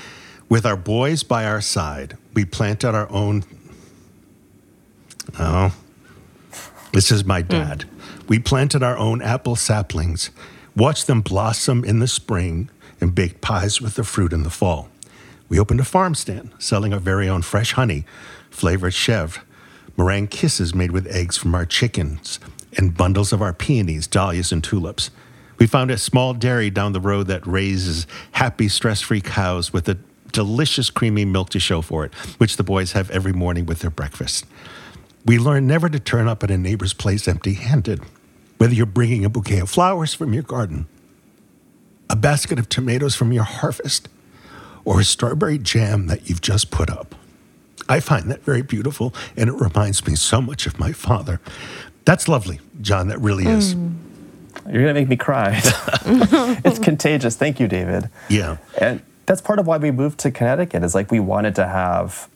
with 0.49 0.67
our 0.67 0.77
boys 0.77 1.23
by 1.23 1.45
our 1.45 1.61
side, 1.61 2.17
we 2.35 2.45
planted 2.45 2.95
our 2.95 3.11
own. 3.11 3.45
Oh, 5.39 5.75
this 6.93 7.11
is 7.11 7.25
my 7.25 7.43
hmm. 7.43 7.49
dad. 7.49 7.85
We 8.29 8.39
planted 8.39 8.83
our 8.83 8.97
own 8.97 9.21
apple 9.21 9.57
saplings, 9.57 10.31
watched 10.77 11.07
them 11.07 11.21
blossom 11.21 11.85
in 11.85 11.99
the 11.99 12.09
spring, 12.09 12.71
and 13.01 13.15
baked 13.15 13.41
pies 13.41 13.81
with 13.81 13.97
the 13.97 14.05
fruit 14.05 14.33
in 14.33 14.43
the 14.43 14.51
fall. 14.51 14.89
We 15.49 15.59
opened 15.59 15.81
a 15.81 15.85
farm 15.85 16.15
stand 16.15 16.53
selling 16.59 16.93
our 16.95 17.01
very 17.01 17.29
own 17.29 17.43
fresh 17.43 17.73
honey, 17.73 18.05
flavored 18.51 18.93
chèvre, 18.93 19.41
meringue 19.97 20.29
kisses 20.29 20.75
made 20.75 20.91
with 20.91 21.07
eggs 21.07 21.37
from 21.37 21.55
our 21.55 21.67
chickens, 21.67 22.41
and 22.77 22.97
bundles 22.97 23.33
of 23.33 23.43
our 23.43 23.53
peonies, 23.53 24.07
dahlias, 24.07 24.53
and 24.53 24.65
tulips. 24.65 25.11
We 25.59 25.67
found 25.67 25.91
a 25.91 25.99
small 25.99 26.35
dairy 26.35 26.71
down 26.71 26.93
the 26.93 27.01
road 27.01 27.27
that 27.29 27.47
raises 27.47 28.07
happy, 28.33 28.69
stress 28.69 29.01
free 29.01 29.21
cows 29.21 29.73
with 29.73 29.89
a 29.89 29.99
delicious 30.35 30.91
creamy 30.91 31.25
milk 31.25 31.49
to 31.51 31.61
show 31.61 31.81
for 31.81 32.05
it, 32.05 32.13
which 32.39 32.59
the 32.59 32.63
boys 32.63 32.93
have 32.93 33.11
every 33.11 33.33
morning 33.33 33.65
with 33.65 33.79
their 33.79 33.91
breakfast. 33.91 34.45
We 35.25 35.39
learn 35.39 35.67
never 35.67 35.89
to 35.89 35.99
turn 35.99 36.29
up 36.29 36.45
at 36.45 36.51
a 36.51 36.59
neighbor's 36.59 36.93
place 36.93 37.27
empty 37.27 37.55
handed, 37.55 38.01
whether 38.59 38.75
you're 38.75 38.85
bringing 38.85 39.25
a 39.25 39.31
bouquet 39.31 39.61
of 39.61 39.71
flowers 39.71 40.13
from 40.13 40.35
your 40.35 40.43
garden, 40.43 40.87
a 42.11 42.17
basket 42.17 42.59
of 42.59 42.69
tomatoes 42.69 43.15
from 43.15 43.33
your 43.33 43.45
harvest, 43.45 44.09
or 44.85 45.01
a 45.01 45.05
strawberry 45.05 45.57
jam 45.57 46.09
that 46.09 46.29
you've 46.29 46.43
just 46.43 46.71
put 46.71 46.91
up. 46.91 47.15
I 47.89 48.01
find 48.01 48.31
that 48.31 48.43
very 48.43 48.63
beautiful, 48.63 49.15
and 49.37 49.49
it 49.49 49.55
reminds 49.55 50.07
me 50.07 50.17
so 50.17 50.43
much 50.43 50.67
of 50.67 50.79
my 50.79 50.93
father. 50.93 51.41
That's 52.05 52.29
lovely, 52.29 52.61
John, 52.83 53.09
that 53.09 53.21
really 53.21 53.47
is. 53.47 53.75
Mm. 53.75 53.95
You're 54.71 54.83
gonna 54.83 54.95
make 54.95 55.09
me 55.09 55.17
cry. 55.17 55.61
it's 56.65 56.79
contagious. 56.79 57.37
Thank 57.37 57.61
you, 57.61 57.69
David. 57.69 58.09
Yeah. 58.29 58.57
And 58.79 59.03
that's 59.27 59.41
part 59.41 59.59
of 59.59 59.67
why 59.67 59.79
we 59.79 59.91
moved 59.91 60.19
to 60.21 60.31
Connecticut. 60.31 60.83
Is 60.83 60.95
like 60.95 61.11
we 61.11 61.21
wanted 61.21 61.55
to 61.57 61.67
have 61.67 62.29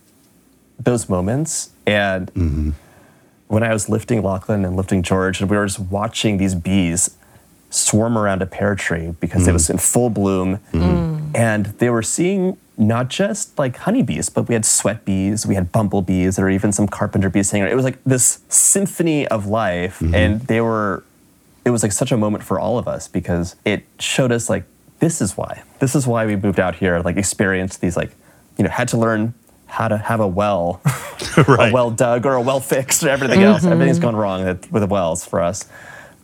those 0.79 1.09
moments. 1.09 1.70
And 1.87 2.33
mm-hmm. 2.35 2.70
when 3.48 3.62
I 3.62 3.72
was 3.72 3.88
lifting 3.88 4.22
Lachlan 4.22 4.64
and 4.64 4.77
lifting 4.77 5.03
George, 5.03 5.40
and 5.40 5.51
we 5.51 5.57
were 5.57 5.66
just 5.66 5.81
watching 5.81 6.37
these 6.38 6.55
bees 6.55 7.16
swarm 7.70 8.16
around 8.16 8.40
a 8.40 8.46
pear 8.46 8.74
tree 8.74 9.14
because 9.20 9.46
it 9.46 9.51
mm. 9.51 9.55
was 9.55 9.68
in 9.68 9.77
full 9.77 10.09
bloom, 10.09 10.57
mm-hmm. 10.72 10.79
mm. 10.79 11.37
and 11.37 11.66
they 11.66 11.90
were 11.90 12.03
seeing 12.03 12.57
not 12.79 13.09
just 13.09 13.59
like 13.59 13.77
honeybees, 13.77 14.31
but 14.31 14.48
we 14.48 14.55
had 14.55 14.64
sweat 14.64 15.05
bees, 15.05 15.44
we 15.44 15.55
had 15.55 15.70
bumblebees, 15.72 16.37
there 16.37 16.44
were 16.44 16.51
even 16.51 16.72
some 16.72 16.87
carpenter 16.87 17.29
bees 17.29 17.51
hanging. 17.51 17.64
around. 17.64 17.72
It 17.72 17.77
was 17.77 17.85
like 17.85 18.03
this 18.05 18.40
symphony 18.48 19.27
of 19.29 19.46
life, 19.46 19.98
mm-hmm. 19.98 20.14
and 20.14 20.40
they 20.42 20.61
were 20.61 21.05
it 21.64 21.70
was 21.70 21.83
like 21.83 21.92
such 21.92 22.11
a 22.11 22.16
moment 22.16 22.42
for 22.42 22.59
all 22.59 22.79
of 22.79 22.88
us 22.88 23.09
because 23.09 23.55
it 23.64 23.85
showed 23.98 24.33
us 24.33 24.48
like 24.48 24.64
this 25.01 25.21
is 25.21 25.37
why. 25.37 25.63
This 25.79 25.95
is 25.95 26.07
why 26.07 26.27
we 26.27 26.37
moved 26.37 26.61
out 26.61 26.75
here. 26.75 27.01
Like 27.01 27.17
experienced 27.17 27.81
these 27.81 27.97
like, 27.97 28.11
you 28.57 28.65
know, 28.65 28.71
had 28.71 28.89
to 28.89 28.97
learn 28.97 29.35
how 29.67 29.89
to 29.89 29.99
have 29.99 30.21
a 30.21 30.27
well, 30.27 30.81
Right. 31.37 31.71
a 31.71 31.73
well 31.73 31.91
dug 31.91 32.27
or 32.27 32.35
a 32.35 32.43
well 32.43 32.61
fixed 32.61 33.03
or 33.05 33.09
everything 33.11 33.43
else. 33.43 33.63
Mm-hmm. 33.63 33.73
Everything's 33.73 33.99
gone 33.99 34.17
wrong 34.17 34.45
with 34.45 34.71
with 34.73 34.83
the 34.83 34.89
wells 34.89 35.25
for 35.25 35.41
us. 35.41 35.67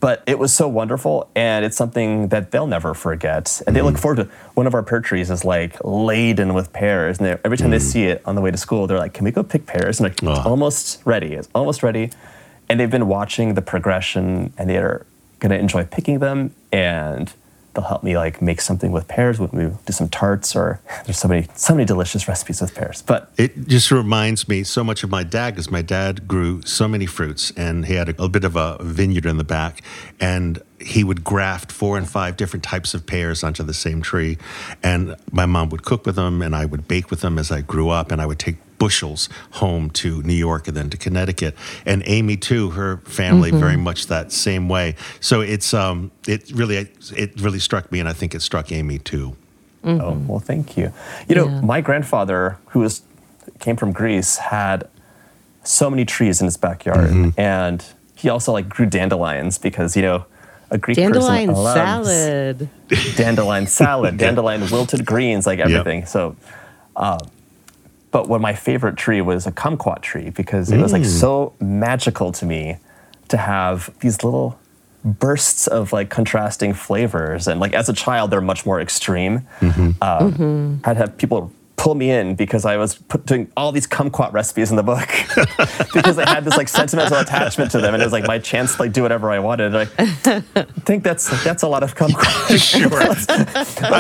But 0.01 0.23
it 0.27 0.39
was 0.39 0.53
so 0.53 0.69
wonderful, 0.69 1.31
and 1.35 1.65
it's 1.65 1.79
something 1.79 2.29
that 2.29 2.51
they'll 2.51 2.67
never 2.67 2.93
forget. 2.93 3.63
And 3.67 3.75
they 3.75 3.81
look 3.81 3.95
mm. 3.95 4.01
forward 4.01 4.17
to. 4.17 4.25
One 4.53 4.67
of 4.67 4.75
our 4.75 4.83
pear 4.83 5.01
trees 5.01 5.31
is 5.31 5.47
like 5.47 5.83
laden 5.83 6.53
with 6.53 6.75
pears, 6.75 7.21
and 7.21 7.41
every 7.43 7.57
time 7.57 7.71
they 7.71 7.79
mm. 7.79 7.93
see 7.93 8.05
it 8.05 8.21
on 8.27 8.35
the 8.35 8.43
way 8.43 8.51
to 8.51 8.57
school, 8.59 8.87
they're 8.87 8.99
like, 8.99 9.15
"Can 9.15 9.25
we 9.25 9.31
go 9.31 9.43
pick 9.43 9.65
pears?" 9.65 10.01
And 10.01 10.11
like, 10.11 10.23
Oh. 10.23 10.33
it's 10.33 10.45
almost 10.45 11.01
ready. 11.07 11.33
It's 11.33 11.49
almost 11.55 11.83
ready. 11.83 12.11
And 12.69 12.79
they've 12.79 12.91
been 12.91 13.09
watching 13.09 13.55
the 13.55 13.63
progression, 13.63 14.53
and 14.59 14.69
they 14.69 14.77
are 14.77 15.07
going 15.39 15.51
to 15.51 15.59
enjoy 15.59 15.85
picking 15.87 16.19
them. 16.19 16.55
And 16.71 17.33
they'll 17.75 17.85
help 17.85 18.03
me 18.03 18.17
like 18.17 18.41
make 18.41 18.61
something 18.61 18.93
with 18.93 19.09
pears 19.09 19.39
when 19.39 19.51
we 19.51 19.77
do 19.85 19.93
some 19.93 20.09
tarts. 20.09 20.57
Or 20.57 20.81
there's 21.05 21.19
so 21.19 21.29
many, 21.29 21.49
so 21.55 21.75
many 21.75 21.85
delicious 21.85 22.29
recipes 22.29 22.61
with 22.61 22.75
pears. 22.75 23.03
But 23.03 23.31
It 23.37 23.69
just 23.69 23.91
reminds 23.91 24.49
me 24.49 24.65
so 24.65 24.85
much 24.85 25.03
of 25.03 25.11
my 25.11 25.25
dad 25.25 25.53
because 25.53 25.71
my 25.71 25.83
dad 25.83 26.27
grew 26.27 26.63
so 26.63 26.89
many 26.89 27.07
fruits 27.07 27.53
and 27.57 27.87
he 27.87 27.95
had 27.95 28.09
a, 28.09 28.23
a 28.23 28.29
bit 28.29 28.45
of 28.45 28.57
a 28.57 28.79
vineyard 28.81 29.27
in 29.27 29.37
the 29.37 29.45
back 29.45 29.83
and 30.21 30.63
he 30.81 31.03
would 31.03 31.25
graft 31.25 31.73
four 31.73 31.97
and 31.97 32.09
five 32.09 32.37
different 32.37 32.63
types 32.63 32.95
of 32.95 33.07
pears 33.07 33.43
onto 33.43 33.63
the 33.63 33.75
same 33.75 34.03
tree. 34.03 34.39
And 34.83 35.17
my 35.33 35.47
mom 35.47 35.71
would 35.71 35.85
cook 35.85 36.07
with 36.07 36.17
them 36.17 36.43
and 36.43 36.55
I 36.55 36.67
would 36.67 36.87
bake 36.87 37.11
with 37.11 37.21
them 37.21 37.39
as 37.39 37.51
I 37.51 37.63
grew 37.63 37.89
up 37.89 38.13
and 38.13 38.21
I 38.21 38.27
would 38.27 38.39
take 38.39 38.57
bushels 38.85 39.29
home 39.62 39.85
to 40.03 40.09
New 40.31 40.40
York 40.49 40.68
and 40.68 40.77
then 40.77 40.88
to 40.90 40.97
Connecticut. 41.07 41.55
And 41.87 42.03
Amy 42.16 42.37
too, 42.37 42.64
her 42.79 42.90
family 43.20 43.51
very 43.51 43.77
much 43.88 44.01
that 44.14 44.27
same 44.33 44.64
way. 44.77 44.87
So 45.20 45.40
it's 45.55 45.70
um 45.85 46.11
it 46.35 46.40
really 46.61 46.77
it 47.23 47.31
really 47.44 47.61
struck 47.68 47.85
me 47.92 47.99
and 48.03 48.09
I 48.09 48.14
think 48.20 48.35
it 48.35 48.42
struck 48.42 48.66
Amy 48.81 48.99
too. 48.99 49.27
Oh, 49.87 50.12
well, 50.29 50.40
thank 50.40 50.66
you. 50.79 50.87
You 51.29 51.35
know, 51.38 51.49
Yeah. 51.49 51.61
my 51.75 51.81
grandfather, 51.88 52.57
who 52.73 52.81
was 52.81 53.03
came 53.64 53.77
from 53.77 53.92
Greece, 53.92 54.33
had 54.38 54.79
so 55.62 55.88
many 55.90 56.05
trees 56.05 56.40
in 56.40 56.47
his 56.47 56.57
backyard, 56.57 57.11
and 57.37 57.79
he 58.16 58.27
also 58.35 58.51
like 58.59 58.68
grew 58.77 58.87
dandelions 58.87 59.59
because 59.59 59.90
you 59.97 60.03
know 60.03 60.25
a 60.70 60.79
Greek 60.79 60.97
Dandelion 60.97 61.49
person 61.49 61.64
loves 61.64 62.09
salad. 62.09 62.68
dandelion 63.16 63.66
salad, 63.66 64.16
dandelion 64.25 64.61
wilted 64.70 65.05
greens, 65.05 65.47
like 65.47 65.59
everything. 65.66 66.07
So, 66.07 66.20
um, 66.97 67.18
but 68.14 68.29
what 68.29 68.40
my 68.40 68.55
favorite 68.55 68.96
tree 68.96 69.20
was 69.20 69.44
a 69.44 69.50
kumquat 69.50 70.00
tree 70.00 70.31
because 70.31 70.70
it 70.70 70.79
was 70.81 70.92
like 70.92 71.05
so 71.05 71.53
mm. 71.59 71.66
magical 71.66 72.31
to 72.31 72.46
me 72.46 72.77
to 73.27 73.37
have 73.37 73.92
these 73.98 74.22
little 74.22 74.57
bursts 75.05 75.66
of 75.66 75.92
like 75.92 76.11
contrasting 76.11 76.74
flavors. 76.74 77.48
And 77.48 77.59
like 77.59 77.72
as 77.72 77.88
a 77.88 77.92
child 77.92 78.31
they're 78.31 78.40
much 78.40 78.64
more 78.64 78.81
extreme. 78.81 79.48
Um, 80.00 80.81
i'd 80.85 80.96
have 80.96 81.18
people 81.18 81.53
pull 81.77 81.95
me 81.95 82.11
in 82.11 82.35
because 82.37 82.65
i 82.65 82.77
was 82.77 82.95
put, 82.95 83.27
doing 83.27 83.51
all 83.57 83.73
these 83.73 83.87
kumquat 83.87 84.33
recipes 84.33 84.71
in 84.71 84.77
the 84.77 84.83
book 84.83 85.09
because 85.93 86.19
I 86.19 86.29
had 86.29 86.45
this 86.45 86.57
like 86.57 86.69
sentimental 86.69 87.19
attachment 87.19 87.73
to 87.73 87.81
them 87.81 87.93
and 87.95 88.03
it 88.03 88.07
was 88.07 88.13
like 88.13 88.27
my 88.27 88.39
chance 88.39 88.77
to 88.77 88.83
like 88.83 88.93
do 88.93 89.03
whatever 89.03 89.31
i 89.31 89.39
wanted 89.41 89.75
and 89.75 89.77
i 89.77 89.85
think 90.87 91.03
that's 91.03 91.43
that's 91.45 91.63
a 91.63 91.69
lot 91.69 91.83
of 91.83 91.95
kumquat 91.95 92.59
Sure. 92.75 92.87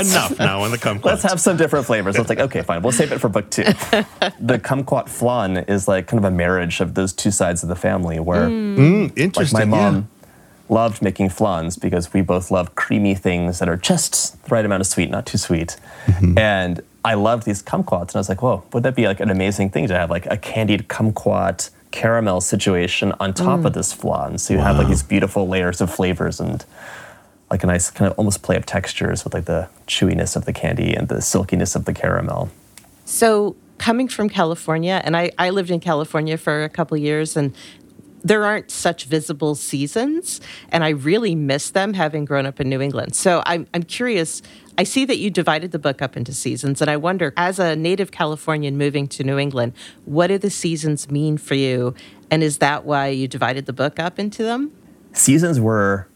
Enough 0.00 0.38
now 0.38 0.62
on 0.62 0.70
the 0.70 0.78
kumquat. 0.78 1.04
Let's 1.04 1.22
have 1.24 1.40
some 1.40 1.56
different 1.56 1.86
flavors. 1.86 2.16
It's 2.16 2.28
like, 2.28 2.38
okay, 2.38 2.62
fine. 2.62 2.82
We'll 2.82 2.92
save 2.92 3.12
it 3.12 3.18
for 3.18 3.28
book 3.28 3.50
two. 3.50 3.64
the 3.64 4.58
kumquat 4.62 5.08
flan 5.08 5.58
is 5.58 5.88
like 5.88 6.06
kind 6.06 6.24
of 6.24 6.32
a 6.32 6.34
marriage 6.34 6.80
of 6.80 6.94
those 6.94 7.12
two 7.12 7.30
sides 7.30 7.62
of 7.62 7.68
the 7.68 7.76
family 7.76 8.18
where 8.20 8.48
Mm, 8.48 9.08
like 9.10 9.18
interesting. 9.18 9.68
my 9.70 9.76
yeah. 9.76 9.90
mom 9.90 10.08
loved 10.68 11.02
making 11.02 11.28
flans 11.30 11.76
because 11.76 12.12
we 12.12 12.20
both 12.22 12.50
love 12.50 12.74
creamy 12.74 13.14
things 13.14 13.58
that 13.58 13.68
are 13.68 13.76
just 13.76 14.42
the 14.44 14.48
right 14.54 14.64
amount 14.64 14.80
of 14.80 14.86
sweet, 14.86 15.10
not 15.10 15.26
too 15.26 15.38
sweet. 15.38 15.76
Mm-hmm. 16.06 16.38
And 16.38 16.80
I 17.04 17.14
loved 17.14 17.44
these 17.44 17.62
kumquats. 17.62 18.08
And 18.08 18.16
I 18.16 18.18
was 18.18 18.28
like, 18.28 18.42
whoa, 18.42 18.64
would 18.72 18.82
that 18.82 18.96
be 18.96 19.06
like 19.06 19.20
an 19.20 19.30
amazing 19.30 19.70
thing 19.70 19.86
to 19.88 19.94
have 19.94 20.10
like 20.10 20.26
a 20.26 20.36
candied 20.36 20.88
kumquat 20.88 21.70
caramel 21.90 22.40
situation 22.40 23.12
on 23.20 23.34
top 23.34 23.64
of 23.64 23.72
mm. 23.72 23.74
this 23.74 23.92
flan? 23.92 24.38
So 24.38 24.54
you 24.54 24.60
have 24.60 24.78
like 24.78 24.88
these 24.88 25.02
beautiful 25.02 25.46
layers 25.46 25.80
of 25.80 25.94
flavors 25.94 26.40
and 26.40 26.64
like 27.50 27.62
a 27.62 27.66
nice 27.66 27.90
kind 27.90 28.10
of 28.10 28.18
almost 28.18 28.42
play 28.42 28.56
of 28.56 28.66
textures 28.66 29.22
with 29.22 29.34
like 29.34 29.44
the 29.44 29.68
chewiness 29.86 30.34
of 30.34 30.44
the 30.44 30.52
candy 30.52 30.94
and 30.94 31.08
the 31.08 31.20
silkiness 31.20 31.76
of 31.76 31.84
the 31.84 31.92
caramel. 31.92 32.50
So, 33.04 33.54
coming 33.78 34.08
from 34.08 34.28
California, 34.28 35.02
and 35.04 35.16
I, 35.16 35.30
I 35.38 35.50
lived 35.50 35.70
in 35.70 35.80
California 35.80 36.38
for 36.38 36.64
a 36.64 36.68
couple 36.68 36.96
years, 36.96 37.36
and 37.36 37.54
there 38.22 38.44
aren't 38.44 38.70
such 38.70 39.04
visible 39.04 39.54
seasons, 39.54 40.40
and 40.70 40.82
I 40.82 40.90
really 40.90 41.34
miss 41.34 41.70
them 41.70 41.92
having 41.92 42.24
grown 42.24 42.46
up 42.46 42.60
in 42.60 42.68
New 42.68 42.80
England. 42.80 43.14
So, 43.14 43.42
I'm, 43.46 43.66
I'm 43.74 43.82
curious. 43.82 44.42
I 44.76 44.84
see 44.84 45.04
that 45.04 45.18
you 45.18 45.30
divided 45.30 45.70
the 45.70 45.78
book 45.78 46.02
up 46.02 46.16
into 46.16 46.32
seasons, 46.32 46.80
and 46.80 46.90
I 46.90 46.96
wonder, 46.96 47.32
as 47.36 47.58
a 47.58 47.76
native 47.76 48.10
Californian 48.10 48.76
moving 48.76 49.06
to 49.08 49.24
New 49.24 49.38
England, 49.38 49.72
what 50.04 50.26
do 50.28 50.38
the 50.38 50.50
seasons 50.50 51.10
mean 51.10 51.38
for 51.38 51.54
you? 51.54 51.94
And 52.30 52.42
is 52.42 52.58
that 52.58 52.84
why 52.84 53.08
you 53.08 53.28
divided 53.28 53.66
the 53.66 53.72
book 53.72 53.98
up 53.98 54.18
into 54.18 54.42
them? 54.42 54.72
seasons 55.14 55.60
were 55.60 56.06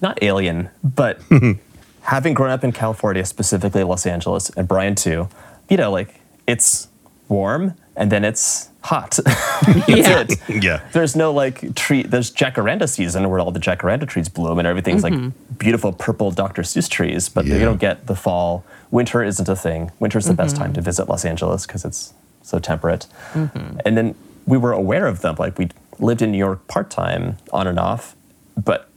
not 0.00 0.18
alien, 0.22 0.70
but 0.82 1.20
having 2.02 2.34
grown 2.34 2.50
up 2.50 2.64
in 2.64 2.72
California, 2.72 3.24
specifically 3.24 3.84
Los 3.84 4.06
Angeles, 4.06 4.50
and 4.50 4.66
Brian 4.66 4.94
too, 4.94 5.28
you 5.68 5.76
know, 5.76 5.90
like 5.90 6.20
it's 6.46 6.88
warm 7.28 7.74
and 7.96 8.12
then 8.12 8.24
it's 8.24 8.68
hot. 8.82 9.18
That's 9.24 9.88
Yeah. 9.88 10.20
it. 10.20 10.62
Yeah. 10.62 10.80
There's 10.92 11.16
no 11.16 11.32
like 11.32 11.74
tree. 11.74 12.02
There's 12.02 12.30
jacaranda 12.30 12.88
season 12.88 13.28
where 13.28 13.40
all 13.40 13.50
the 13.50 13.60
jacaranda 13.60 14.06
trees 14.06 14.28
bloom 14.28 14.58
and 14.58 14.68
everything's 14.68 15.02
like 15.02 15.14
mm-hmm. 15.14 15.30
beautiful 15.58 15.92
purple 15.92 16.30
Dr. 16.30 16.62
Seuss 16.62 16.88
trees, 16.88 17.28
but 17.28 17.46
you 17.46 17.58
don't 17.58 17.80
get 17.80 18.06
the 18.06 18.14
fall. 18.14 18.64
Winter 18.90 19.22
isn't 19.22 19.48
a 19.48 19.56
thing. 19.56 19.90
Winter's 19.98 20.26
the 20.26 20.34
best 20.34 20.54
mm-hmm. 20.54 20.64
time 20.64 20.72
to 20.74 20.80
visit 20.80 21.08
Los 21.08 21.24
Angeles 21.24 21.66
because 21.66 21.84
it's 21.84 22.12
so 22.42 22.58
temperate. 22.58 23.06
Mm-hmm. 23.32 23.80
And 23.84 23.96
then 23.96 24.14
we 24.46 24.56
were 24.56 24.72
aware 24.72 25.06
of 25.06 25.22
them. 25.22 25.36
Like 25.38 25.58
we 25.58 25.68
lived 25.98 26.22
in 26.22 26.30
New 26.30 26.38
York 26.38 26.66
part 26.68 26.90
time, 26.90 27.38
on 27.52 27.66
and 27.66 27.78
off, 27.78 28.14
but 28.56 28.88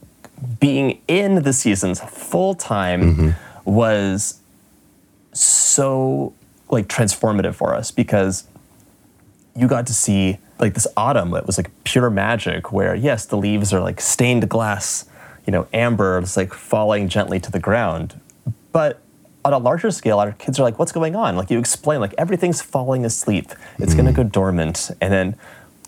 being 0.60 1.02
in 1.08 1.44
the 1.44 1.54
seasons 1.54 2.00
full 2.00 2.54
time 2.54 3.36
was 3.66 4.40
so 5.34 6.34
like 6.70 6.88
transformative 6.88 7.56
for 7.56 7.74
us 7.76 7.92
because 7.92 8.46
you 9.60 9.68
got 9.68 9.86
to 9.88 9.94
see 9.94 10.38
like 10.60 10.74
this 10.74 10.88
autumn 10.96 11.32
that 11.32 11.46
was 11.46 11.58
like 11.58 11.72
pure 11.84 12.10
magic 12.10 12.72
where 12.72 12.96
yes 12.96 13.26
the 13.26 13.38
leaves 13.38 13.74
are 13.74 13.82
like 13.82 14.00
stained 14.02 14.48
glass 14.50 15.06
you 15.46 15.52
know 15.52 15.68
amber 15.74 16.18
it's 16.20 16.38
like 16.38 16.54
falling 16.54 17.08
gently 17.08 17.40
to 17.40 17.52
the 17.52 17.60
ground. 17.60 18.20
But 18.72 19.02
on 19.44 19.54
a 19.54 19.58
larger 19.58 19.92
scale 19.92 20.20
our 20.20 20.34
kids 20.34 20.60
are 20.60 20.64
like 20.64 20.80
what's 20.80 20.92
going 20.92 21.16
on? 21.16 21.36
Like 21.36 21.50
you 21.50 21.60
explain 21.60 22.00
like 22.00 22.14
everything's 22.18 22.62
falling 22.62 23.06
asleep. 23.06 23.52
It's 23.78 23.94
going 23.94 24.06
to 24.06 24.12
mm. 24.12 24.18
go 24.18 24.24
dormant. 24.24 24.92
And 25.02 25.12
then 25.12 25.36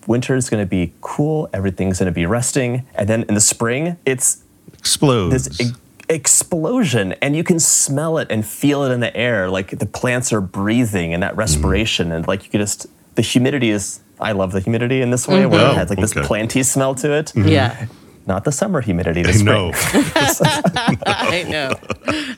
winter 0.07 0.35
is 0.35 0.49
going 0.49 0.63
to 0.63 0.69
be 0.69 0.93
cool. 1.01 1.49
Everything's 1.53 1.99
going 1.99 2.11
to 2.11 2.15
be 2.15 2.25
resting. 2.25 2.85
And 2.95 3.07
then 3.07 3.23
in 3.23 3.35
the 3.35 3.41
spring 3.41 3.97
it's 4.05 4.43
Explodes. 4.79 5.45
this 5.45 5.61
e- 5.61 5.75
explosion. 6.09 7.13
And 7.21 7.35
you 7.35 7.43
can 7.43 7.59
smell 7.59 8.17
it 8.17 8.27
and 8.29 8.45
feel 8.45 8.83
it 8.83 8.91
in 8.91 8.99
the 8.99 9.15
air. 9.15 9.49
Like 9.49 9.79
the 9.79 9.85
plants 9.85 10.33
are 10.33 10.41
breathing 10.41 11.13
and 11.13 11.23
that 11.23 11.31
mm-hmm. 11.31 11.39
respiration. 11.39 12.11
And 12.11 12.27
like 12.27 12.43
you 12.43 12.49
could 12.49 12.61
just 12.61 12.87
the 13.15 13.21
humidity 13.21 13.69
is 13.69 13.99
i 14.19 14.31
love 14.31 14.51
the 14.51 14.59
humidity 14.59 15.01
in 15.01 15.11
this 15.11 15.27
way 15.27 15.45
where 15.45 15.59
Oh, 15.59 15.63
it 15.63 15.67
mm-hmm. 15.69 15.77
has 15.79 15.89
like 15.89 15.99
this 15.99 16.15
okay. 16.15 16.25
planty 16.25 16.63
smell 16.63 16.95
to 16.95 17.11
it 17.13 17.27
mm-hmm. 17.27 17.47
Yeah, 17.47 17.87
not 18.27 18.43
the 18.43 18.51
summer 18.51 18.81
humidity 18.81 19.23
the 19.23 19.29
I 19.29 19.31
spring 19.33 19.45
know. 19.45 19.71
I 21.05 21.43
know. 21.49 21.73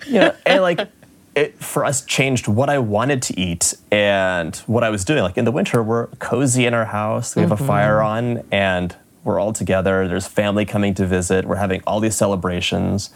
you 0.07 0.19
know, 0.19 0.35
and 0.45 0.61
like 0.61 0.89
it 1.35 1.57
for 1.63 1.85
us 1.85 2.03
changed 2.05 2.47
what 2.47 2.69
I 2.69 2.77
wanted 2.77 3.21
to 3.23 3.39
eat 3.39 3.73
and 3.91 4.55
what 4.67 4.83
I 4.83 4.89
was 4.89 5.03
doing. 5.03 5.23
Like 5.23 5.37
in 5.37 5.45
the 5.45 5.51
winter, 5.51 5.81
we're 5.81 6.07
cozy 6.19 6.65
in 6.65 6.73
our 6.73 6.85
house. 6.85 7.35
We 7.35 7.41
have 7.41 7.51
a 7.51 7.55
mm-hmm. 7.55 7.65
fire 7.65 8.01
on, 8.01 8.43
and 8.51 8.95
we're 9.23 9.39
all 9.39 9.53
together. 9.53 10.07
There's 10.07 10.27
family 10.27 10.65
coming 10.65 10.93
to 10.95 11.07
visit. 11.07 11.45
We're 11.45 11.55
having 11.55 11.81
all 11.87 11.99
these 11.99 12.15
celebrations, 12.15 13.09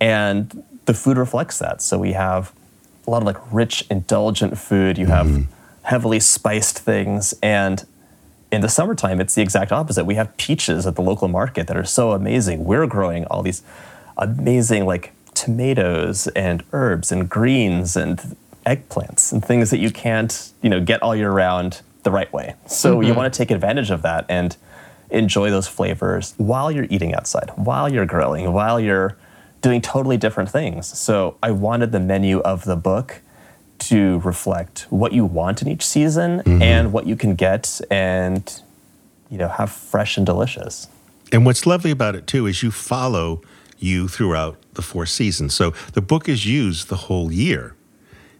and 0.00 0.64
the 0.86 0.94
food 0.94 1.16
reflects 1.16 1.58
that. 1.60 1.82
So 1.82 1.98
we 1.98 2.12
have 2.12 2.52
a 3.06 3.10
lot 3.10 3.22
of 3.22 3.26
like 3.26 3.52
rich, 3.52 3.84
indulgent 3.90 4.58
food. 4.58 4.98
You 4.98 5.06
have 5.06 5.46
heavily 5.82 6.20
spiced 6.20 6.78
things, 6.78 7.34
and 7.42 7.84
in 8.50 8.60
the 8.60 8.68
summertime, 8.68 9.20
it's 9.20 9.34
the 9.34 9.42
exact 9.42 9.72
opposite. 9.72 10.04
We 10.04 10.14
have 10.16 10.36
peaches 10.36 10.86
at 10.86 10.94
the 10.94 11.02
local 11.02 11.26
market 11.26 11.66
that 11.68 11.76
are 11.76 11.84
so 11.84 12.12
amazing. 12.12 12.64
We're 12.64 12.86
growing 12.86 13.24
all 13.26 13.42
these 13.42 13.62
amazing 14.18 14.84
like 14.84 15.12
tomatoes 15.34 16.26
and 16.28 16.62
herbs 16.72 17.10
and 17.10 17.28
greens 17.28 17.96
and 17.96 18.36
eggplants 18.66 19.32
and 19.32 19.44
things 19.44 19.70
that 19.70 19.78
you 19.78 19.90
can't, 19.90 20.52
you 20.60 20.68
know, 20.68 20.80
get 20.80 21.02
all 21.02 21.16
year 21.16 21.32
round 21.32 21.80
the 22.02 22.10
right 22.10 22.30
way. 22.32 22.54
So 22.66 23.00
you 23.00 23.08
mm-hmm. 23.08 23.16
want 23.16 23.32
to 23.32 23.38
take 23.38 23.50
advantage 23.50 23.90
of 23.90 24.02
that 24.02 24.26
and 24.28 24.54
enjoy 25.10 25.50
those 25.50 25.66
flavors 25.66 26.34
while 26.36 26.70
you're 26.70 26.86
eating 26.90 27.14
outside, 27.14 27.50
while 27.56 27.90
you're 27.90 28.06
grilling, 28.06 28.52
while 28.52 28.78
you're 28.78 29.16
doing 29.62 29.80
totally 29.80 30.18
different 30.18 30.50
things. 30.50 30.86
So 30.86 31.36
I 31.42 31.52
wanted 31.52 31.92
the 31.92 32.00
menu 32.00 32.40
of 32.40 32.64
the 32.64 32.76
book 32.76 33.21
to 33.88 34.18
reflect 34.20 34.86
what 34.90 35.12
you 35.12 35.24
want 35.24 35.62
in 35.62 35.68
each 35.68 35.84
season 35.84 36.40
mm-hmm. 36.40 36.62
and 36.62 36.92
what 36.92 37.06
you 37.06 37.16
can 37.16 37.34
get 37.34 37.80
and 37.90 38.60
you 39.30 39.38
know 39.38 39.48
have 39.48 39.70
fresh 39.70 40.16
and 40.16 40.26
delicious. 40.26 40.88
And 41.32 41.46
what's 41.46 41.66
lovely 41.66 41.90
about 41.90 42.14
it 42.14 42.26
too 42.26 42.46
is 42.46 42.62
you 42.62 42.70
follow 42.70 43.42
you 43.78 44.06
throughout 44.06 44.56
the 44.74 44.82
four 44.82 45.06
seasons. 45.06 45.54
So 45.54 45.72
the 45.94 46.00
book 46.00 46.28
is 46.28 46.46
used 46.46 46.88
the 46.88 46.96
whole 46.96 47.32
year, 47.32 47.74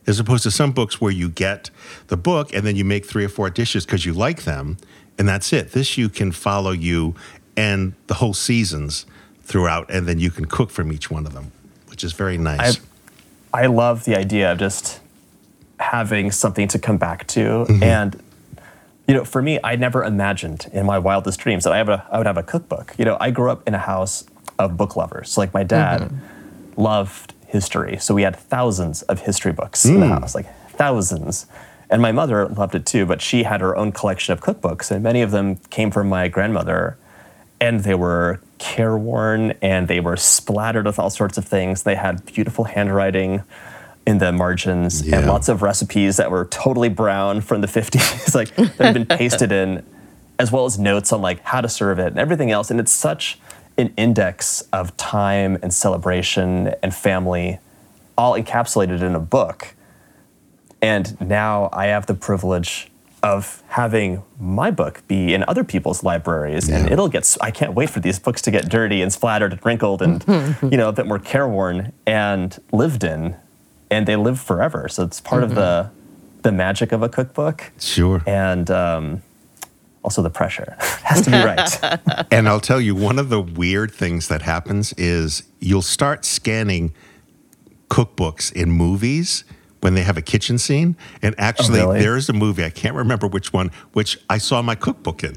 as 0.07 0.21
opposed 0.21 0.45
to 0.45 0.51
some 0.51 0.73
books 0.73 1.01
where 1.01 1.13
you 1.13 1.29
get 1.29 1.71
the 2.09 2.17
book 2.17 2.53
and 2.55 2.67
then 2.67 2.77
you 2.77 2.85
make 2.85 3.05
three 3.07 3.25
or 3.25 3.29
four 3.29 3.51
dishes 3.51 3.85
because 3.85 4.07
you 4.07 4.13
like 4.13 4.45
them, 4.45 4.77
and 5.19 5.29
that's 5.29 5.53
it. 5.53 5.73
This 5.73 5.99
you 5.99 6.09
can 6.09 6.33
follow 6.33 6.71
you 6.71 7.15
and 7.57 7.95
the 8.07 8.15
whole 8.15 8.35
seasons 8.35 9.05
throughout, 9.43 9.91
and 9.91 10.07
then 10.07 10.19
you 10.19 10.31
can 10.31 10.45
cook 10.45 10.71
from 10.71 10.93
each 10.93 11.11
one 11.11 11.27
of 11.27 11.35
them, 11.35 11.53
which 11.89 12.05
is 12.05 12.13
very 12.13 12.39
nice. 12.39 12.81
I, 13.53 13.65
I 13.65 13.67
love 13.67 14.05
the 14.05 14.17
idea 14.17 14.53
of 14.53 14.59
just 14.59 15.02
having 15.83 16.31
something 16.31 16.69
to 16.69 16.79
come 16.79 16.97
back 16.97 17.27
to. 17.29 17.41
Mm-hmm. 17.41 17.83
And, 17.83 18.23
you 19.07 19.15
know, 19.15 19.25
for 19.25 19.43
me, 19.43 19.59
I 19.63 19.77
never 19.77 20.05
imagined 20.05 20.71
in 20.73 20.87
my 20.87 20.99
wildest 20.99 21.41
dreams 21.41 21.65
that 21.65 21.73
I, 21.73 21.79
have 21.79 21.89
a, 21.89 22.07
I 22.11 22.19
would 22.19 22.27
have 22.27 22.39
a 22.39 22.43
cookbook. 22.43 22.95
You 22.99 23.05
know, 23.05 23.17
I 23.21 23.31
grew 23.31 23.51
up 23.51 23.67
in 23.67 23.75
a 23.75 23.79
house 23.79 24.25
of 24.59 24.77
book 24.77 24.97
lovers. 24.97 25.37
Like 25.37 25.53
my 25.53 25.65
dad 25.65 26.03
mm-hmm. 26.03 26.81
loved 26.81 27.35
history. 27.47 27.99
So 27.99 28.15
we 28.15 28.23
had 28.23 28.37
thousands 28.37 29.03
of 29.03 29.21
history 29.21 29.53
books 29.53 29.85
in 29.85 30.01
the 30.01 30.07
mm. 30.07 30.21
house, 30.21 30.35
like 30.35 30.47
thousands. 30.71 31.47
And 31.91 32.01
my 32.01 32.11
mother 32.11 32.49
loved 32.49 32.75
it 32.75 32.87
too, 32.87 33.05
but 33.05 33.21
she 33.21 33.43
had 33.43 33.61
her 33.61 33.77
own 33.77 33.93
collection 33.93 34.33
of 34.33 34.41
cookbooks, 34.41 34.91
and 34.91 35.03
many 35.03 35.21
of 35.21 35.31
them 35.31 35.57
came 35.69 35.91
from 35.91 36.09
my 36.09 36.29
grandmother. 36.29 36.97
And 37.61 37.81
they 37.85 37.95
were 37.95 38.41
careworn 38.59 39.53
and 39.61 39.87
they 39.87 40.01
were 40.01 40.17
splattered 40.17 40.87
with 40.87 40.99
all 40.99 41.11
sorts 41.11 41.37
of 41.37 41.45
things. 41.45 41.83
They 41.83 41.95
had 41.95 42.25
beautiful 42.25 42.65
handwriting 42.65 43.43
in 44.13 44.19
the 44.19 44.31
margins 44.31 45.03
Yeah. 45.07 45.19
and 45.19 45.27
lots 45.27 45.49
of 45.49 45.63
recipes 45.63 46.17
that 46.19 46.31
were 46.31 46.45
totally 46.45 46.89
brown 46.89 47.41
from 47.41 47.61
the 47.63 47.67
50s, 47.79 48.35
like 48.35 48.55
that 48.55 48.79
had 48.79 48.95
been 48.95 49.07
pasted 49.07 49.51
in, 49.51 49.85
as 50.39 50.53
well 50.53 50.65
as 50.67 50.79
notes 50.79 51.13
on 51.13 51.21
like 51.21 51.41
how 51.43 51.61
to 51.61 51.69
serve 51.69 51.99
it 51.99 52.09
and 52.09 52.19
everything 52.19 52.51
else. 52.53 52.71
And 52.71 52.79
it's 52.79 52.93
such 52.93 53.39
an 53.79 53.93
index 53.97 54.63
of 54.73 54.97
time 54.97 55.59
and 55.63 55.73
celebration 55.73 56.75
and 56.83 56.95
family, 56.95 57.59
all 58.17 58.35
encapsulated 58.35 59.01
in 59.03 59.15
a 59.15 59.21
book. 59.21 59.75
And 60.81 61.19
now 61.21 61.69
I 61.73 61.87
have 61.87 62.07
the 62.07 62.15
privilege 62.15 62.89
of 63.23 63.63
having 63.69 64.23
my 64.41 64.71
book 64.73 65.03
be 65.07 65.33
in 65.33 65.45
other 65.47 65.63
people's 65.63 66.03
libraries 66.03 66.69
and 66.69 66.87
Yeah. 66.89 66.93
it'll 66.95 67.09
get 67.09 67.37
I 67.41 67.53
can't 67.53 67.73
wait 67.73 67.89
for 67.89 68.01
these 68.01 68.19
books 68.19 68.43
to 68.43 68.51
get 68.51 68.69
dirty 68.69 69.01
and 69.01 69.13
splattered 69.13 69.53
and 69.53 69.65
wrinkled 69.65 70.03
and 70.03 70.25
you 70.73 70.77
know 70.77 70.89
a 70.89 70.93
bit 70.93 71.07
more 71.07 71.21
careworn 71.21 71.93
and 72.05 72.59
lived 72.73 73.05
in 73.05 73.37
and 73.93 74.07
they 74.07 74.17
live 74.17 74.41
forever 74.41 74.89
so 74.89 75.05
it's 75.05 75.21
part 75.21 75.43
of 75.43 75.55
the 75.55 75.91
the 76.43 76.53
magic 76.53 76.91
of 76.93 77.03
a 77.03 77.09
cookbook 77.09 77.71
sure. 77.79 78.21
and 78.27 78.71
um, 78.71 79.23
also 80.03 80.23
the 80.23 80.31
pressure 80.31 80.77
has 80.81 81.23
to 81.23 81.31
be 81.31 81.37
right 81.37 82.03
And 82.33 82.49
I'll 82.49 82.61
tell 82.61 82.81
you, 82.81 82.95
one 82.95 83.19
of 83.19 83.29
the 83.29 83.41
weird 83.41 83.93
things 83.93 84.29
that 84.29 84.41
happens 84.43 84.95
is 84.95 85.43
you'll 85.61 85.83
start 85.83 86.25
scanning 86.25 86.95
cookbooks 87.91 88.51
in 88.51 88.71
movies 88.71 89.45
when 89.81 89.95
they 89.95 90.03
have 90.03 90.17
a 90.17 90.23
kitchen 90.23 90.57
scene. 90.57 90.97
And 91.21 91.35
actually, 91.39 91.81
really? 91.81 92.01
there 92.01 92.17
is 92.17 92.31
a 92.31 92.33
movie, 92.33 92.65
I 92.65 92.71
can't 92.71 92.97
remember 92.97 93.27
which 93.27 93.53
one, 93.53 93.71
which 93.93 94.19
I 94.31 94.39
saw 94.39 94.63
my 94.63 94.75
cookbook 94.75 95.23
in. 95.23 95.37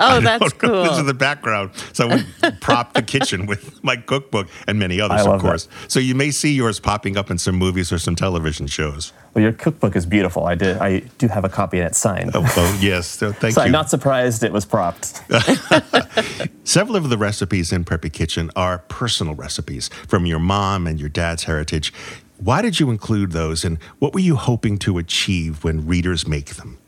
Oh, 0.00 0.20
that's 0.20 0.52
don't 0.52 0.62
know, 0.62 0.82
This 0.84 0.98
is 0.98 1.04
the 1.06 1.14
background. 1.14 1.70
So 1.92 2.08
I 2.08 2.14
would 2.16 2.60
prop 2.60 2.94
the 2.94 3.02
kitchen 3.02 3.46
with 3.46 3.82
my 3.84 3.96
cookbook 3.96 4.48
and 4.66 4.78
many 4.78 5.00
others, 5.00 5.18
I 5.20 5.22
of 5.22 5.26
love 5.28 5.40
course. 5.40 5.68
So 5.88 6.00
you 6.00 6.14
may 6.14 6.30
see 6.30 6.52
yours 6.52 6.80
popping 6.80 7.16
up 7.16 7.30
in 7.30 7.38
some 7.38 7.56
movies 7.56 7.92
or 7.92 7.98
some 7.98 8.16
television 8.16 8.66
shows. 8.66 9.12
well 9.34 9.42
your 9.42 9.52
cookbook 9.52 9.94
is 9.96 10.06
beautiful 10.06 10.44
i 10.46 10.54
did 10.56 10.76
i 10.78 10.98
do 11.18 11.28
have 11.28 11.44
a 11.44 11.48
copy 11.48 11.78
and 11.78 11.86
it's 11.86 11.98
signed 11.98 12.30
Oh, 12.34 12.42
oh, 12.56 12.78
yes. 12.80 13.06
So 13.06 13.30
thank 13.40 13.42
you. 13.42 13.50
so 13.52 13.60
you. 13.60 13.66
i'm 13.66 13.72
not 13.72 13.88
surprised 13.90 14.42
it 14.42 14.52
was 14.52 14.64
propped 14.64 15.22
Several 16.64 16.96
of 16.96 17.08
the 17.10 17.18
recipes 17.18 17.72
in 17.72 17.84
Preppy 17.84 18.12
Kitchen 18.12 18.50
are 18.54 18.78
personal 18.88 19.34
recipes 19.34 19.88
from 20.08 20.24
your 20.26 20.38
mom 20.38 20.86
and 20.86 21.00
your 21.00 21.08
dad's 21.08 21.44
heritage. 21.44 21.92
Why 22.38 22.62
did 22.62 22.78
you 22.80 22.90
include 22.90 23.32
those, 23.32 23.64
and 23.64 23.78
what 23.98 24.14
were 24.14 24.20
you 24.20 24.36
hoping 24.36 24.78
to 24.80 24.98
achieve 24.98 25.62
when 25.64 25.86
readers 25.86 26.26
make 26.26 26.54
them? 26.54 26.78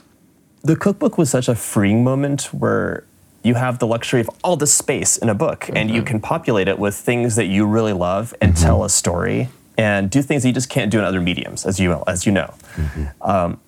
The 0.62 0.76
cookbook 0.76 1.18
was 1.18 1.30
such 1.30 1.48
a 1.48 1.54
freeing 1.54 2.04
moment 2.04 2.44
where 2.52 3.04
you 3.42 3.54
have 3.54 3.78
the 3.80 3.86
luxury 3.86 4.20
of 4.20 4.30
all 4.44 4.56
the 4.56 4.66
space 4.66 5.16
in 5.16 5.28
a 5.28 5.34
book 5.34 5.68
and 5.74 5.90
you 5.90 5.96
mm-hmm. 5.96 6.06
can 6.06 6.20
populate 6.20 6.68
it 6.68 6.78
with 6.78 6.94
things 6.94 7.34
that 7.36 7.46
you 7.46 7.66
really 7.66 7.92
love 7.92 8.32
and 8.40 8.54
mm-hmm. 8.54 8.64
tell 8.64 8.84
a 8.84 8.90
story 8.90 9.48
and 9.76 10.10
do 10.10 10.22
things 10.22 10.42
that 10.42 10.48
you 10.48 10.54
just 10.54 10.68
can't 10.68 10.90
do 10.90 10.98
in 10.98 11.04
other 11.04 11.20
mediums 11.20 11.66
as 11.66 11.80
you 11.80 12.02
as 12.06 12.24
you 12.26 12.32
know. 12.32 12.54
Mm-hmm. 12.76 13.30
Um, 13.30 13.60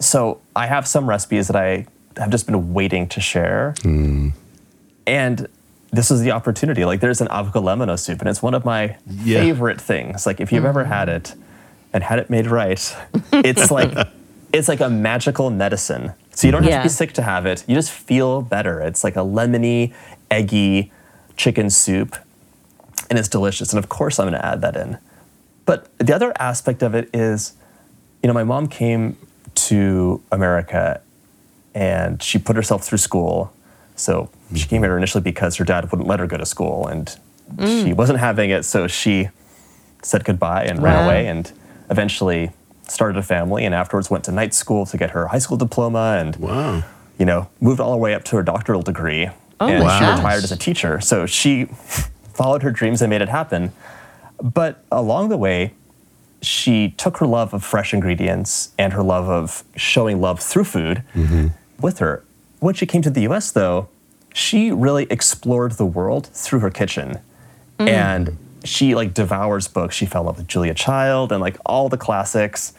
so 0.00 0.40
i 0.56 0.66
have 0.66 0.86
some 0.88 1.08
recipes 1.08 1.46
that 1.46 1.56
i 1.56 1.86
have 2.16 2.30
just 2.30 2.46
been 2.46 2.74
waiting 2.74 3.08
to 3.08 3.20
share. 3.20 3.74
Mm. 3.78 4.32
And 5.06 5.48
this 5.92 6.10
is 6.10 6.20
the 6.22 6.32
opportunity 6.32 6.84
like 6.84 7.00
there's 7.00 7.20
an 7.20 7.28
avocado 7.28 7.64
lemon 7.64 7.96
soup 7.96 8.20
and 8.20 8.28
it's 8.28 8.42
one 8.42 8.54
of 8.54 8.64
my 8.64 8.96
Yeah. 9.06 9.40
favorite 9.40 9.80
things. 9.80 10.26
Like 10.26 10.40
if 10.40 10.52
you've 10.52 10.64
ever 10.64 10.84
had 10.84 11.08
mm. 11.08 11.16
it 11.16 11.34
and 11.92 12.02
had 12.02 12.18
it 12.18 12.30
made 12.30 12.46
right 12.48 12.96
it's 13.32 13.70
like 13.70 13.96
it's 14.54 14.68
like 14.68 14.80
a 14.80 14.88
magical 14.88 15.50
medicine. 15.50 16.12
So 16.30 16.46
you 16.46 16.52
don't 16.52 16.62
have 16.62 16.70
Yeah. 16.70 16.78
to 16.78 16.84
be 16.84 16.88
sick 16.88 17.12
to 17.14 17.22
have 17.22 17.46
it. 17.46 17.64
You 17.66 17.74
just 17.74 17.90
feel 17.90 18.42
better. 18.42 18.80
It's 18.80 19.04
like 19.04 19.16
a 19.16 19.20
lemony 19.20 19.92
eggy 20.30 20.92
chicken 21.36 21.70
soup 21.70 22.16
and 23.10 23.18
it's 23.18 23.28
delicious. 23.28 23.72
And 23.72 23.78
of 23.78 23.88
course 23.88 24.18
i'm 24.18 24.28
going 24.28 24.40
to 24.40 24.44
add 24.44 24.60
that 24.62 24.76
in. 24.76 24.98
But 25.66 25.88
the 25.98 26.14
other 26.14 26.32
aspect 26.38 26.82
of 26.82 26.94
it 26.94 27.10
is 27.12 27.54
you 28.22 28.28
know 28.28 28.34
my 28.34 28.44
mom 28.44 28.68
came 28.68 29.16
to 29.54 30.22
america 30.32 31.00
and 31.74 32.22
she 32.22 32.38
put 32.38 32.56
herself 32.56 32.84
through 32.84 32.98
school. 32.98 33.52
So 33.96 34.30
she 34.50 34.60
mm-hmm. 34.60 34.68
came 34.68 34.82
here 34.82 34.96
initially 34.96 35.22
because 35.22 35.56
her 35.56 35.64
dad 35.64 35.90
wouldn't 35.90 36.08
let 36.08 36.20
her 36.20 36.26
go 36.26 36.36
to 36.36 36.46
school 36.46 36.86
and 36.86 37.08
she 37.58 37.90
mm. 37.92 37.94
wasn't 37.94 38.18
having 38.20 38.50
it. 38.50 38.64
So 38.64 38.86
she 38.86 39.28
said 40.02 40.24
goodbye 40.24 40.64
and 40.64 40.82
ran 40.82 41.04
away 41.04 41.26
and 41.26 41.50
eventually 41.90 42.50
started 42.90 43.18
a 43.18 43.22
family 43.22 43.64
and 43.64 43.74
afterwards 43.74 44.10
went 44.10 44.24
to 44.24 44.32
night 44.32 44.54
school 44.54 44.86
to 44.86 44.96
get 44.96 45.10
her 45.10 45.28
high 45.28 45.38
school 45.38 45.56
diploma 45.56 46.16
and 46.20 46.36
Wow. 46.36 46.82
you 47.18 47.24
know 47.26 47.48
moved 47.60 47.80
all 47.80 47.92
the 47.92 47.98
way 47.98 48.14
up 48.14 48.24
to 48.24 48.36
her 48.36 48.42
doctoral 48.42 48.82
degree 48.82 49.28
Oh 49.60 49.68
and 49.68 49.84
my 49.84 49.98
she 49.98 50.04
gosh. 50.04 50.18
retired 50.18 50.44
as 50.44 50.52
a 50.52 50.56
teacher 50.56 51.00
so 51.00 51.26
she 51.26 51.64
followed 52.34 52.62
her 52.62 52.70
dreams 52.70 53.00
and 53.02 53.10
made 53.10 53.22
it 53.22 53.28
happen 53.28 53.72
but 54.42 54.84
along 54.90 55.28
the 55.28 55.36
way 55.36 55.72
she 56.42 56.90
took 56.90 57.16
her 57.18 57.26
love 57.26 57.54
of 57.54 57.64
fresh 57.64 57.94
ingredients 57.94 58.72
and 58.78 58.92
her 58.92 59.02
love 59.02 59.28
of 59.28 59.64
showing 59.76 60.20
love 60.20 60.40
through 60.40 60.64
food 60.64 61.02
mm-hmm. 61.14 61.48
with 61.80 61.98
her. 61.98 62.22
When 62.60 62.74
she 62.74 62.86
came 62.86 63.02
to 63.02 63.10
the 63.10 63.22
US, 63.22 63.50
though, 63.50 63.88
she 64.34 64.70
really 64.70 65.04
explored 65.10 65.72
the 65.72 65.86
world 65.86 66.26
through 66.26 66.60
her 66.60 66.70
kitchen. 66.70 67.18
Mm. 67.78 67.88
And 67.88 68.38
she 68.64 68.94
like 68.94 69.14
devours 69.14 69.68
books. 69.68 69.94
She 69.94 70.06
fell 70.06 70.22
in 70.22 70.26
love 70.26 70.38
with 70.38 70.48
Julia 70.48 70.74
Child 70.74 71.32
and 71.32 71.40
like 71.40 71.56
all 71.64 71.88
the 71.88 71.96
classics. 71.96 72.72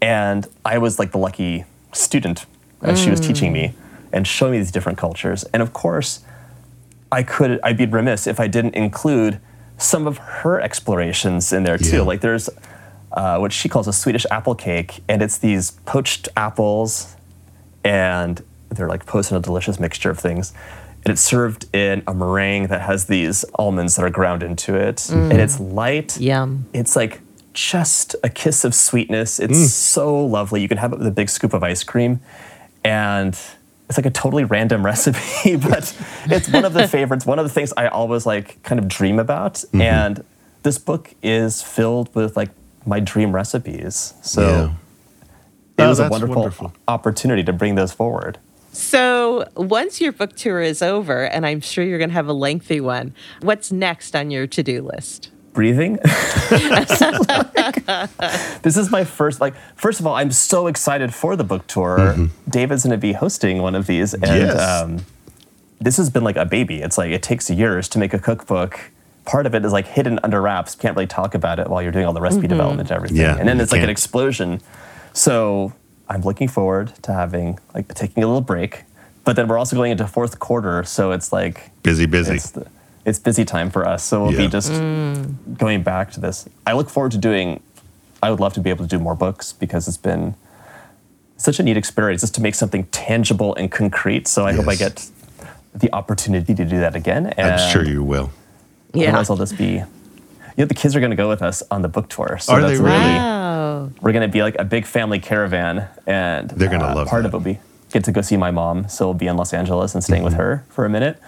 And 0.00 0.46
I 0.64 0.78
was 0.78 0.98
like 0.98 1.12
the 1.12 1.18
lucky 1.18 1.64
student 1.92 2.46
as 2.82 3.00
she 3.00 3.10
was 3.10 3.20
teaching 3.20 3.52
me 3.52 3.74
and 4.12 4.26
showing 4.26 4.52
me 4.52 4.58
these 4.58 4.70
different 4.70 4.98
cultures. 4.98 5.44
And 5.52 5.62
of 5.62 5.72
course, 5.72 6.20
I 7.12 7.22
could 7.22 7.60
I'd 7.62 7.76
be 7.76 7.86
remiss 7.86 8.26
if 8.26 8.38
I 8.40 8.46
didn't 8.46 8.74
include 8.74 9.40
some 9.78 10.06
of 10.06 10.18
her 10.18 10.60
explorations 10.60 11.52
in 11.52 11.64
there 11.64 11.78
too. 11.78 11.96
Yeah. 11.96 12.02
Like 12.02 12.20
there's 12.20 12.48
uh, 13.12 13.38
what 13.38 13.52
she 13.52 13.68
calls 13.68 13.88
a 13.88 13.92
Swedish 13.92 14.24
apple 14.30 14.54
cake, 14.54 15.02
and 15.08 15.22
it's 15.22 15.38
these 15.38 15.72
poached 15.84 16.28
apples, 16.36 17.16
and 17.82 18.42
they're 18.68 18.88
like 18.88 19.06
posted 19.06 19.32
in 19.32 19.38
a 19.38 19.42
delicious 19.42 19.80
mixture 19.80 20.10
of 20.10 20.18
things. 20.18 20.52
And 21.04 21.12
it's 21.12 21.22
served 21.22 21.74
in 21.74 22.02
a 22.06 22.12
meringue 22.12 22.66
that 22.66 22.82
has 22.82 23.06
these 23.06 23.44
almonds 23.54 23.96
that 23.96 24.04
are 24.04 24.10
ground 24.10 24.42
into 24.42 24.74
it, 24.74 24.96
mm. 24.96 25.30
and 25.30 25.40
it's 25.40 25.58
light. 25.58 26.20
Yum. 26.20 26.66
It's 26.74 26.94
like 26.94 27.20
just 27.54 28.14
a 28.22 28.28
kiss 28.28 28.64
of 28.64 28.74
sweetness. 28.74 29.40
It's 29.40 29.58
mm. 29.58 29.66
so 29.66 30.24
lovely. 30.24 30.60
You 30.60 30.68
can 30.68 30.76
have 30.78 30.92
it 30.92 30.98
with 30.98 31.06
a 31.06 31.10
big 31.10 31.30
scoop 31.30 31.54
of 31.54 31.62
ice 31.62 31.82
cream, 31.82 32.20
and 32.84 33.38
it's 33.88 33.98
like 33.98 34.06
a 34.06 34.10
totally 34.10 34.44
random 34.44 34.84
recipe, 34.92 35.56
but 35.56 35.96
it's 36.26 36.48
one 36.50 36.64
of 36.64 36.74
the 36.74 36.86
favorites. 36.96 37.24
One 37.24 37.38
of 37.38 37.44
the 37.46 37.52
things 37.52 37.72
I 37.76 37.88
always 37.88 38.26
like 38.26 38.62
kind 38.62 38.78
of 38.78 38.86
dream 38.86 39.18
about, 39.18 39.54
mm-hmm. 39.54 39.80
and 39.80 40.24
this 40.62 40.78
book 40.78 41.14
is 41.22 41.62
filled 41.62 42.14
with 42.14 42.36
like 42.36 42.50
my 42.86 43.00
dream 43.00 43.34
recipes. 43.34 44.12
So 44.22 44.42
Yeah. 44.42 44.72
it 45.78 45.86
Oh, 45.86 45.88
was 45.88 45.98
a 45.98 46.08
wonderful 46.08 46.36
wonderful. 46.36 46.72
opportunity 46.86 47.42
to 47.44 47.52
bring 47.52 47.74
those 47.74 47.92
forward. 47.92 48.38
So, 48.72 49.48
once 49.56 50.00
your 50.00 50.12
book 50.12 50.36
tour 50.36 50.60
is 50.60 50.80
over, 50.80 51.24
and 51.24 51.44
I'm 51.44 51.60
sure 51.60 51.84
you're 51.84 51.98
going 51.98 52.10
to 52.10 52.14
have 52.14 52.28
a 52.28 52.32
lengthy 52.32 52.80
one, 52.80 53.14
what's 53.42 53.72
next 53.72 54.14
on 54.14 54.30
your 54.30 54.46
to 54.48 54.62
do 54.62 54.82
list? 54.82 55.30
breathing. 55.52 55.94
this 58.62 58.76
is 58.76 58.88
my 58.90 59.02
first 59.04 59.40
like 59.40 59.54
first 59.74 59.98
of 59.98 60.06
all, 60.06 60.14
I'm 60.14 60.30
so 60.30 60.68
excited 60.68 61.12
for 61.12 61.34
the 61.34 61.42
book 61.42 61.66
tour. 61.66 62.14
David's 62.48 62.84
gonna 62.84 62.96
be 62.96 63.12
hosting 63.12 63.60
one 63.60 63.74
of 63.74 63.88
these 63.88 64.14
and 64.14 64.22
Yes. 64.24 64.60
um, 64.60 65.04
this 65.80 65.96
has 65.96 66.08
been 66.08 66.22
like 66.22 66.36
a 66.36 66.44
baby. 66.46 66.80
It's 66.82 66.96
like 66.96 67.10
it 67.10 67.22
takes 67.24 67.50
years 67.50 67.88
to 67.88 67.98
make 67.98 68.14
a 68.14 68.18
cookbook. 68.20 68.92
Part 69.24 69.44
of 69.44 69.54
it 69.56 69.64
is 69.64 69.72
like 69.72 69.88
hidden 69.88 70.20
under 70.22 70.40
wraps. 70.40 70.76
Can't 70.76 70.94
really 70.96 71.08
talk 71.08 71.34
about 71.34 71.58
it 71.58 71.68
while 71.68 71.82
you're 71.82 71.90
doing 71.92 72.04
all 72.06 72.12
the 72.12 72.20
recipe 72.20 72.46
development 72.46 72.88
and 72.88 72.96
everything. 72.96 73.16
Yeah, 73.18 73.36
and 73.36 73.48
then 73.48 73.56
you 73.56 73.62
it's 73.64 73.72
like 73.72 73.80
an 73.80 73.86
can't. 73.86 73.90
explosion. 73.90 74.60
So 75.14 75.72
I'm 76.10 76.22
looking 76.22 76.48
forward 76.48 76.92
to 77.02 77.12
having 77.14 77.58
like 77.72 77.94
taking 77.94 78.22
a 78.24 78.26
little 78.26 78.42
break. 78.42 78.82
But 79.24 79.36
then 79.36 79.46
we're 79.46 79.58
also 79.58 79.76
going 79.76 79.92
into 79.92 80.06
fourth 80.08 80.40
quarter, 80.40 80.82
so 80.82 81.12
it's 81.12 81.32
like 81.32 81.70
Busy, 81.82 82.06
busy. 82.06 82.34
it's 82.34 82.50
the, 82.50 82.66
it's 83.04 83.18
busy 83.18 83.44
time 83.44 83.70
for 83.70 83.86
us. 83.86 84.02
So 84.02 84.24
we'll 84.24 84.32
Yeah. 84.32 84.38
be 84.38 84.48
just 84.48 84.72
mm. 84.72 85.56
going 85.56 85.82
back 85.82 86.10
to 86.12 86.20
this. 86.20 86.48
I 86.66 86.72
look 86.72 86.90
forward 86.90 87.12
to 87.12 87.18
doing. 87.18 87.62
I 88.22 88.30
would 88.30 88.40
love 88.40 88.52
to 88.54 88.60
be 88.60 88.70
able 88.70 88.84
to 88.84 88.88
do 88.88 88.98
more 88.98 89.14
books 89.14 89.52
because 89.52 89.88
it's 89.88 89.96
been 89.96 90.34
such 91.36 91.58
a 91.60 91.62
neat 91.62 91.76
experience 91.76 92.20
just 92.22 92.34
to 92.34 92.42
make 92.42 92.54
something 92.54 92.84
tangible 92.86 93.54
and 93.54 93.70
concrete. 93.70 94.26
So 94.26 94.44
I 94.46 94.52
hope 94.52 94.68
I 94.68 94.74
get 94.74 95.08
the 95.74 95.90
opportunity 95.94 96.54
to 96.54 96.64
do 96.64 96.80
that 96.80 96.96
again. 96.96 97.26
And 97.38 97.52
I'm 97.52 97.70
sure 97.72 97.84
you 97.84 98.02
will. 98.02 98.30
Yeah. 98.92 99.08
Otherwise, 99.08 99.30
I'll 99.30 99.36
just 99.36 99.56
be. 99.56 99.82
You 100.60 100.64
know, 100.66 100.68
the 100.68 100.74
kids 100.74 100.94
are 100.94 101.00
going 101.00 101.08
to 101.08 101.16
go 101.16 101.26
with 101.30 101.40
us 101.40 101.62
on 101.70 101.80
the 101.80 101.88
book 101.88 102.10
tour. 102.10 102.36
So 102.38 102.52
Are 102.52 102.60
they 102.60 102.68
that's 102.76 102.80
really? 102.80 103.14
Wow. 103.14 103.90
We're 104.02 104.12
going 104.12 104.28
to 104.28 104.32
be 104.32 104.42
like 104.42 104.56
a 104.58 104.64
big 104.64 104.84
family 104.84 105.18
caravan, 105.18 105.88
and 106.06 106.50
They're 106.50 106.68
gonna 106.68 106.94
love 106.94 107.08
part 107.08 107.22
that. 107.22 107.28
of 107.28 107.32
it 107.32 107.36
will 107.38 107.54
be 107.54 107.60
get 107.90 108.04
to 108.04 108.12
go 108.12 108.20
see 108.20 108.36
my 108.36 108.50
mom. 108.50 108.86
So 108.90 109.06
we'll 109.06 109.14
be 109.14 109.26
in 109.26 109.38
Los 109.38 109.54
Angeles 109.54 109.94
and 109.94 110.04
staying 110.04 110.22
with 110.22 110.34
Mm-hmm. 110.34 110.42
her 110.42 110.64
for 110.68 110.84
a 110.84 110.90
minute. 110.90 111.18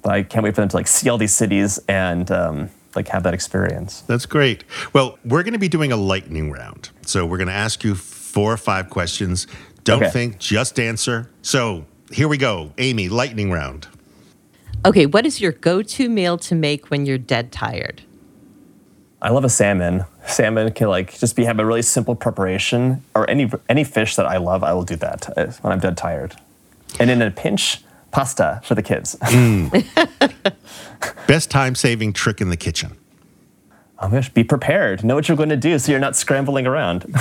But 0.00 0.12
I 0.14 0.22
can't 0.22 0.42
wait 0.42 0.54
for 0.54 0.62
them 0.62 0.70
to 0.70 0.76
like 0.76 0.86
see 0.86 1.10
all 1.10 1.18
these 1.18 1.34
cities 1.34 1.80
and 1.86 2.30
um, 2.30 2.70
like 2.96 3.08
have 3.08 3.24
that 3.24 3.34
experience. 3.34 4.00
That's 4.06 4.24
great. 4.24 4.64
Well, 4.94 5.18
we're 5.22 5.42
going 5.42 5.52
to 5.52 5.58
be 5.58 5.68
doing 5.68 5.92
a 5.92 5.96
lightning 5.98 6.50
round. 6.50 6.88
So 7.02 7.26
we're 7.26 7.36
going 7.36 7.48
to 7.48 7.52
ask 7.52 7.84
you 7.84 7.94
four 7.94 8.50
or 8.54 8.56
five 8.56 8.88
questions. 8.88 9.46
Don't 9.84 10.02
Okay. 10.02 10.10
think, 10.10 10.38
just 10.38 10.80
answer. 10.80 11.28
So 11.42 11.84
here 12.10 12.26
we 12.26 12.38
go. 12.38 12.72
Amy, 12.78 13.10
lightning 13.10 13.50
round. 13.52 13.86
Okay, 14.86 15.04
what 15.04 15.26
is 15.26 15.42
your 15.42 15.52
go 15.52 15.82
to 15.82 16.08
meal 16.08 16.38
to 16.38 16.54
make 16.54 16.90
when 16.90 17.04
you're 17.04 17.18
dead 17.18 17.52
tired? 17.52 18.00
I 19.22 19.30
love 19.30 19.44
a 19.44 19.48
salmon. 19.48 20.04
Salmon 20.26 20.72
can 20.72 20.88
like 20.88 21.16
just 21.18 21.36
be 21.36 21.44
have 21.44 21.58
a 21.60 21.64
really 21.64 21.82
simple 21.82 22.14
preparation, 22.16 23.02
or 23.14 23.28
any 23.30 23.48
any 23.68 23.84
fish 23.84 24.16
that 24.16 24.26
I 24.26 24.36
love, 24.38 24.62
I 24.64 24.72
will 24.74 24.82
do 24.84 24.96
that 24.96 25.38
uh, 25.38 25.46
when 25.62 25.72
I'm 25.72 25.78
dead 25.78 25.96
tired. 25.96 26.34
And 27.00 27.08
in 27.08 27.22
a 27.22 27.30
pinch, 27.30 27.80
pasta 28.10 28.60
for 28.64 28.74
the 28.74 28.82
kids. 28.82 29.14
Best 31.26 31.50
time 31.50 31.74
saving 31.74 32.12
trick 32.12 32.40
in 32.40 32.50
the 32.50 32.56
kitchen. 32.56 32.96
oh 34.00 34.08
my 34.08 34.16
gosh, 34.16 34.28
be 34.28 34.44
prepared. 34.44 35.04
Know 35.04 35.14
what 35.14 35.28
you're 35.28 35.36
going 35.36 35.48
to 35.50 35.56
do, 35.56 35.78
so 35.78 35.90
you're 35.92 36.00
not 36.00 36.16
scrambling 36.16 36.66
around. 36.66 37.02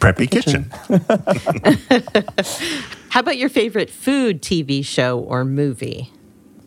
Preppy 0.00 0.30
kitchen. 0.30 0.70
How 3.10 3.20
about 3.20 3.36
your 3.36 3.48
favorite 3.48 3.90
food 3.90 4.42
TV 4.42 4.84
show 4.84 5.18
or 5.18 5.44
movie? 5.44 6.12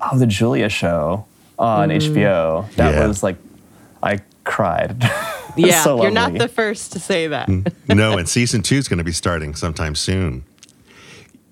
Oh, 0.02 0.18
the 0.18 0.28
Julia 0.28 0.70
show 0.70 1.26
on 1.58 1.90
HBO. 1.90 2.70
That 2.76 2.94
Yeah. 2.96 3.08
was 3.08 3.24
like, 3.24 3.38
I 4.04 4.20
cried. 4.44 5.04
Yeah, 5.58 5.84
so 5.84 6.02
you're 6.02 6.12
not 6.12 6.34
the 6.34 6.48
first 6.48 6.94
to 6.94 7.00
say 7.00 7.28
that. 7.28 7.50
no, 7.90 8.18
and 8.18 8.30
season 8.30 8.62
two 8.62 8.78
is 8.78 8.88
going 8.88 9.00
to 9.00 9.04
be 9.04 9.12
starting 9.12 9.54
sometime 9.54 9.96
soon. 9.96 10.46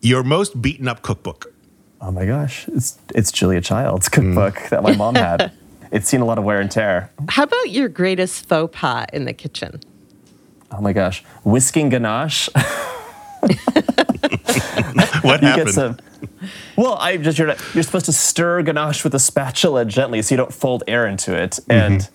Your 0.02 0.24
most 0.24 0.62
beaten 0.62 0.88
up 0.88 1.02
cookbook. 1.02 1.54
Oh 2.00 2.10
my 2.10 2.26
gosh, 2.26 2.66
it's 2.70 2.98
it's 3.14 3.30
Julia 3.30 3.60
Child's 3.60 4.08
cookbook 4.08 4.56
Mm. 4.56 4.70
that 4.70 4.84
my 4.84 4.96
mom 4.96 5.16
had. 5.16 5.52
It's 5.92 6.08
seen 6.08 6.22
a 6.22 6.26
lot 6.26 6.38
of 6.38 6.46
wear 6.46 6.62
and 6.62 6.72
tear. 6.72 7.10
How 7.28 7.44
about 7.44 7.72
your 7.72 7.90
greatest 7.90 8.48
faux 8.48 8.72
pas 8.80 9.06
in 9.12 9.26
the 9.26 9.34
kitchen? 9.34 9.82
Oh 10.72 10.80
my 10.80 10.94
gosh, 10.94 11.22
whisking 11.44 11.90
ganache. 11.90 12.48
What 15.22 15.42
You 15.42 15.48
happened? 15.50 15.66
get 15.66 15.74
some. 15.74 15.98
Well, 16.78 16.94
I 16.96 17.18
just 17.18 17.38
you're 17.38 17.54
you're 17.74 17.84
supposed 17.84 18.06
to 18.06 18.14
stir 18.14 18.62
ganache 18.64 19.04
with 19.04 19.14
a 19.14 19.20
spatula 19.20 19.84
gently 19.86 20.22
so 20.22 20.34
you 20.34 20.38
don't 20.38 20.54
fold 20.54 20.84
air 20.88 21.06
into 21.06 21.36
it. 21.36 21.60
And 21.70 22.08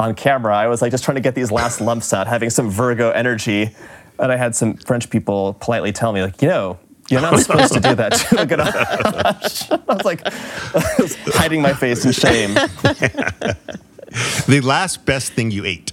on 0.00 0.14
camera, 0.14 0.56
I 0.56 0.66
was 0.66 0.80
like 0.82 0.90
just 0.90 1.04
trying 1.04 1.16
to 1.16 1.20
get 1.20 1.34
these 1.34 1.52
last 1.52 1.80
lumps 1.88 2.12
out, 2.12 2.26
having 2.26 2.50
some 2.50 2.70
Virgo 2.70 3.10
energy. 3.10 3.70
And 4.18 4.32
I 4.32 4.36
had 4.36 4.54
some 4.56 4.74
French 4.74 5.08
people 5.10 5.54
politely 5.60 5.92
tell 5.92 6.12
me, 6.12 6.22
like, 6.22 6.42
you 6.42 6.48
know, 6.48 6.78
you're 7.08 7.20
not 7.20 7.38
supposed 7.40 7.72
to 7.74 7.80
do 7.80 7.94
that 7.94 8.12
to 8.12 8.40
a 8.42 8.46
ganache. 8.46 9.70
I 9.70 9.78
was 9.94 10.04
like, 10.04 10.20
I 10.26 10.94
was 10.98 11.14
hiding 11.34 11.60
my 11.62 11.72
face 11.74 12.04
in 12.04 12.12
shame. 12.12 12.54
the 14.46 14.60
last 14.62 15.04
best 15.06 15.32
thing 15.32 15.50
you 15.50 15.64
ate. 15.64 15.92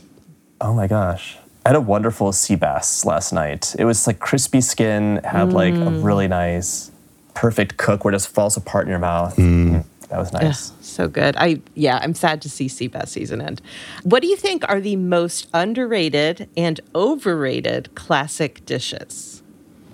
Oh 0.62 0.74
my 0.74 0.88
gosh. 0.88 1.38
I 1.66 1.70
had 1.70 1.76
a 1.76 1.82
wonderful 1.82 2.32
sea 2.32 2.56
bass 2.56 3.04
last 3.06 3.34
night. 3.34 3.76
It 3.78 3.86
was 3.86 4.08
like 4.08 4.20
crispy 4.20 4.62
skin, 4.62 5.22
had 5.24 5.52
like 5.54 5.74
a 5.74 5.90
really 5.90 6.28
nice, 6.28 6.92
perfect 7.34 7.78
cook 7.78 8.06
where 8.06 8.14
it 8.14 8.16
just 8.16 8.30
falls 8.30 8.56
apart 8.58 8.86
in 8.86 8.90
your 8.90 9.00
mouth. 9.00 9.36
Mm, 9.36 9.84
That 10.10 10.18
was 10.20 10.32
nice. 10.34 10.72
So 10.98 11.08
good. 11.08 11.36
I 11.38 11.62
yeah, 11.76 12.00
I'm 12.02 12.16
sad 12.16 12.42
to 12.42 12.50
see 12.50 12.66
Seabass 12.66 13.10
season 13.10 13.40
end. 13.40 13.62
What 14.02 14.24
do 14.24 14.28
you 14.28 14.36
think 14.36 14.68
are 14.68 14.82
the 14.82 14.96
most 14.96 15.48
underrated 15.54 16.50
and 16.58 16.80
overrated 16.96 17.94
classic 17.94 18.66
dishes? 18.66 19.44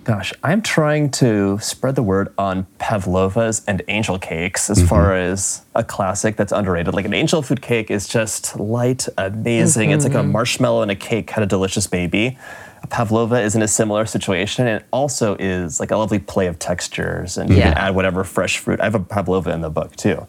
Gosh, 0.04 0.32
I'm 0.42 0.62
trying 0.62 1.10
to 1.10 1.58
spread 1.58 1.94
the 1.94 2.02
word 2.02 2.32
on 2.38 2.66
pavlovas 2.78 3.62
and 3.68 3.82
angel 3.88 4.18
cakes 4.18 4.70
as 4.70 4.82
far 4.88 5.10
mm-hmm. 5.10 5.32
as 5.32 5.66
a 5.74 5.84
classic 5.84 6.36
that's 6.36 6.52
underrated. 6.52 6.94
Like 6.94 7.04
an 7.04 7.12
angel 7.12 7.42
food 7.42 7.60
cake 7.60 7.90
is 7.90 8.08
just 8.08 8.58
light, 8.58 9.06
amazing. 9.18 9.90
It's 9.90 10.04
like 10.04 10.14
a 10.14 10.18
mm-hmm. 10.18 10.32
marshmallow 10.32 10.80
and 10.80 10.90
a 10.90 10.96
cake, 10.96 11.26
kind 11.26 11.42
of 11.42 11.50
delicious 11.50 11.86
baby. 11.86 12.38
A 12.82 12.86
pavlova 12.86 13.42
is 13.42 13.54
in 13.54 13.60
a 13.60 13.68
similar 13.68 14.06
situation 14.06 14.66
and 14.66 14.80
it 14.80 14.86
also 14.90 15.36
is 15.38 15.80
like 15.80 15.90
a 15.90 15.96
lovely 15.98 16.18
play 16.18 16.46
of 16.46 16.58
textures 16.58 17.36
and 17.36 17.50
you 17.50 17.56
can 17.56 17.74
add 17.74 17.94
whatever 17.94 18.24
fresh 18.24 18.56
fruit. 18.56 18.80
I 18.80 18.84
have 18.84 18.94
a 18.94 19.00
pavlova 19.00 19.52
in 19.52 19.60
the 19.60 19.70
book 19.70 19.96
too. 19.96 20.26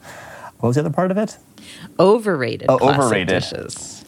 What 0.59 0.67
was 0.67 0.75
the 0.75 0.81
other 0.81 0.89
part 0.89 1.11
of 1.11 1.17
it? 1.17 1.37
Overrated. 1.99 2.67
Oh, 2.69 2.79
overrated. 2.79 3.27
dishes. 3.27 4.03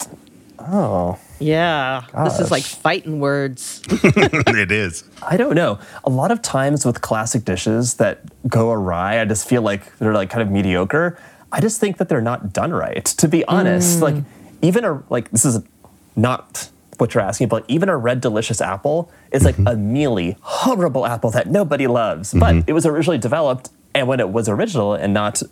Oh, 0.58 1.18
Yeah, 1.38 2.04
this 2.24 2.40
is 2.40 2.50
like 2.50 2.64
fighting 2.64 3.20
words. 3.20 3.82
it 3.88 4.72
is. 4.72 5.04
I 5.22 5.36
don't 5.36 5.54
know. 5.54 5.78
A 6.04 6.10
lot 6.10 6.32
of 6.32 6.42
times 6.42 6.84
with 6.84 7.00
classic 7.00 7.44
dishes 7.44 7.94
that 7.94 8.22
go 8.48 8.70
awry, 8.72 9.20
I 9.20 9.24
just 9.24 9.48
feel 9.48 9.62
like 9.62 9.96
they're 9.98 10.14
like 10.14 10.30
kind 10.30 10.42
of 10.42 10.50
mediocre. 10.50 11.18
I 11.52 11.60
just 11.60 11.80
think 11.80 11.98
that 11.98 12.08
they're 12.08 12.20
not 12.20 12.52
done 12.52 12.72
right. 12.72 13.04
To 13.04 13.28
be 13.28 13.44
honest, 13.44 13.98
mm. 13.98 14.02
like 14.02 14.24
even 14.62 14.84
a 14.84 15.02
like 15.08 15.30
this 15.30 15.44
is 15.44 15.60
not 16.16 16.70
what 16.98 17.14
you're 17.14 17.22
asking, 17.22 17.48
but 17.48 17.64
even 17.68 17.88
a 17.88 17.96
red 17.96 18.20
delicious 18.20 18.60
apple 18.60 19.10
is 19.30 19.44
like 19.44 19.54
mm-hmm. 19.54 19.68
a 19.68 19.76
mealy, 19.76 20.36
horrible 20.40 21.06
apple 21.06 21.30
that 21.30 21.46
nobody 21.46 21.86
loves. 21.86 22.34
But 22.34 22.54
mm-hmm. 22.54 22.68
it 22.68 22.72
was 22.72 22.84
originally 22.84 23.18
developed, 23.18 23.70
and 23.94 24.08
when 24.08 24.20
it 24.20 24.30
was 24.30 24.48
original 24.48 24.94
and 24.94 25.14
not 25.14 25.42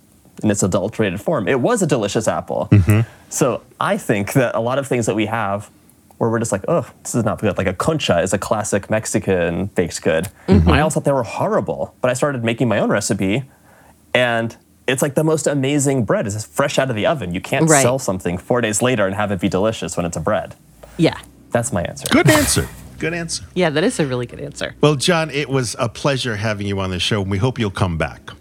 in 0.43 0.51
its 0.51 0.63
adulterated 0.63 1.19
form, 1.21 1.47
it 1.47 1.59
was 1.59 1.81
a 1.81 1.87
delicious 1.87 2.27
apple. 2.27 2.67
Mm-hmm. 2.71 3.09
So 3.29 3.61
I 3.79 3.97
think 3.97 4.33
that 4.33 4.55
a 4.55 4.59
lot 4.59 4.79
of 4.79 4.87
things 4.87 5.05
that 5.05 5.15
we 5.15 5.25
have 5.25 5.69
where 6.17 6.29
we're 6.29 6.39
just 6.39 6.51
like, 6.51 6.63
oh, 6.67 6.89
this 7.03 7.13
is 7.15 7.23
not 7.23 7.39
good. 7.39 7.57
Like 7.57 7.67
a 7.67 7.73
concha 7.73 8.19
is 8.21 8.33
a 8.33 8.37
classic 8.37 8.89
Mexican 8.89 9.67
baked 9.67 10.01
good. 10.01 10.29
Mm-hmm. 10.47 10.69
I 10.69 10.81
also 10.81 10.95
thought 10.99 11.05
they 11.05 11.11
were 11.11 11.23
horrible, 11.23 11.93
but 12.01 12.09
I 12.09 12.13
started 12.13 12.43
making 12.43 12.67
my 12.67 12.79
own 12.79 12.89
recipe, 12.89 13.43
and 14.13 14.55
it's 14.87 15.01
like 15.01 15.15
the 15.15 15.23
most 15.23 15.47
amazing 15.47 16.05
bread. 16.05 16.25
It's 16.25 16.45
fresh 16.45 16.79
out 16.79 16.89
of 16.89 16.95
the 16.95 17.05
oven. 17.05 17.33
You 17.33 17.41
can't 17.41 17.69
Right. 17.69 17.81
sell 17.81 17.99
something 17.99 18.37
four 18.37 18.61
days 18.61 18.81
later 18.81 19.05
and 19.05 19.15
have 19.15 19.31
it 19.31 19.39
be 19.39 19.49
delicious 19.49 19.95
when 19.97 20.05
it's 20.05 20.17
a 20.17 20.21
bread. 20.21 20.55
Yeah. 20.97 21.17
That's 21.51 21.71
my 21.71 21.83
answer. 21.83 22.07
Good 22.09 22.29
answer. 22.29 22.67
Good 22.99 23.13
answer. 23.13 23.43
Yeah, 23.53 23.69
that 23.69 23.83
is 23.83 23.99
a 23.99 24.07
really 24.07 24.25
good 24.25 24.39
answer. 24.39 24.75
Well, 24.81 24.95
John, 24.95 25.29
it 25.29 25.49
was 25.49 25.75
a 25.77 25.87
pleasure 25.87 26.35
having 26.37 26.65
you 26.67 26.79
on 26.79 26.89
the 26.89 26.99
show, 26.99 27.21
and 27.21 27.29
we 27.29 27.37
hope 27.37 27.59
you'll 27.59 27.69
come 27.69 27.97
back. 27.97 28.31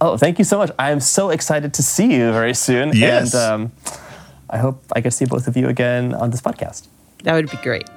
Oh, 0.00 0.16
thank 0.18 0.38
you 0.38 0.44
so 0.44 0.58
much. 0.58 0.70
I 0.78 0.90
am 0.90 1.00
so 1.00 1.30
excited 1.30 1.72
to 1.74 1.82
see 1.82 2.12
you 2.12 2.30
very 2.32 2.54
soon. 2.54 2.92
Yes. 2.94 3.34
And 3.34 3.42
um, 3.42 3.72
I 4.50 4.58
hope 4.58 4.84
I 4.92 5.00
get 5.00 5.10
to 5.10 5.16
see 5.16 5.24
both 5.24 5.48
of 5.48 5.56
you 5.56 5.68
again 5.68 6.14
on 6.14 6.30
this 6.30 6.42
podcast. 6.42 6.86
That 7.22 7.34
would 7.34 7.50
be 7.50 7.56
great. 7.58 7.88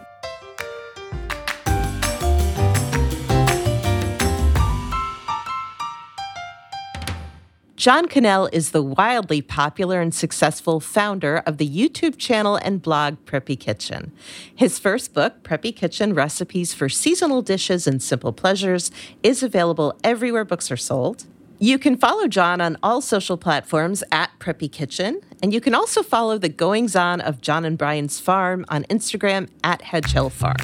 John 7.75 8.07
Kanell 8.07 8.49
is 8.51 8.71
the 8.71 8.83
wildly 8.83 9.41
popular 9.41 10.01
and 10.01 10.13
successful 10.13 10.81
founder 10.81 11.37
of 11.45 11.57
the 11.57 11.69
YouTube 11.69 12.17
channel 12.17 12.57
and 12.57 12.81
blog 12.81 13.15
Preppy 13.25 13.57
Kitchen. 13.57 14.11
His 14.53 14.77
first 14.77 15.13
book, 15.13 15.43
Preppy 15.43 15.73
Kitchen 15.73 16.13
Recipes 16.13 16.73
for 16.73 16.89
Seasonal 16.89 17.41
Dishes 17.41 17.87
and 17.87 18.03
Simple 18.03 18.33
Pleasures, 18.33 18.91
is 19.23 19.43
available 19.43 19.97
everywhere 20.03 20.43
books 20.43 20.69
are 20.69 20.77
sold. 20.77 21.25
You 21.61 21.77
can 21.77 21.97
follow 21.97 22.29
John 22.29 22.61
on 22.61 22.77
all 22.81 23.01
social 23.01 23.35
platforms 23.35 24.01
at 24.13 24.31
Preppy 24.39 24.71
Kitchen, 24.71 25.19
and 25.43 25.53
you 25.53 25.59
can 25.59 25.75
also 25.75 26.01
follow 26.01 26.37
the 26.37 26.47
goings 26.47 26.95
on 26.95 27.19
of 27.19 27.41
John 27.41 27.65
and 27.65 27.77
Brian's 27.77 28.17
farm 28.17 28.63
on 28.69 28.85
Instagram 28.85 29.49
at 29.61 29.81
Hedge 29.81 30.13
Hill 30.13 30.29
Farm. 30.29 30.55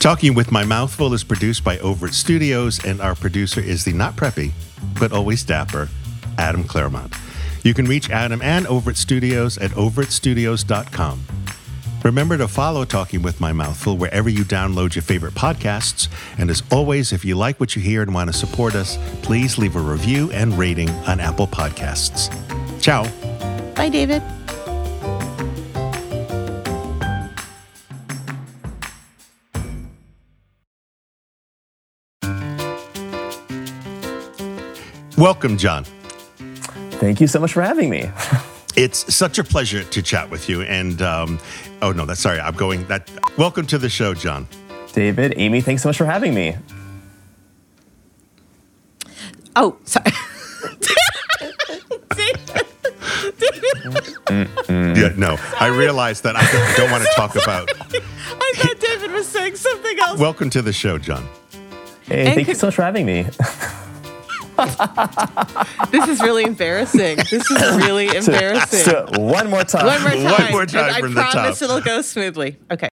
Talking 0.00 0.34
with 0.34 0.50
My 0.50 0.64
Mouthful 0.64 1.14
is 1.14 1.22
produced 1.22 1.62
by 1.62 1.78
Overt 1.78 2.12
Studios, 2.12 2.84
and 2.84 3.00
our 3.00 3.14
producer 3.14 3.60
is 3.60 3.84
the 3.84 3.92
not 3.92 4.16
preppy, 4.16 4.50
but 4.98 5.12
always 5.12 5.44
dapper, 5.44 5.88
Adam 6.38 6.64
Claremont. 6.64 7.14
You 7.62 7.72
can 7.72 7.86
reach 7.86 8.10
Adam 8.10 8.42
and 8.42 8.66
Overt 8.66 8.96
Studios 8.96 9.58
at 9.58 9.70
overtstudios.com. 9.70 11.33
Remember 12.04 12.36
to 12.36 12.46
follow 12.46 12.84
Talking 12.84 13.22
with 13.22 13.40
My 13.40 13.54
Mouthful 13.54 13.96
wherever 13.96 14.28
you 14.28 14.44
download 14.44 14.94
your 14.94 15.00
favorite 15.00 15.32
podcasts. 15.32 16.08
And 16.38 16.50
as 16.50 16.62
always, 16.70 17.14
if 17.14 17.24
you 17.24 17.34
like 17.34 17.58
what 17.58 17.74
you 17.74 17.80
hear 17.80 18.02
and 18.02 18.12
want 18.12 18.30
to 18.30 18.36
support 18.36 18.74
us, 18.74 18.98
please 19.22 19.56
leave 19.56 19.74
a 19.74 19.80
review 19.80 20.30
and 20.32 20.52
rating 20.58 20.90
on 20.90 21.18
Apple 21.18 21.46
Podcasts. 21.46 22.30
Ciao. 22.78 23.04
Bye, 23.74 23.88
David. 23.88 24.22
Welcome, 35.16 35.56
John. 35.56 35.84
Thank 37.00 37.22
you 37.22 37.26
so 37.26 37.40
much 37.40 37.54
for 37.54 37.62
having 37.62 37.88
me. 37.88 38.10
It's 38.76 39.14
such 39.14 39.38
a 39.38 39.44
pleasure 39.44 39.84
to 39.84 40.02
chat 40.02 40.28
with 40.30 40.48
you. 40.48 40.62
And 40.62 41.00
um, 41.02 41.38
oh 41.82 41.92
no, 41.92 42.04
that's 42.06 42.20
sorry. 42.20 42.40
I'm 42.40 42.54
going. 42.54 42.86
That. 42.88 43.08
Welcome 43.38 43.66
to 43.68 43.78
the 43.78 43.88
show, 43.88 44.14
John. 44.14 44.48
David, 44.92 45.34
Amy, 45.36 45.60
thanks 45.60 45.82
so 45.82 45.88
much 45.88 45.96
for 45.96 46.04
having 46.06 46.34
me. 46.34 46.56
Oh, 49.56 49.76
sorry. 49.84 50.10
Yeah, 54.68 55.12
no, 55.16 55.36
I 55.60 55.66
realized 55.66 56.22
that 56.24 56.36
I 56.36 56.42
don't, 56.50 56.76
don't 56.76 56.90
want 56.90 57.04
to 57.04 57.10
talk 57.14 57.34
about. 57.36 57.68
I 57.92 58.52
thought 58.56 58.80
David 58.80 59.12
was 59.12 59.26
saying 59.26 59.56
something 59.56 59.98
else. 59.98 60.18
Welcome 60.20 60.50
to 60.50 60.62
the 60.62 60.72
show, 60.72 60.98
John. 60.98 61.26
Hey, 62.02 62.20
And 62.26 62.28
thank 62.34 62.38
you 62.40 62.44
could- 62.46 62.56
so 62.56 62.68
much 62.68 62.74
for 62.76 62.82
having 62.82 63.06
me. 63.06 63.26
This 65.90 66.08
is 66.08 66.20
really 66.20 66.44
embarrassing. 66.44 67.16
This 67.30 67.50
is 67.50 67.76
really 67.76 68.08
embarrassing. 68.16 68.80
So, 68.80 69.06
one 69.16 69.48
more 69.50 69.64
time. 69.64 69.86
One 69.86 70.02
more 70.02 70.10
time. 70.12 70.24
One 70.42 70.52
more 70.52 70.66
time 70.66 70.84
And 70.86 70.96
I 70.96 71.00
from 71.00 71.14
the 71.14 71.20
top. 71.22 71.32
promise 71.32 71.62
it'll 71.62 71.80
go 71.80 72.02
smoothly. 72.02 72.56
Okay. 72.70 72.82